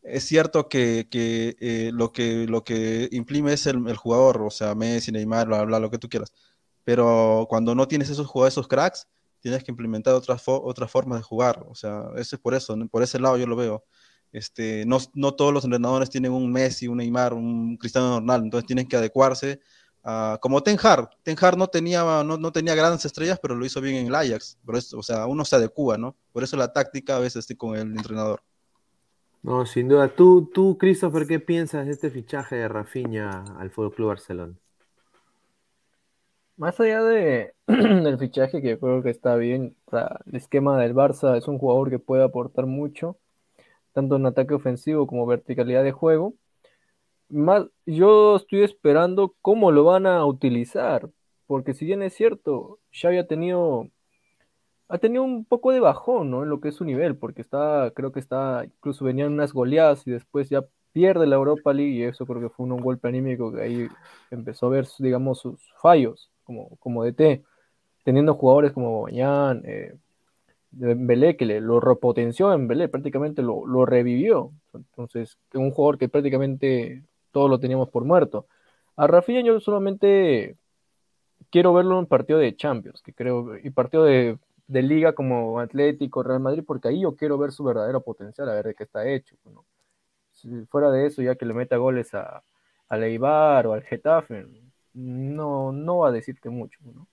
[0.06, 2.64] es cierto que, eh, lo que lo
[3.12, 6.32] imprime es el, jugador, o sea, Messi, Neymar, bla, lo que tú quieras.
[6.84, 9.08] Pero cuando no tienes esos jugadores, cracks,
[9.40, 11.66] tienes que implementar otras, formas de jugar.
[11.70, 13.84] O sea, eso es por eso, por ese lado yo lo veo.
[14.32, 15.00] Este, no,
[15.34, 19.60] todos los entrenadores tienen un Messi, un Neymar, un Cristiano Ronaldo, entonces tienen que adecuarse
[20.04, 21.10] a, como Ten Hag.
[21.24, 22.04] Ten Hag no tenía,
[22.76, 24.58] grandes estrellas, pero lo hizo bien en el Ajax.
[24.66, 26.16] Por eso, o sea, uno se adecua, ¿no?
[26.32, 28.44] Por eso la táctica a veces estoy con el entrenador.
[29.46, 30.08] No, sin duda.
[30.08, 34.56] Tú, tú, Christopher, ¿qué piensas de este fichaje de Rafinha al Fútbol Barcelona?
[36.58, 41.38] Más allá de, del fichaje, que yo creo que está bien, el esquema del Barça
[41.38, 43.18] es un jugador que puede aportar mucho
[43.94, 46.34] tanto en ataque ofensivo como verticalidad de juego.
[47.30, 51.10] Más, yo estoy esperando cómo lo van a utilizar,
[51.48, 53.90] porque si bien es cierto, Xavi ha tenido
[54.88, 56.44] ha tenido un poco de bajón, ¿no?
[56.44, 60.06] En lo que es su nivel, porque está, creo que está, incluso venían unas goleadas
[60.08, 63.52] y después ya pierde la Europa League y eso creo que fue un, golpe anímico
[63.52, 63.88] que ahí
[64.32, 67.44] empezó a ver, digamos, sus fallos como, como DT,
[68.04, 69.96] teniendo jugadores como Bañán, eh,
[70.72, 74.52] Belé, que le, lo repotenció en Belé, prácticamente lo, lo, revivió.
[74.74, 78.48] Entonces, un jugador que prácticamente todos lo teníamos por muerto.
[78.98, 80.58] A Rafinha yo solamente
[81.50, 84.38] quiero verlo en un partido de Champions, que creo, y partido de,
[84.68, 88.54] de, Liga como Atlético, Real Madrid, porque ahí yo quiero ver su verdadero potencial, a
[88.54, 89.36] ver de qué está hecho.
[90.32, 92.44] Si fuera de eso, ya que le meta goles a,
[92.90, 94.46] a Leibar o al Getafe,
[94.94, 96.80] no, no va a decirte mucho.
[96.84, 97.08] ¿no?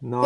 [0.00, 0.22] no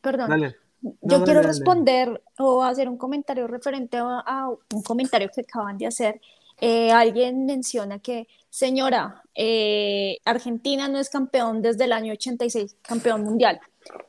[0.00, 0.30] perdón.
[0.30, 0.56] Dale.
[1.02, 6.20] Yo quiero responder o hacer un comentario referente a, un comentario que acaban de hacer.
[6.60, 13.24] Eh, alguien menciona que, señora, eh, Argentina no es campeón desde el año 86, campeón
[13.24, 13.60] mundial.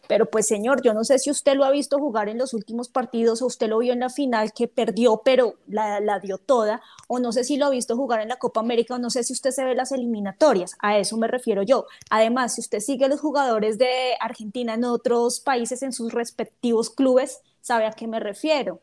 [0.07, 2.89] Pero pues señor, yo no sé si usted lo ha visto jugar en los últimos
[2.89, 7.19] partidos o usted lo vio en la final que perdió, pero la, dio toda, o
[7.19, 9.33] no sé si lo ha visto jugar en la Copa América, o no sé si
[9.33, 11.85] usted se ve las eliminatorias, a eso me refiero yo.
[12.09, 17.41] Además, si usted sigue los jugadores de Argentina en otros países, en sus respectivos clubes,
[17.61, 18.81] sabe a qué me refiero.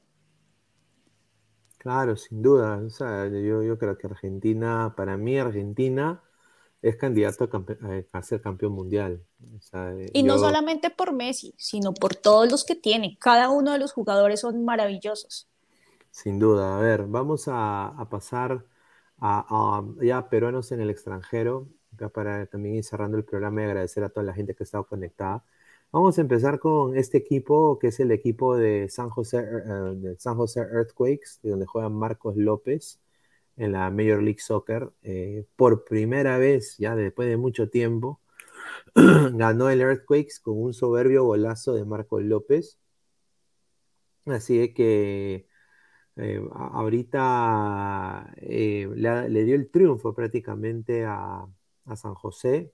[1.78, 2.80] Claro, sin duda.
[2.84, 6.22] O sea, yo creo que Argentina, para mí Argentina
[6.85, 7.48] es candidato
[8.12, 9.24] a, ser campeón mundial.
[10.12, 13.16] y no solamente por Messi, sino por todos los que tiene.
[13.19, 15.48] Cada uno de los jugadores son maravillosos.
[16.11, 16.77] Sin duda.
[16.77, 18.66] A ver, vamos a, pasar
[19.19, 21.69] a, ya peruanos en el extranjero,
[22.12, 24.85] para también ir cerrando el programa y agradecer a toda la gente que ha estado
[24.85, 25.43] conectada.
[25.90, 30.19] Vamos a empezar con este equipo, que es el equipo de San José, eh, de
[30.19, 33.01] San José Earthquakes, de donde juega Marcos López
[33.56, 34.93] en la Major League Soccer.
[35.02, 38.20] Eh, por primera vez, ya después de mucho tiempo,
[38.94, 42.78] ganó el Earthquakes con un soberbio golazo de Marcos López.
[44.26, 45.47] Así que
[46.16, 51.47] eh, ahorita eh, le, dio el triunfo prácticamente a,
[51.97, 52.72] San José.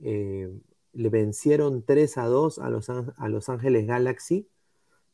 [0.00, 4.48] le vencieron 3 a 2 a Los, a Los Ángeles Galaxy,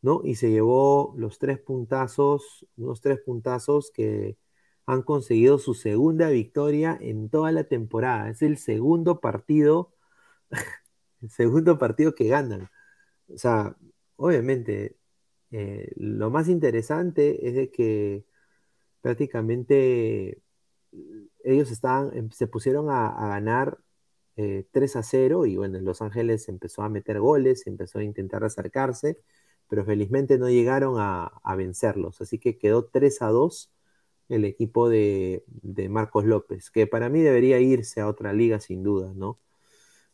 [0.03, 0.23] ¿no?
[0.25, 4.37] Y se llevó los tres puntazos, unos tres puntazos que
[4.89, 8.31] han conseguido su segunda victoria en toda la temporada.
[8.31, 9.93] Es el segundo partido,
[11.23, 12.70] el segundo partido que ganan.
[13.28, 13.77] o sea,
[14.16, 14.97] obviamente,
[15.52, 18.24] eh, lo más interesante es de que
[19.02, 20.43] prácticamente
[21.44, 23.78] ellos estaban, em, se pusieron a, ganar
[24.73, 29.20] 3 a 0 y bueno, Los Ángeles empezó a meter goles, empezó a intentar acercarse,
[29.69, 33.73] pero felizmente no llegaron a, a vencerlos, así que quedó 3 a 2
[34.29, 35.45] el equipo de,
[35.91, 39.39] Marcos López, que para mí debería irse a otra liga sin duda, ¿no?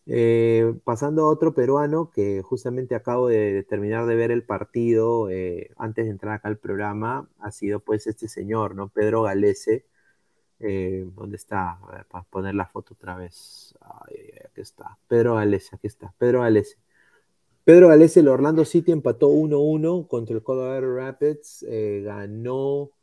[0.07, 5.71] Eh, pasando a otro peruano que justamente acabo de, terminar de ver el partido eh,
[5.79, 8.89] antes de entrar acá al programa, ha sido pues este señor, ¿no?
[8.89, 9.87] Pedro Galese.
[10.61, 11.79] Eh, ¿Dónde está?
[12.11, 13.75] Para poner la foto otra vez.
[14.45, 14.99] aquí está.
[15.09, 16.15] Pedro Galese, aquí está.
[16.19, 16.77] Pedro Galese.
[17.65, 21.67] Pedro Galese, el Orlando City empató 1-1 contra el Colorado Rapids.
[22.05, 22.94] ganó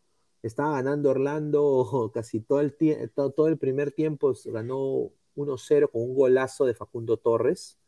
[0.44, 2.76] estaba ganando Orlando casi todo el,
[3.14, 7.80] todo, el primer tiempo, ganó 1-0 con un golazo de Facundo Torres,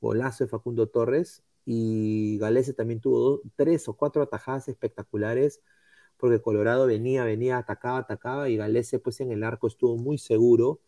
[0.00, 5.62] golazo de Facundo Torres, y Galese también tuvo tres o cuatro atajadas espectaculares,
[6.16, 10.80] porque Colorado venía, venía, atacaba, atacaba, y Galese pues en el arco estuvo muy seguro.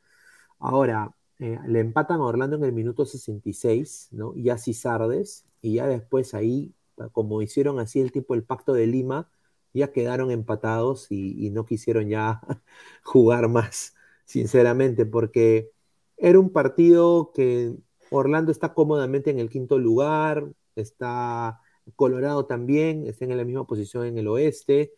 [0.58, 4.34] Ahora, eh, le empatan a Orlando en el minuto 66, ¿no?
[4.36, 6.74] Y así Sardes, y ya después ahí,
[7.12, 9.30] como hicieron así el tipo el pacto de Lima,
[9.74, 12.40] ya quedaron empatados y, no quisieron ya
[13.04, 13.94] jugar más,
[14.24, 15.70] sinceramente, porque
[16.16, 17.74] era un partido que
[18.10, 20.46] Orlando está cómodamente en el quinto lugar,
[20.76, 21.60] está
[21.96, 24.94] Colorado también, está en la misma posición en el oeste,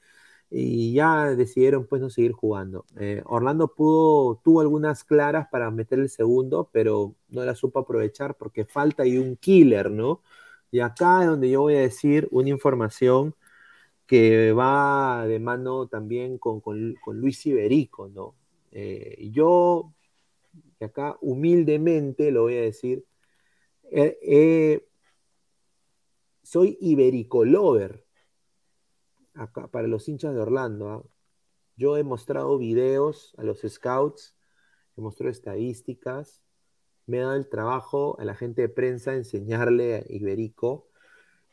[0.51, 2.85] y ya decidieron pues no seguir jugando.
[2.99, 8.65] Eh, Orlando tuvo algunas claras para meter el segundo, pero no la supo aprovechar porque
[8.65, 10.23] falta ahí un killer, ¿no?
[10.71, 13.35] Y acá es donde yo voy a decir una información
[14.07, 16.63] que va de mano también con,
[17.07, 18.37] Luis Iberico, ¿no?
[18.71, 19.93] Eh, yo,
[20.81, 23.05] acá humildemente lo voy a decir,
[23.91, 24.89] eh, eh,
[26.43, 28.05] soy Iberico Lover,
[29.35, 30.91] acá para los hinchas de Orlando.
[30.91, 31.03] ¿ah?
[31.77, 34.37] Yo he mostrado videos a los scouts,
[34.97, 36.43] he mostrado estadísticas,
[37.07, 40.89] me he dado el trabajo a la gente de prensa enseñarle a Iberico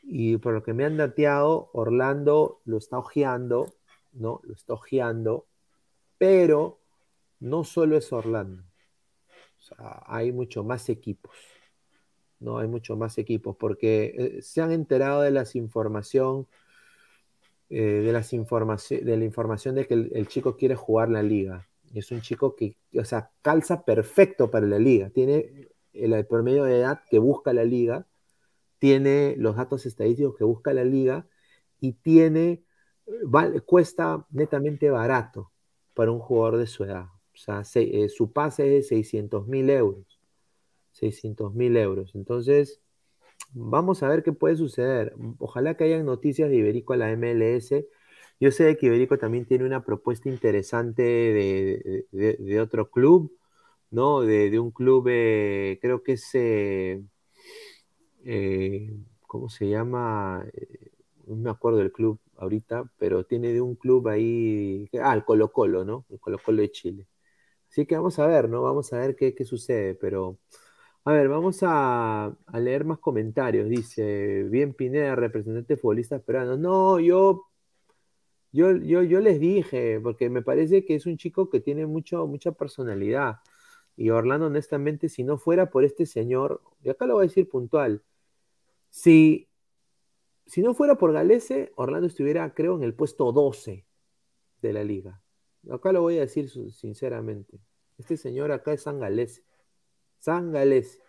[0.06, 3.74] y por lo que me han dateado, Orlando lo está ojeando,
[4.12, 4.40] ¿no?
[4.44, 5.46] Lo está ojeando,
[6.18, 6.78] pero
[7.40, 8.62] no solo es Orlando.
[9.58, 11.34] O sea, hay mucho más equipos.
[12.38, 16.46] No hay mucho más equipos porque eh, se han enterado de las información
[17.70, 21.66] eh, de las de la información de que el, chico quiere jugar la liga.
[21.94, 25.08] Es un chico que, o sea, calza perfecto para la liga.
[25.10, 28.06] Tiene el promedio de edad que busca la liga
[28.78, 31.26] tiene los datos estadísticos que busca la liga
[31.80, 32.64] y tiene,
[33.66, 35.52] cuesta netamente barato
[35.94, 37.06] para un jugador de su edad.
[37.34, 40.20] O sea, eh, su pase es de 600 mil euros.
[40.92, 42.14] 600 mil euros.
[42.14, 42.80] Entonces,
[43.52, 45.14] vamos a ver qué puede suceder.
[45.38, 47.86] Ojalá que hayan noticias de Iberico a la MLS.
[48.40, 53.36] Yo sé que Iberico también tiene una propuesta interesante de, otro club,
[53.90, 54.20] ¿no?
[54.22, 57.02] De, un club, eh, creo que es eh,
[58.24, 58.90] eh,
[59.26, 60.46] ¿cómo se llama?
[60.52, 60.92] Eh,
[61.26, 65.52] no me acuerdo del club ahorita, pero tiene de un club ahí, ah, el Colo
[65.52, 66.06] Colo, ¿no?
[66.10, 67.08] El Colo Colo de Chile.
[67.70, 68.62] Así que vamos a ver, ¿no?
[68.62, 70.38] Vamos a ver qué, sucede, pero...
[71.04, 73.68] A ver, vamos a, leer más comentarios.
[73.68, 76.56] Dice, bien Pineda, representante futbolista esperando.
[76.56, 77.46] No, yo,
[78.52, 82.26] yo, yo, yo les dije, porque me parece que es un chico que tiene mucho,
[82.26, 83.40] mucha personalidad.
[83.96, 87.48] Y Orlando, honestamente, si no fuera por este señor, y acá lo voy a decir
[87.48, 88.02] puntual,
[88.94, 89.48] si,
[90.46, 93.84] si no fuera por Galese, Orlando estuviera, creo, en el puesto 12
[94.62, 95.20] de la liga.
[95.68, 97.58] Acá lo voy a decir sinceramente.
[97.98, 99.42] Este señor acá es San Galese.
[100.20, 101.02] San Galese.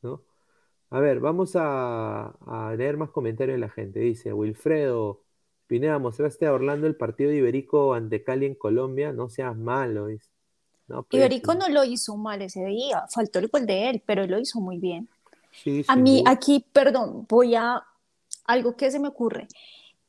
[0.00, 0.24] ¿no?
[0.88, 2.34] A ver, vamos a,
[2.78, 4.00] leer más comentarios de la gente.
[4.00, 5.22] Dice, Wilfredo,
[5.66, 9.12] Pineda, mostraste a Orlando el partido de Iberico ante Cali en Colombia.
[9.12, 10.08] No seas malo.
[10.88, 13.04] No, Iberico no lo hizo mal ese día.
[13.10, 15.10] Faltó el gol de él, pero lo hizo muy bien
[15.88, 17.84] a mí aquí, perdón, voy a
[18.44, 19.48] algo que se me ocurre.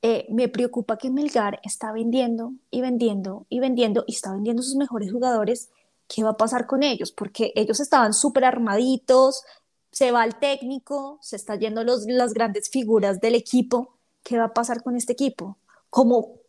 [0.01, 4.75] Eh, me preocupa que Melgar está vendiendo y vendiendo y vendiendo y está vendiendo sus
[4.75, 5.69] mejores jugadores.
[6.07, 7.11] ¿Qué va a pasar con ellos?
[7.11, 9.43] Porque ellos estaban súper armaditos,
[9.91, 13.97] se va el técnico, se están yendo los, las grandes figuras del equipo.
[14.23, 15.57] ¿Qué va a pasar con este equipo?
[15.89, 16.39] ¿Cómo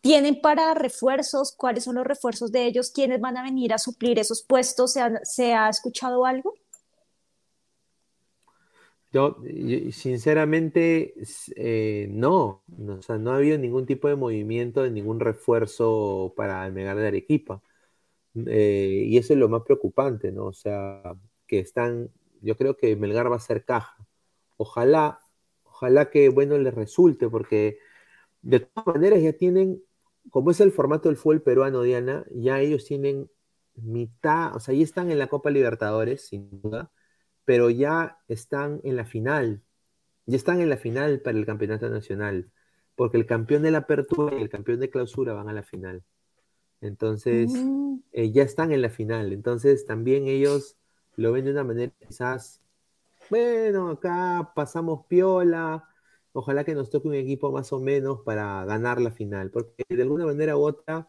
[0.00, 1.52] tienen para refuerzos?
[1.52, 2.90] ¿Cuáles son los refuerzos de ellos?
[2.90, 4.92] ¿Quiénes van a venir a suplir esos puestos?
[4.92, 6.54] ¿Se ¿se ha escuchado algo?
[9.12, 9.38] Yo,
[9.90, 11.14] sinceramente,
[11.56, 16.64] eh, no, o sea, no ha habido ningún tipo de movimiento, de ningún refuerzo para
[16.66, 17.60] el Melgar de Arequipa.
[18.46, 20.46] Eh, y eso es lo más preocupante, ¿no?
[20.46, 21.02] O sea,
[21.46, 22.10] que están,
[22.42, 23.96] yo creo que Melgar va a ser caja.
[24.56, 25.20] Ojalá,
[25.64, 27.78] ojalá que, bueno, les resulte, porque
[28.42, 29.82] de todas maneras ya tienen,
[30.30, 33.30] como es el formato del fútbol peruano, Diana, ya ellos tienen
[33.74, 36.92] mitad, o sea, ya están en la Copa Libertadores, sin duda,
[37.50, 39.60] pero ya están en la final,
[40.24, 42.48] ya están en la final para el campeonato nacional,
[42.94, 46.04] porque el campeón de la apertura y el campeón de clausura van a la final.
[46.80, 47.96] Entonces, Mm.
[48.12, 49.32] eh, ya están en la final.
[49.32, 50.76] Entonces, también ellos
[51.16, 52.62] lo ven de una manera quizás,
[53.28, 55.88] bueno, acá pasamos piola,
[56.32, 60.02] ojalá que nos toque un equipo más o menos para ganar la final, porque de
[60.02, 61.08] alguna manera u otra,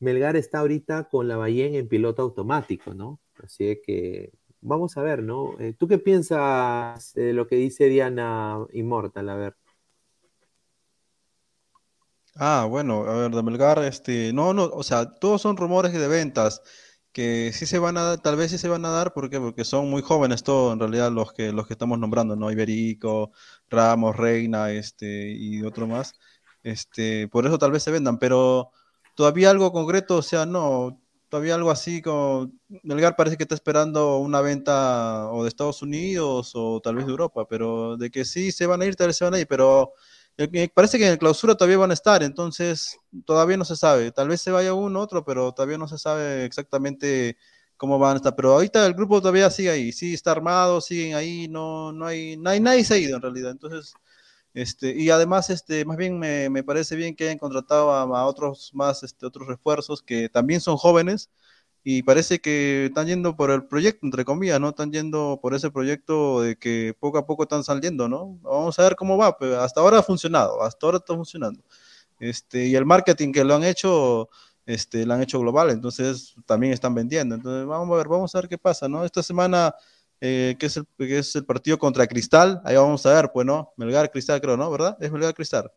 [0.00, 3.20] Melgar está ahorita con la Bayén en piloto automático, ¿no?
[3.42, 4.32] Así es que
[4.62, 5.58] vamos a ver, ¿no?
[5.60, 9.28] Eh, ¿Tú qué piensas de lo que dice Diana Immortal?
[9.28, 9.56] A ver.
[12.36, 16.08] Ah, bueno, a ver, de Melgar, este, no, no, o sea, todos son rumores de
[16.08, 16.62] ventas
[17.12, 19.38] que sí se van a dar, tal vez sí se van a dar, ¿por?
[19.38, 22.50] Porque son muy jóvenes todos, en realidad, los que, los que estamos nombrando, ¿no?
[22.50, 23.32] Iberico,
[23.68, 26.14] Ramos, Reina, este, y otro más,
[26.62, 28.70] este, por eso tal vez se vendan, pero
[29.14, 31.01] todavía algo concreto, o sea, no,
[31.32, 32.52] todavía algo así como,
[32.82, 37.12] Melgar parece que está esperando una venta o de Estados Unidos o tal vez de
[37.12, 39.46] Europa, pero de que sí se van a ir, tal vez se van a ir,
[39.46, 39.94] pero...
[40.36, 43.76] Eh, eh, Parece que en el clausura todavía van a estar, entonces todavía no se
[43.76, 44.12] sabe.
[44.12, 47.36] Tal vez se vaya uno otro, pero todavía no se sabe exactamente
[47.78, 48.34] cómo van a estar.
[48.36, 52.36] Pero ahorita el grupo todavía sigue ahí, sí está armado, siguen ahí, no, no hay,
[52.36, 53.52] nadie, nadie se ha ido en realidad.
[53.52, 53.94] Entonces,
[54.54, 58.26] este, y además, este, más bien me, me parece bien que hayan contratado a, a
[58.26, 61.30] otros más, este, otros refuerzos que también son jóvenes
[61.84, 64.68] y parece que están yendo por el proyecto, entre comillas, ¿no?
[64.70, 68.38] Están yendo por ese proyecto de que poco a poco están saliendo, ¿no?
[68.42, 71.62] Vamos a ver cómo va, pero hasta ahora ha funcionado, hasta ahora está funcionando.
[72.20, 74.28] Este, y el marketing que lo han hecho,
[74.66, 77.34] este, lo han hecho global, entonces también están vendiendo.
[77.34, 79.04] Entonces, vamos a ver, vamos a ver qué pasa, ¿no?
[79.04, 79.74] Esta semana,
[80.22, 83.46] eh, que es el, que es el partido contra Cristal, ahí vamos a ver, pues,
[83.46, 83.74] ¿no?
[83.78, 84.70] Melgar Cristal, creo, ¿no?
[84.72, 84.98] ¿Verdad?
[85.00, 85.72] Es Melgar Cristal.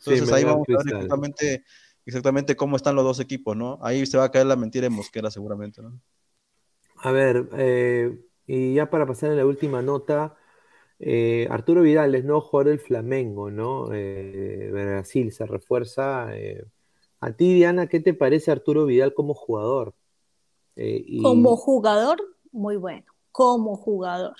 [0.00, 1.64] Entonces ahí vamos a ver exactamente,
[2.06, 3.78] exactamente cómo están los dos equipos, ¿no?
[3.82, 6.00] Ahí se va a caer la mentira en Mosquera seguramente, ¿no?
[7.02, 10.36] A ver, eh, y ya para pasar a la última nota,
[10.98, 13.90] eh, Arturo Vidal es nuevo jugador del Flamengo, ¿no?
[13.94, 16.36] Eh, Brasil se refuerza.
[16.36, 16.64] eh.
[17.20, 19.94] A ti, Diana, ¿qué te parece Arturo Vidal como jugador?
[20.76, 22.18] Eh, y- Como jugador,
[22.52, 23.04] muy bueno.
[23.36, 24.34] Como jugador.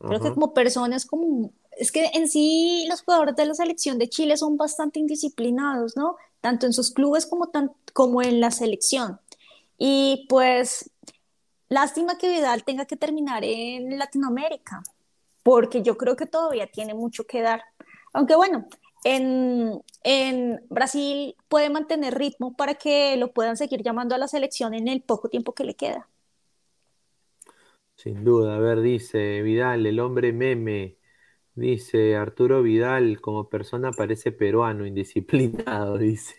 [0.00, 3.98] Creo que como persona es como, es que en sí los jugadores de la selección
[3.98, 6.16] de Chile son bastante indisciplinados, ¿no?
[6.42, 9.18] Tanto en sus clubes como, tan, como en la selección.
[9.78, 10.90] Y pues,
[11.70, 14.82] lástima que Vidal tenga que terminar en Latinoamérica,
[15.42, 17.62] porque yo creo que todavía tiene mucho que dar.
[18.12, 18.66] Aunque bueno,
[19.04, 24.74] en, en Brasil puede mantener ritmo para que lo puedan seguir llamando a la selección
[24.74, 26.06] en el poco tiempo que le queda.
[27.98, 30.96] Sin duda, a ver, dice Vidal, el hombre meme.
[31.54, 36.36] Dice Arturo Vidal, como persona parece peruano, indisciplinado, dice.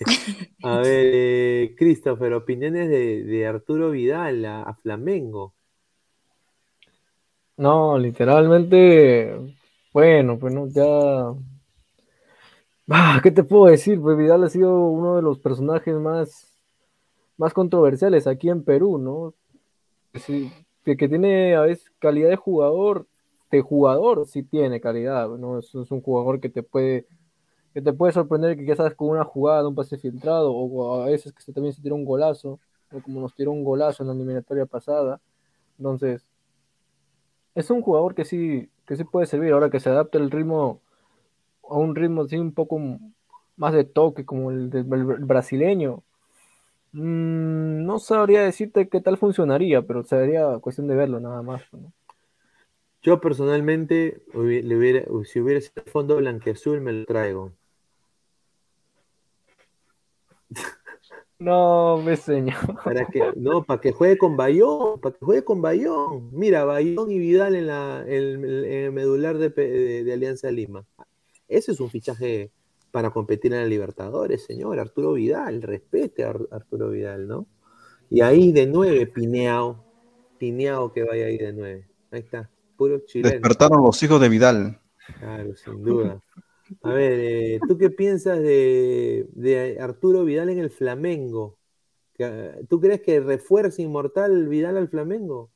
[0.64, 5.56] A ver, eh, Christopher, opiniones de, de Arturo Vidal a, a Flamengo.
[7.58, 9.56] No, literalmente,
[9.94, 11.36] bueno, pues no, ya.
[12.90, 14.00] Ah, ¿qué te puedo decir?
[14.02, 16.52] Pues Vidal ha sido uno de los personajes más,
[17.38, 19.36] más controversiales aquí en Perú, ¿no?
[20.14, 20.52] Sí,
[20.98, 23.08] que, tiene a veces calidad de jugador,
[23.52, 25.60] de jugador sí tiene calidad, ¿no?
[25.60, 27.08] Es, un jugador que te puede,
[27.74, 31.34] que te puede sorprender que quizás con una jugada, un pase filtrado, o a veces
[31.34, 32.60] que también se tira un golazo,
[32.92, 35.22] o como nos tiró un golazo en la eliminatoria pasada.
[35.78, 36.26] Entonces,
[37.56, 40.82] es un jugador que sí, que sí puede servir ahora que se adapta el ritmo
[41.70, 42.80] a un ritmo así un poco
[43.58, 46.04] más de toque como el del el brasileño.
[46.92, 51.62] Mm, no sabría decirte qué tal funcionaría, pero sería cuestión de verlo nada más.
[51.72, 51.92] ¿no?
[53.02, 57.52] Yo personalmente, hubi- le hubiera, si hubiera sido fondo blanqueazul, me lo traigo.
[61.40, 62.56] No, me señor.
[62.84, 66.30] Para que, no, para que juegue con Bayón, para que juegue con Bayón.
[66.34, 70.52] Mira, Bayón y Vidal en, la, en, el- en el medular de, de- de Alianza
[70.52, 70.86] Lima.
[71.48, 72.52] Ese es un fichaje
[72.92, 74.80] para competir en la Libertadores, señor.
[74.80, 77.48] Arturo Vidal, respete a Ar- Arturo Vidal, ¿no?
[78.10, 79.84] Y ahí de nueve, Pineao.
[80.38, 81.88] Pineao que vaya ahí de nueve.
[82.12, 83.32] Ahí está, puro chileno.
[83.32, 84.80] Despertaron los hijos de Vidal.
[85.20, 86.22] Claro, sin duda.
[86.84, 91.58] A ver, eh, ¿tú qué piensas de, de Arturo Vidal en el Flamengo?
[92.68, 95.52] ¿Tú crees que refuerza inmortal Vidal al Flamengo?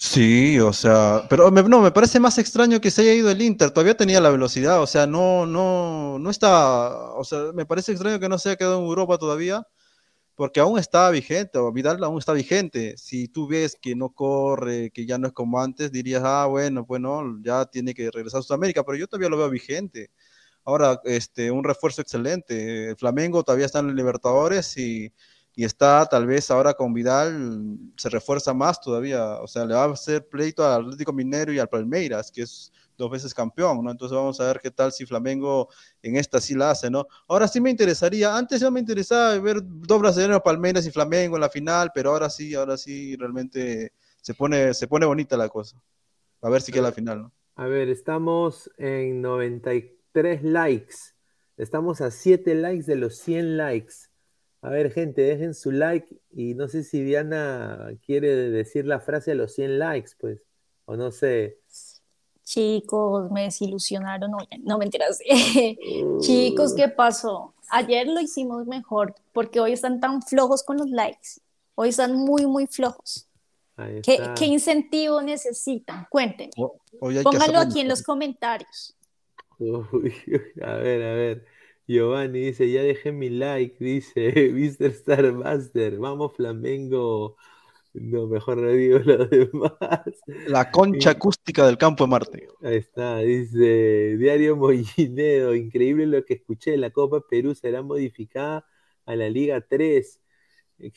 [0.00, 3.72] Sí, o sea, pero no, me parece más extraño que se haya ido el Inter,
[3.72, 8.20] todavía tenía la velocidad, o sea, no, no, no está, o sea, me parece extraño
[8.20, 9.66] que no se haya quedado en Europa todavía,
[10.36, 12.96] porque aún está vigente, o Vidal aún está vigente.
[12.96, 16.84] Si tú ves que no corre, que ya no es como antes, dirías, ah, bueno,
[16.86, 20.12] bueno, ya tiene que regresar a Sudamérica, pero yo todavía lo veo vigente.
[20.64, 22.90] Ahora, este, un refuerzo excelente.
[22.90, 25.12] El Flamengo todavía está en Libertadores y,
[25.58, 29.40] y está tal vez ahora con Vidal, se refuerza más todavía.
[29.40, 32.72] O sea, le va a hacer pleito al Atlético Minero y al Palmeiras, que es
[32.96, 33.90] dos veces campeón, ¿no?
[33.90, 35.68] Entonces vamos a ver qué tal si Flamengo
[36.00, 37.08] en esta sí la hace, ¿no?
[37.26, 41.40] Ahora sí me interesaría, antes ya me interesaba ver dos brasileños, Palmeiras y Flamengo en
[41.40, 45.82] la final, pero ahora sí, ahora sí realmente se pone, se pone bonita la cosa.
[46.40, 47.32] A ver si queda la final.
[47.56, 50.94] A ver, estamos en 93 likes.
[51.56, 54.07] Estamos a 7 likes de los 100 likes.
[54.60, 59.30] A ver, gente, dejen su like y no sé si Diana quiere decir la frase
[59.30, 60.44] de los 100 likes, pues,
[60.84, 61.58] o no sé.
[62.42, 64.30] Chicos, me desilusionaron.
[64.30, 65.18] No, no mentiras.
[66.20, 67.54] Chicos, ¿qué pasó?
[67.70, 71.40] Ayer lo hicimos mejor porque hoy están tan flojos con los likes.
[71.74, 73.28] Hoy están muy, muy flojos.
[74.02, 76.06] ¿Qué, ¿Qué, incentivo necesitan?
[76.10, 76.50] Cuéntenme.
[77.22, 78.96] Pónganlo aquí en los comentarios.
[79.58, 80.14] Uy,
[80.62, 81.46] a ver, a ver.
[81.88, 84.90] Giovanni dice, ya dejé mi like, dice Mr.
[84.90, 85.96] Star Master.
[85.98, 87.36] Vamos, Flamengo.
[87.94, 89.72] No, mejor no digo lo demás.
[90.46, 92.48] La concha acústica del campo de Marte.
[92.62, 98.66] Ahí está, dice Diario Mollinedo, increíble lo que escuché, la Copa Perú será modificada
[99.06, 100.20] a la Liga 3.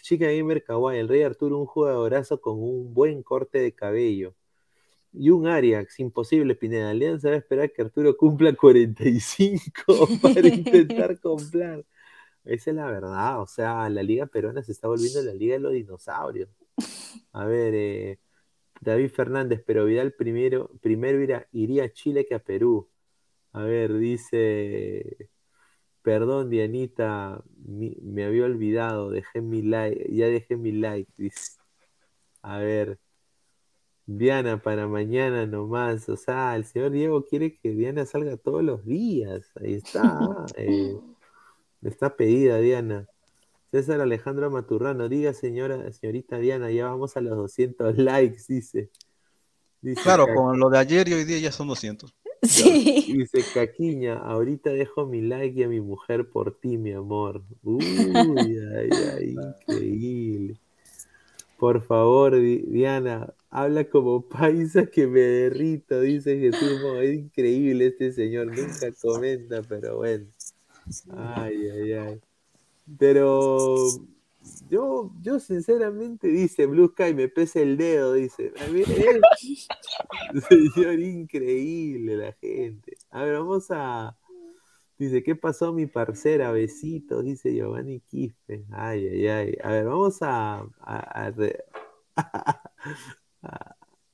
[0.02, 4.36] Chica Gamer Kawaii, el Rey Arturo, un jugadorazo con un buen corte de cabello.
[5.14, 6.90] Y un Ariax, imposible, Pineda.
[6.90, 11.86] Alianza va a esperar que Arturo cumpla 45 para intentar comprar.
[12.44, 15.60] Esa es la verdad, o sea, la Liga Peruana se está volviendo la Liga de
[15.60, 16.50] los Dinosaurios.
[17.34, 18.20] A ver, eh,
[18.82, 21.20] David Fernández, pero Vidal primero, primero
[21.52, 22.90] iría, a Chile que a Perú.
[23.54, 25.30] A ver, dice,
[26.02, 31.60] perdón Dianita, me había olvidado, dejé mi like, ya dejé mi like, dice.
[32.42, 33.00] A ver,
[34.06, 38.86] Diana para mañana nomás, o sea, el señor Diego quiere que Diana salga todos los
[38.86, 40.98] días, ahí está, eh,
[41.84, 43.08] está pedida Diana.
[43.72, 48.90] César Alejandro Maturrano, diga señora, señorita Diana, ya vamos a los 200 likes, dice.
[50.04, 52.14] claro, con lo de ayer y hoy día ya son 200.
[52.44, 53.06] Sí.
[53.08, 57.44] Dice Caquiña, ahorita dejo mi like y a mi mujer por ti, mi amor.
[57.62, 59.36] Uy, ay, ay,
[59.68, 60.58] increíble.
[61.60, 66.82] Por favor, Diana, habla como paisa que me derrito, dice Jesús.
[67.02, 70.26] es increíble este señor, nunca comenta, pero bueno.
[71.12, 72.22] Ay, ay, ay.
[72.98, 73.76] Pero
[74.70, 78.52] yo, yo sinceramente, dice Blue Sky, me pesa el dedo, dice.
[80.50, 82.98] Señor, increíble la gente.
[83.12, 84.18] A ver, vamos a.
[84.98, 86.52] Dice, ¿qué pasó mi parcera?
[86.52, 88.66] Besitos, dice Giovanni Quispe.
[88.72, 89.58] Ay, ay, ay.
[89.64, 90.66] A ver, vamos a,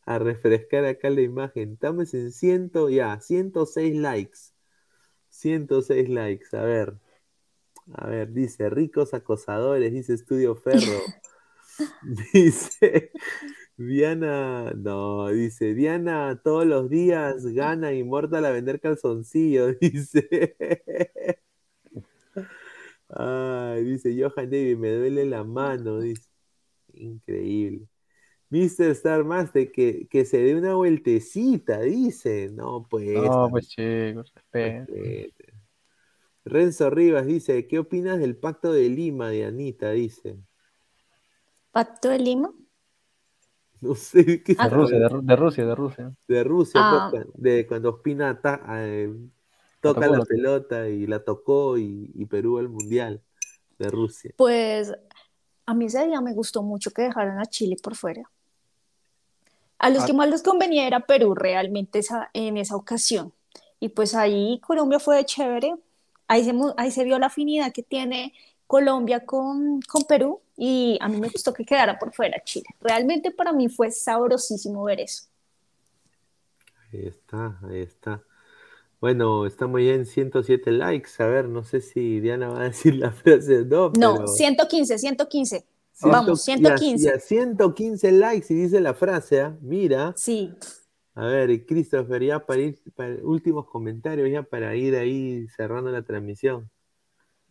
[0.06, 1.74] refrescar acá la imagen.
[1.74, 4.40] Estamos en ciento, ya, 106 likes.
[5.30, 6.98] 106 likes, a ver.
[7.94, 11.02] A ver, dice, ricos acosadores, dice Estudio Ferro.
[12.34, 13.12] dice,
[13.78, 20.58] Diana, no, dice, Diana todos los días gana Inmortal a vender calzoncillos, dice.
[23.10, 26.28] Ay, dice Johan David, me duele la mano, dice.
[26.94, 27.88] Increíble.
[28.50, 28.92] Mr.
[28.92, 32.50] Star Master, que, que se dé una vueltecita, dice.
[32.50, 33.22] No, pues.
[33.22, 34.34] No, pues chicos,
[36.46, 39.92] Renzo Rivas dice, ¿qué opinas del pacto de Lima, Dianita?
[39.92, 40.38] Dice.
[41.72, 42.54] ¿Pacto de Lima?
[43.80, 46.12] No sé qué de, Rusia, de, Rusia, de Rusia.
[46.28, 47.12] De Rusia, ah.
[47.36, 48.42] de cuando Ospina
[48.72, 49.16] eh,
[49.80, 53.22] toca la pelota y la tocó y, y Perú el mundial
[53.78, 54.32] de Rusia.
[54.36, 54.92] Pues
[55.68, 58.32] a mí ese día me gustó mucho que dejaran a Chile por fuera.
[59.80, 60.06] A los ah.
[60.06, 63.34] que más les convenía era Perú realmente esa, en esa ocasión.
[63.80, 65.76] Y pues ahí Colombia fue de chévere,
[66.28, 68.34] ahí se, ahí se vio la afinidad que tiene
[68.66, 72.66] Colombia con, con, Perú y a mí me gustó que quedara por fuera Chile.
[72.82, 75.26] Realmente para mí fue sabrosísimo ver eso.
[76.92, 78.24] Ahí está, ahí está.
[79.00, 81.12] Bueno, estamos ya en 107 likes.
[81.20, 83.92] A ver, no sé si Diana va a decir la frase no.
[83.92, 85.66] No, 115, 115.
[86.02, 87.06] Vamos, 115.
[87.06, 89.58] Ya, 115 likes y dice la frase, ¿ah?
[89.62, 90.14] mira.
[90.16, 90.54] Sí.
[91.16, 96.04] A ver, Christopher, ya para ir, para últimos comentarios, ya para ir ahí cerrando la
[96.04, 96.70] transmisión.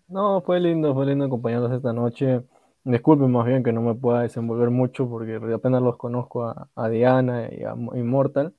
[0.07, 2.43] No, fue lindo, fue lindo acompañarlos esta noche.
[2.85, 7.49] Disculpen más bien que no me pueda desenvolver mucho porque apenas los conozco a, Diana
[7.53, 8.55] y a Immortal.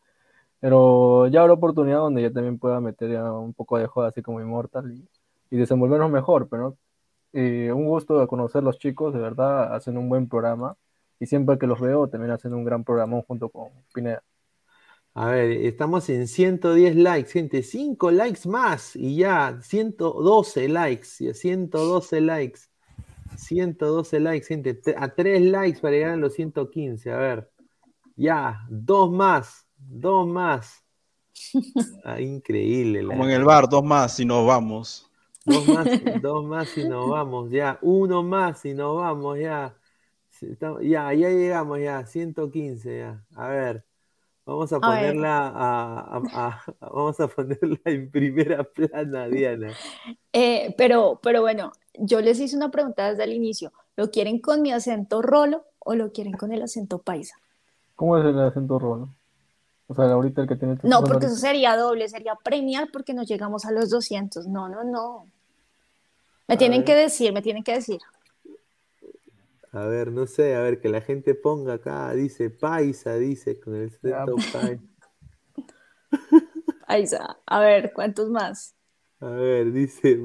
[0.59, 4.41] Pero ya habrá oportunidad donde yo también pueda meter un poco de joda así como
[4.41, 5.07] Immortal y,
[5.49, 6.77] y desenvolvernos mejor, pero
[7.33, 10.75] eh, un gusto de conocer los chicos, de verdad, hacen un buen programa.
[11.19, 14.23] Y siempre que los veo, también hacen un gran programa junto con Pineda.
[15.13, 17.63] A ver, estamos en 110 likes, gente.
[17.63, 19.59] 5 likes más y ya.
[19.63, 21.07] 112 likes.
[21.19, 22.59] Ya, 112 likes.
[23.35, 24.79] 112 likes, gente.
[24.95, 27.11] A 3 likes para llegar a los 115.
[27.11, 27.51] A ver.
[28.15, 28.59] Ya.
[28.69, 29.67] Dos más.
[29.75, 30.83] Dos más.
[32.03, 33.03] Ah, increíble.
[33.05, 35.06] Como en el bar, dos más y nos vamos.
[35.47, 35.87] Dos más,
[36.21, 37.49] dos más y nos vamos.
[37.49, 37.79] Ya.
[37.81, 39.39] Uno más y nos vamos.
[39.39, 39.73] Ya.
[40.81, 41.79] Ya, ya llegamos.
[41.79, 42.05] Ya.
[42.05, 42.97] 115.
[42.97, 43.25] Ya.
[43.35, 43.85] A ver.
[44.45, 49.73] Vamos a, ponerla a, vamos a ponerla en primera plana, Diana.
[50.31, 53.73] Eh, pero, pero bueno, yo les hice una pregunta desde el inicio.
[53.97, 57.35] ¿Lo quieren con mi acento rolo o lo quieren con el acento paisa?
[57.95, 59.09] ¿Cómo es el acento rolo?
[59.87, 60.77] O sea, ahorita el que tiene...
[60.83, 64.47] No, porque eso sería doble, sería premiar porque nos llegamos a los 200.
[64.47, 65.25] No, no, no.
[66.47, 67.99] Me tienen que decir, me tienen que decir.
[69.73, 73.75] A ver, no sé, a ver, que la gente ponga acá, dice paisa, dice con
[73.75, 74.83] el acento paisa.
[76.87, 78.73] Paisa, a ver, ¿cuántos más?
[79.19, 80.23] A ver, dice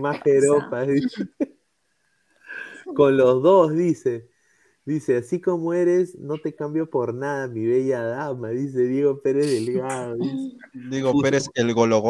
[0.00, 0.86] más Europa,
[2.94, 4.30] Con los dos, dice.
[4.84, 9.46] Dice, así como eres, no te cambio por nada, mi bella dama, dice Diego Pérez
[9.46, 10.16] Delgado.
[10.72, 12.00] Diego Pérez el Golo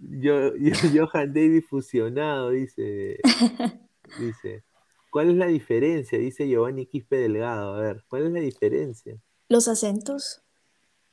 [0.00, 0.56] Golo.
[0.56, 3.18] Yo, Johan David fusionado, dice.
[4.20, 4.62] Dice.
[5.10, 6.18] ¿Cuál es la diferencia?
[6.18, 7.74] Dice Giovanni Quispe Delgado.
[7.74, 9.16] A ver, ¿cuál es la diferencia?
[9.48, 10.42] Los acentos.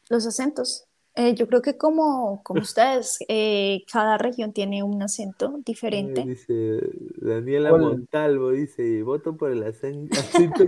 [0.09, 0.85] Los acentos.
[1.15, 6.23] Eh, yo creo que como, como ustedes, eh, cada región tiene un acento diferente.
[6.23, 6.79] dice
[7.17, 10.17] Daniela Montalvo, dice, voto por el acento,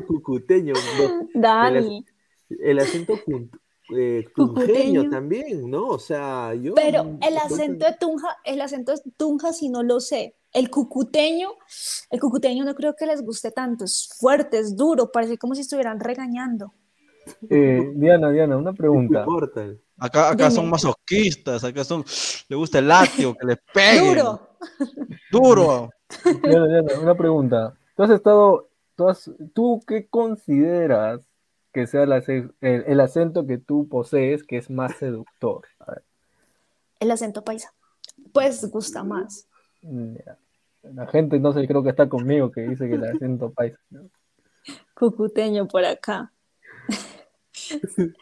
[0.07, 0.73] cucuteño.
[1.33, 2.05] Dani.
[2.49, 3.13] El, acento
[3.95, 5.89] eh, tunjeño también, ¿no?
[5.89, 6.73] O sea, yo...
[6.73, 10.35] Pero el acento de Tunja, el acento de Tunja si no lo sé.
[10.51, 11.49] El cucuteño,
[12.09, 15.61] el cucuteño no creo que les guste tanto, es fuerte, es duro, parece como si
[15.61, 16.73] estuvieran regañando.
[17.49, 19.25] Eh, Diana, Diana, una pregunta.
[19.97, 22.05] Acá, acá son masoquistas, acá son,
[22.47, 24.15] le gusta el látigo, que les peguen.
[24.15, 24.49] Duro.
[25.31, 25.89] Duro.
[26.43, 27.73] Diana, Diana, una pregunta.
[27.95, 29.05] Tú has estado, tú,
[29.53, 31.21] ¿tú qué consideras
[31.75, 35.67] que sea el, acento que tú posees que es más seductor?
[37.01, 37.73] El acento paisa.
[38.31, 39.49] Pues gusta más.
[40.83, 43.77] La gente no sé, creo que está conmigo que dice que el acento paisa.
[44.95, 46.31] Cucuteño por acá.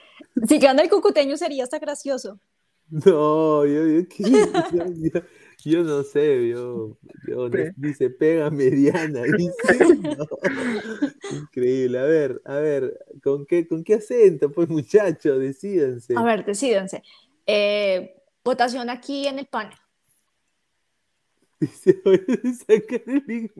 [0.47, 2.39] si gana el cucuteño sería hasta gracioso.
[2.89, 4.01] No, yo, yo,
[5.65, 6.97] no sé, yo,
[7.77, 9.21] dice pega mediana,
[11.31, 14.49] Increíble, a ver, a ver, ¿con qué, con qué acento?
[14.51, 16.15] Pues muchachos, decídense.
[16.17, 17.03] A ver, decídense.
[17.45, 19.77] Eh, votación aquí en el panel.
[21.59, 23.51] Dice, voy a sacar el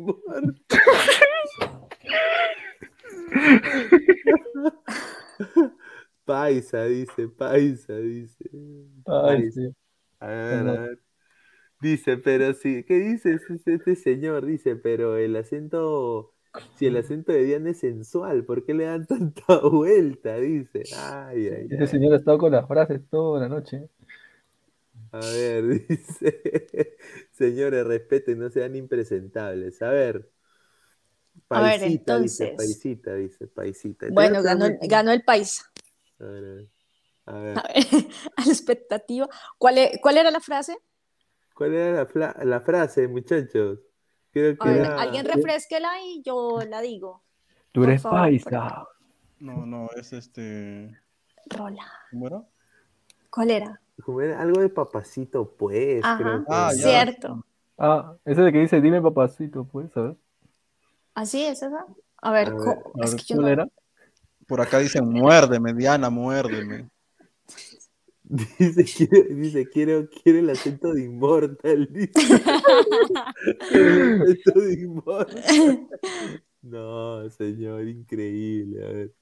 [6.25, 8.49] Paisa, dice, paisa, dice.
[9.03, 9.61] Paisa.
[10.19, 11.02] A ver, a ver.
[11.84, 14.45] Dice, pero sí, ¿qué dice este señor?
[14.45, 16.34] Dice, pero el acento,
[16.77, 20.38] si el acento de Diana es sensual, ¿por qué le dan tanta vuelta?
[20.38, 21.68] Dice, ay, ay.
[21.69, 23.89] Ese señor ha estado con las frases toda la noche.
[25.11, 26.95] A ver, dice,
[27.34, 29.81] señores, respeten, no sean impresentables.
[29.81, 30.30] A ver,
[31.49, 32.39] paisita, a ver, entonces.
[32.39, 34.05] dice, paisita, dice, paisita.
[34.10, 35.69] Bueno, ganó, ganó, el país.
[36.18, 36.68] A ver, a ver.
[37.26, 37.57] A, ver,
[38.38, 39.27] a la expectativa.
[39.57, 40.77] ¿Cuál, e, ¿Cuál, era la frase?
[41.53, 43.80] ¿Cuál era la, la frase, muchachos?
[44.31, 47.23] Creo que ver, Alguien refresquela y yo la digo.
[47.71, 48.85] Tú eres paisa.
[49.39, 50.97] No, no, es este.
[51.45, 51.91] Rola.
[52.11, 52.43] ¿Cómo era?
[53.30, 53.80] ¿Cuál era?
[54.39, 56.01] algo de papacito, pues.
[56.17, 57.45] creo Ah, cierto.
[57.77, 60.15] Ah, ese de que dice, dime papacito, pues, ¿sabes?
[61.13, 61.85] Así es esa.
[62.21, 63.67] A ver, a es que era?
[64.47, 66.89] Por acá dicen, muérdeme, Diana, muérdeme.
[68.57, 71.88] Dice, quiero, dice, quiero, quiero el acento de Immortal.
[71.91, 72.11] Dice.
[73.72, 75.89] el acento de Immortal.
[76.64, 78.85] No, señor, increíble.
[78.85, 79.14] A ver.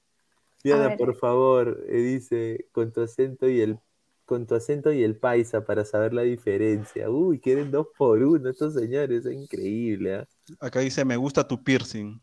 [0.62, 3.80] Diana, por favor, eh, dice, con tu acento y el
[4.24, 7.10] con tu acento y el paisa para saber la diferencia.
[7.10, 10.14] Uy, quieren dos por uno estos señores, es increíble.
[10.14, 10.28] ¿ah?
[10.60, 12.22] Acá dice, me gusta tu piercing.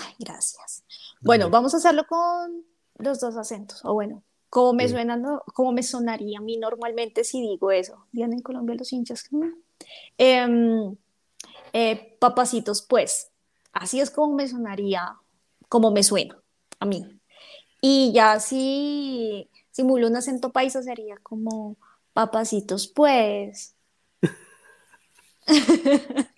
[0.00, 0.84] Ay, gracias.
[1.20, 2.64] Bueno, vamos a hacerlo con
[2.98, 3.84] los dos acentos.
[3.84, 4.22] O bueno,
[4.56, 5.20] como me, suena,
[5.52, 8.06] como me sonaría a mí normalmente si digo eso.
[8.10, 9.28] Vienen en Colombia los hinchas.
[10.16, 10.96] Em,
[11.74, 13.30] eh, papacitos, pues.
[13.74, 15.18] Así es como me sonaría,
[15.68, 16.40] como me suena
[16.80, 17.20] a mí.
[17.82, 21.76] Y ya si simulo un acento paisa sería como
[22.14, 23.76] papacitos, pues.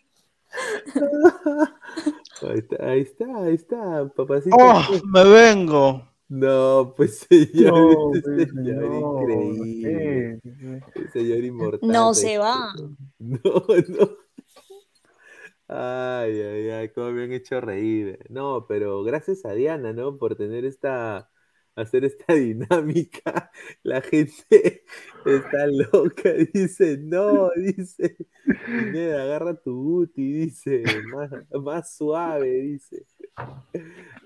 [2.40, 4.56] Ahí está, ahí está, ahí está, papacito.
[4.58, 4.82] ¡Oh!
[5.04, 6.07] ¡Me vengo!
[6.28, 10.40] No, pues señor, No, pues, señor no, increíble.
[11.12, 11.88] señor inmortal.
[11.90, 12.74] No se va.
[13.18, 13.38] No,
[13.88, 14.08] no.
[15.70, 18.18] Ay, ay, ay, cómo me han hecho reír.
[18.30, 20.16] No, pero gracias a Diana, ¿no?
[20.16, 21.30] Por tener esta,
[21.80, 23.50] hacer esta dinámica.
[23.82, 24.84] La gente
[25.24, 28.16] está loca, dice, no, dice,
[29.14, 30.82] agarra tu booty, dice,
[31.12, 31.30] más,
[31.62, 33.06] más suave, dice.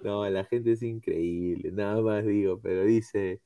[0.02, 3.40] No, la gente es increíble, nada más digo, pero dice,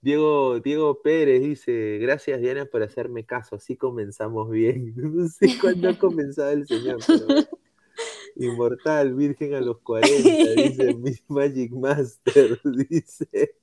[0.00, 4.94] Diego, Diego Pérez dice, gracias Diana por hacerme caso, así comenzamos bien.
[4.96, 7.26] No sé cuándo ha comenzado el señor, pero
[8.36, 10.94] inmortal, virgen a los 40, dice
[11.28, 13.56] Magic Master, dice,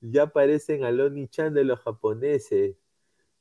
[0.00, 2.76] ya aparecen Aloni Chan de los japoneses,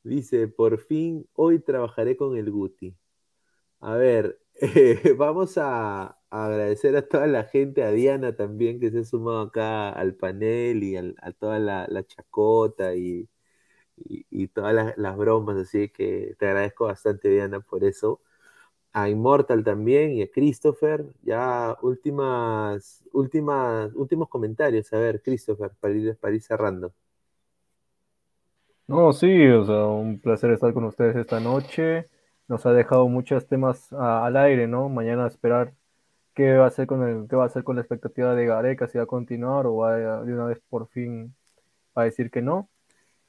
[0.04, 2.96] dice, por fin hoy trabajaré con el Guti.
[3.82, 8.92] A ver, eh, vamos a, a agradecer a toda la gente, a Diana también que
[8.92, 13.30] se ha sumado acá al panel y al- a toda la, la chacota y,
[13.98, 18.22] y- y todas las, las bromas, así que te agradezco bastante Diana por eso.
[19.00, 21.06] A Immortal también y a Christopher.
[21.24, 24.92] Ya últimas, últimas, últimos comentarios.
[24.94, 26.94] A ver, Christopher, para ir, para ir cerrando.
[28.88, 32.10] No, sí, o sea, un placer estar con ustedes esta noche.
[32.48, 34.88] Nos ha dejado muchos temas al aire, ¿no?
[34.90, 35.74] Mañana esperar
[36.36, 38.88] qué va a hacer con el, qué va a hacer con la expectativa de Gareca,
[38.88, 41.36] si va a continuar o va a- de una vez por fin
[41.96, 42.70] a decir que no.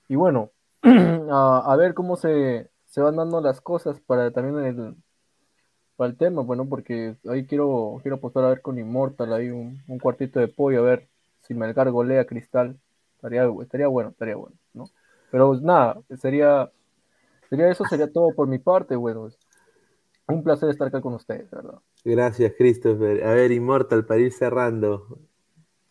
[0.09, 0.53] Y bueno,
[0.85, 4.97] a, a ver cómo se, se van dando las cosas para también el,
[5.99, 9.83] para el tema, bueno, porque ahí quiero, quiero apostar a ver con Immortal, ahí un,
[10.01, 11.09] cuartito de pollo, a ver
[11.43, 12.79] si Melgar golea Cristal.
[13.17, 14.85] Estaría, estaría bueno, estaría bueno, ¿no?
[15.33, 16.71] Pero pues, nada, sería,
[17.51, 19.29] sería eso, sería todo por mi parte, bueno.
[20.29, 21.81] Un placer estar acá con ustedes, ¿verdad?
[22.05, 23.25] Gracias, Christopher.
[23.25, 25.19] A ver, Immortal, para ir cerrando.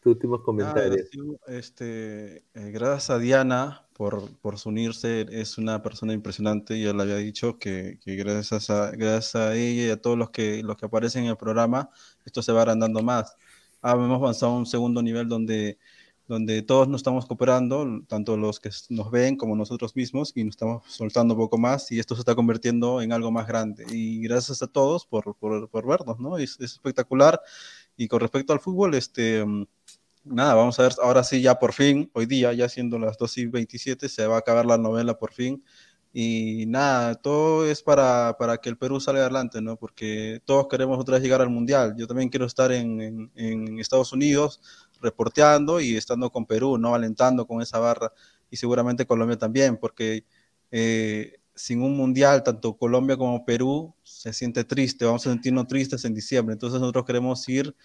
[0.08, 1.10] Tus últimos comentarios.
[1.48, 7.18] este, eh, gracias a Diana por, por unirse, es una persona impresionante, ya le había
[7.18, 10.86] dicho que, que gracias a, gracias a ella y a todos los que, los que
[10.86, 11.90] aparecen en el programa,
[12.26, 13.36] esto se va agrandando más.
[13.82, 15.78] Ah, hemos avanzado a un segundo nivel donde,
[16.26, 20.54] donde todos nos estamos cooperando, tanto los que nos ven como nosotros mismos, y nos
[20.54, 23.86] estamos soltando un poco más, y esto se está convirtiendo en algo más grande.
[23.92, 26.38] Y gracias a todos por, por, por vernos, ¿no?
[26.38, 27.42] Es, es espectacular.
[27.98, 29.46] Y con respecto al fútbol, este...
[29.46, 29.66] mm,
[30.30, 33.38] nada, vamos a ver, ahora sí, ya por fin, hoy día, ya siendo las 2
[33.38, 35.64] y 27, se va a acabar la novela por fin.
[36.14, 39.78] Y nada, todo es para, para que el Perú salga adelante, ¿no?
[39.78, 41.96] Porque todos queremos otra vez llegar al Mundial.
[41.98, 44.62] Yo también quiero estar en, en- Estados Unidos
[45.02, 46.96] reporteando y estando con Perú, ¿no?
[46.96, 48.12] Alentando con esa barra.
[48.50, 50.26] Y seguramente Colombia también, porque
[50.72, 56.04] eh, sin un Mundial, tanto Colombia como Perú se siente triste, vamos a sentirnos tristes
[56.06, 56.54] en diciembre.
[56.54, 57.76] Entonces nosotros queremos ir,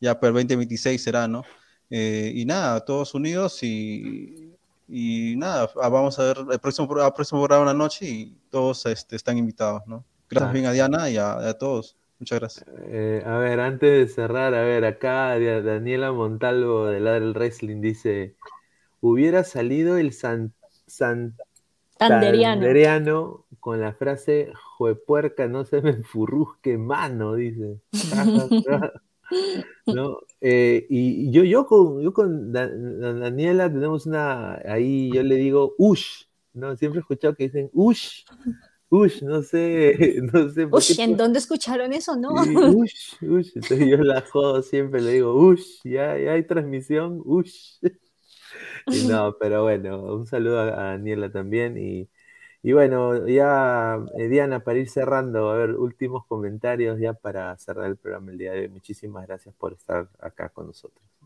[0.00, 1.42] ya para el 2026 será, ¿no?
[1.90, 4.54] Eh, y nada, todos unidos y,
[4.88, 8.86] y nada, ah, vamos a ver el próximo, el próximo programa una noche y todos
[8.86, 10.04] este, están invitados, ¿no?
[10.28, 10.52] Gracias Ah.
[10.52, 11.96] bien a Diana y a, a todos.
[12.20, 12.66] Muchas gracias.
[12.86, 17.80] Eh, a ver, antes de cerrar, a ver, acá Daniela Montalvo de Ladra el Wrestling
[17.80, 18.36] dice:
[19.00, 20.52] Hubiera salido el San,
[21.96, 22.54] Tanderiano.
[22.54, 27.80] Santanderiano con la frase Juepuerca, no se me enfurrusque mano, dice.
[29.88, 30.18] ¿No?
[30.40, 35.36] Eh, y yo, yo con, yo con Da- Da- Daniela tenemos una, ahí yo le
[35.36, 36.24] digo ush,
[36.54, 36.76] ¿no?
[36.76, 38.24] Siempre he escuchado que dicen ush,
[38.90, 42.34] ush, no sé, no sé por Uy, qué ¿en dónde escucharon eso, no?
[42.42, 43.50] Sí, ush, ush.
[43.56, 47.78] Entonces yo la jodo siempre, le digo, ush, ya, ya hay transmisión, ush.
[48.90, 51.76] Y no, pero bueno, un saludo a, a Daniela también.
[51.78, 52.08] Y,
[52.62, 57.86] y bueno, ya, eh, Diana, para ir cerrando, a ver, últimos comentarios ya para cerrar
[57.86, 58.68] el programa el día de hoy.
[58.68, 61.19] Muchísimas gracias por estar acá con nosotros.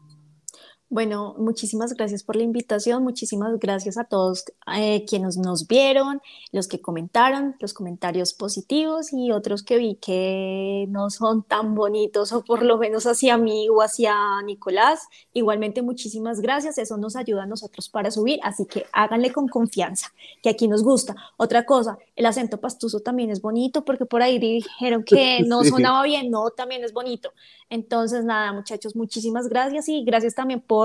[0.95, 4.45] Bueno, muchísimas gracias por la invitación, muchísimas gracias a todos
[4.77, 6.23] eh, quienes nos vieron,
[6.53, 12.33] los que comentaron, los comentarios positivos y otros que vi que no son tan bonitos
[12.33, 15.09] o por lo menos hacia mí o hacia Nicolás.
[15.33, 20.13] Igualmente, muchísimas gracias, eso nos ayuda a nosotros para subir, así que háganle con confianza,
[20.45, 21.17] que aquí nos gusta.
[21.37, 26.05] Otra cosa, el acento pastuso también es bonito porque por ahí dijeron que no sonaba
[26.05, 27.33] bien, no, también es bonito.
[27.69, 30.84] Entonces, nada, muchachos, muchísimas gracias y gracias también por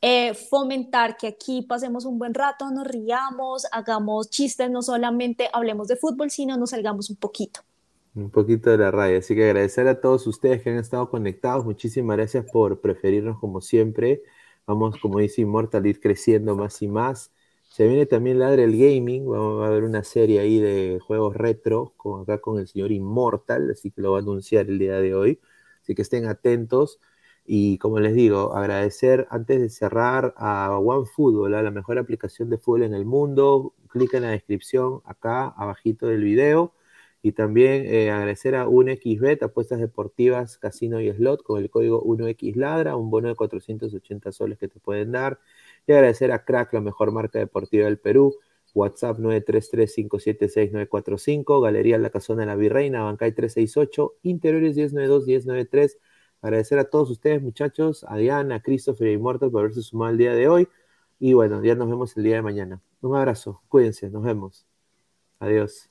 [0.00, 5.88] eh, fomentar que aquí pasemos un buen rato, nos riamos, hagamos chistes, no solamente hablemos
[5.88, 7.60] de fútbol, sino nos salgamos un poquito.
[8.14, 9.18] Un poquito de la raya.
[9.18, 11.64] Así que agradecer a todos ustedes que han estado conectados.
[11.64, 14.22] Muchísimas gracias por preferirnos como siempre.
[14.66, 17.32] Vamos, como dice Immortal, ir creciendo más y más.
[17.70, 21.94] Se viene también Ladre el Gaming, vamos a ver una serie ahí de juegos retro,
[21.96, 25.14] con, acá con el señor Immortal, así que lo va a anunciar el día de
[25.14, 25.40] hoy.
[25.82, 26.98] Así que estén atentos.
[27.44, 32.84] Y como les digo, agradecer antes de cerrar a OneFootball, la mejor aplicación de fútbol
[32.84, 33.74] en el mundo.
[33.88, 36.74] Clic en la descripción acá abajito del video.
[37.22, 42.96] Y también eh, agradecer a 1xBet, apuestas deportivas, casino y slot, con el código 1xladra,
[42.96, 45.38] un bono de 480 soles que te pueden dar.
[45.86, 48.36] Y agradecer a Crack, la mejor marca deportiva del Perú.
[48.74, 55.96] WhatsApp 933-576-945, Galería La Casona de la Virreina, Bancay 368, Interiores 1092-1093.
[56.42, 60.18] Agradecer a todos ustedes, muchachos, a Diana, a Christopher y Immortal por haberse sumado el
[60.18, 60.68] día de hoy.
[61.18, 62.80] Y bueno, ya nos vemos el día de mañana.
[63.02, 64.66] Un abrazo, cuídense, nos vemos.
[65.38, 65.90] Adiós.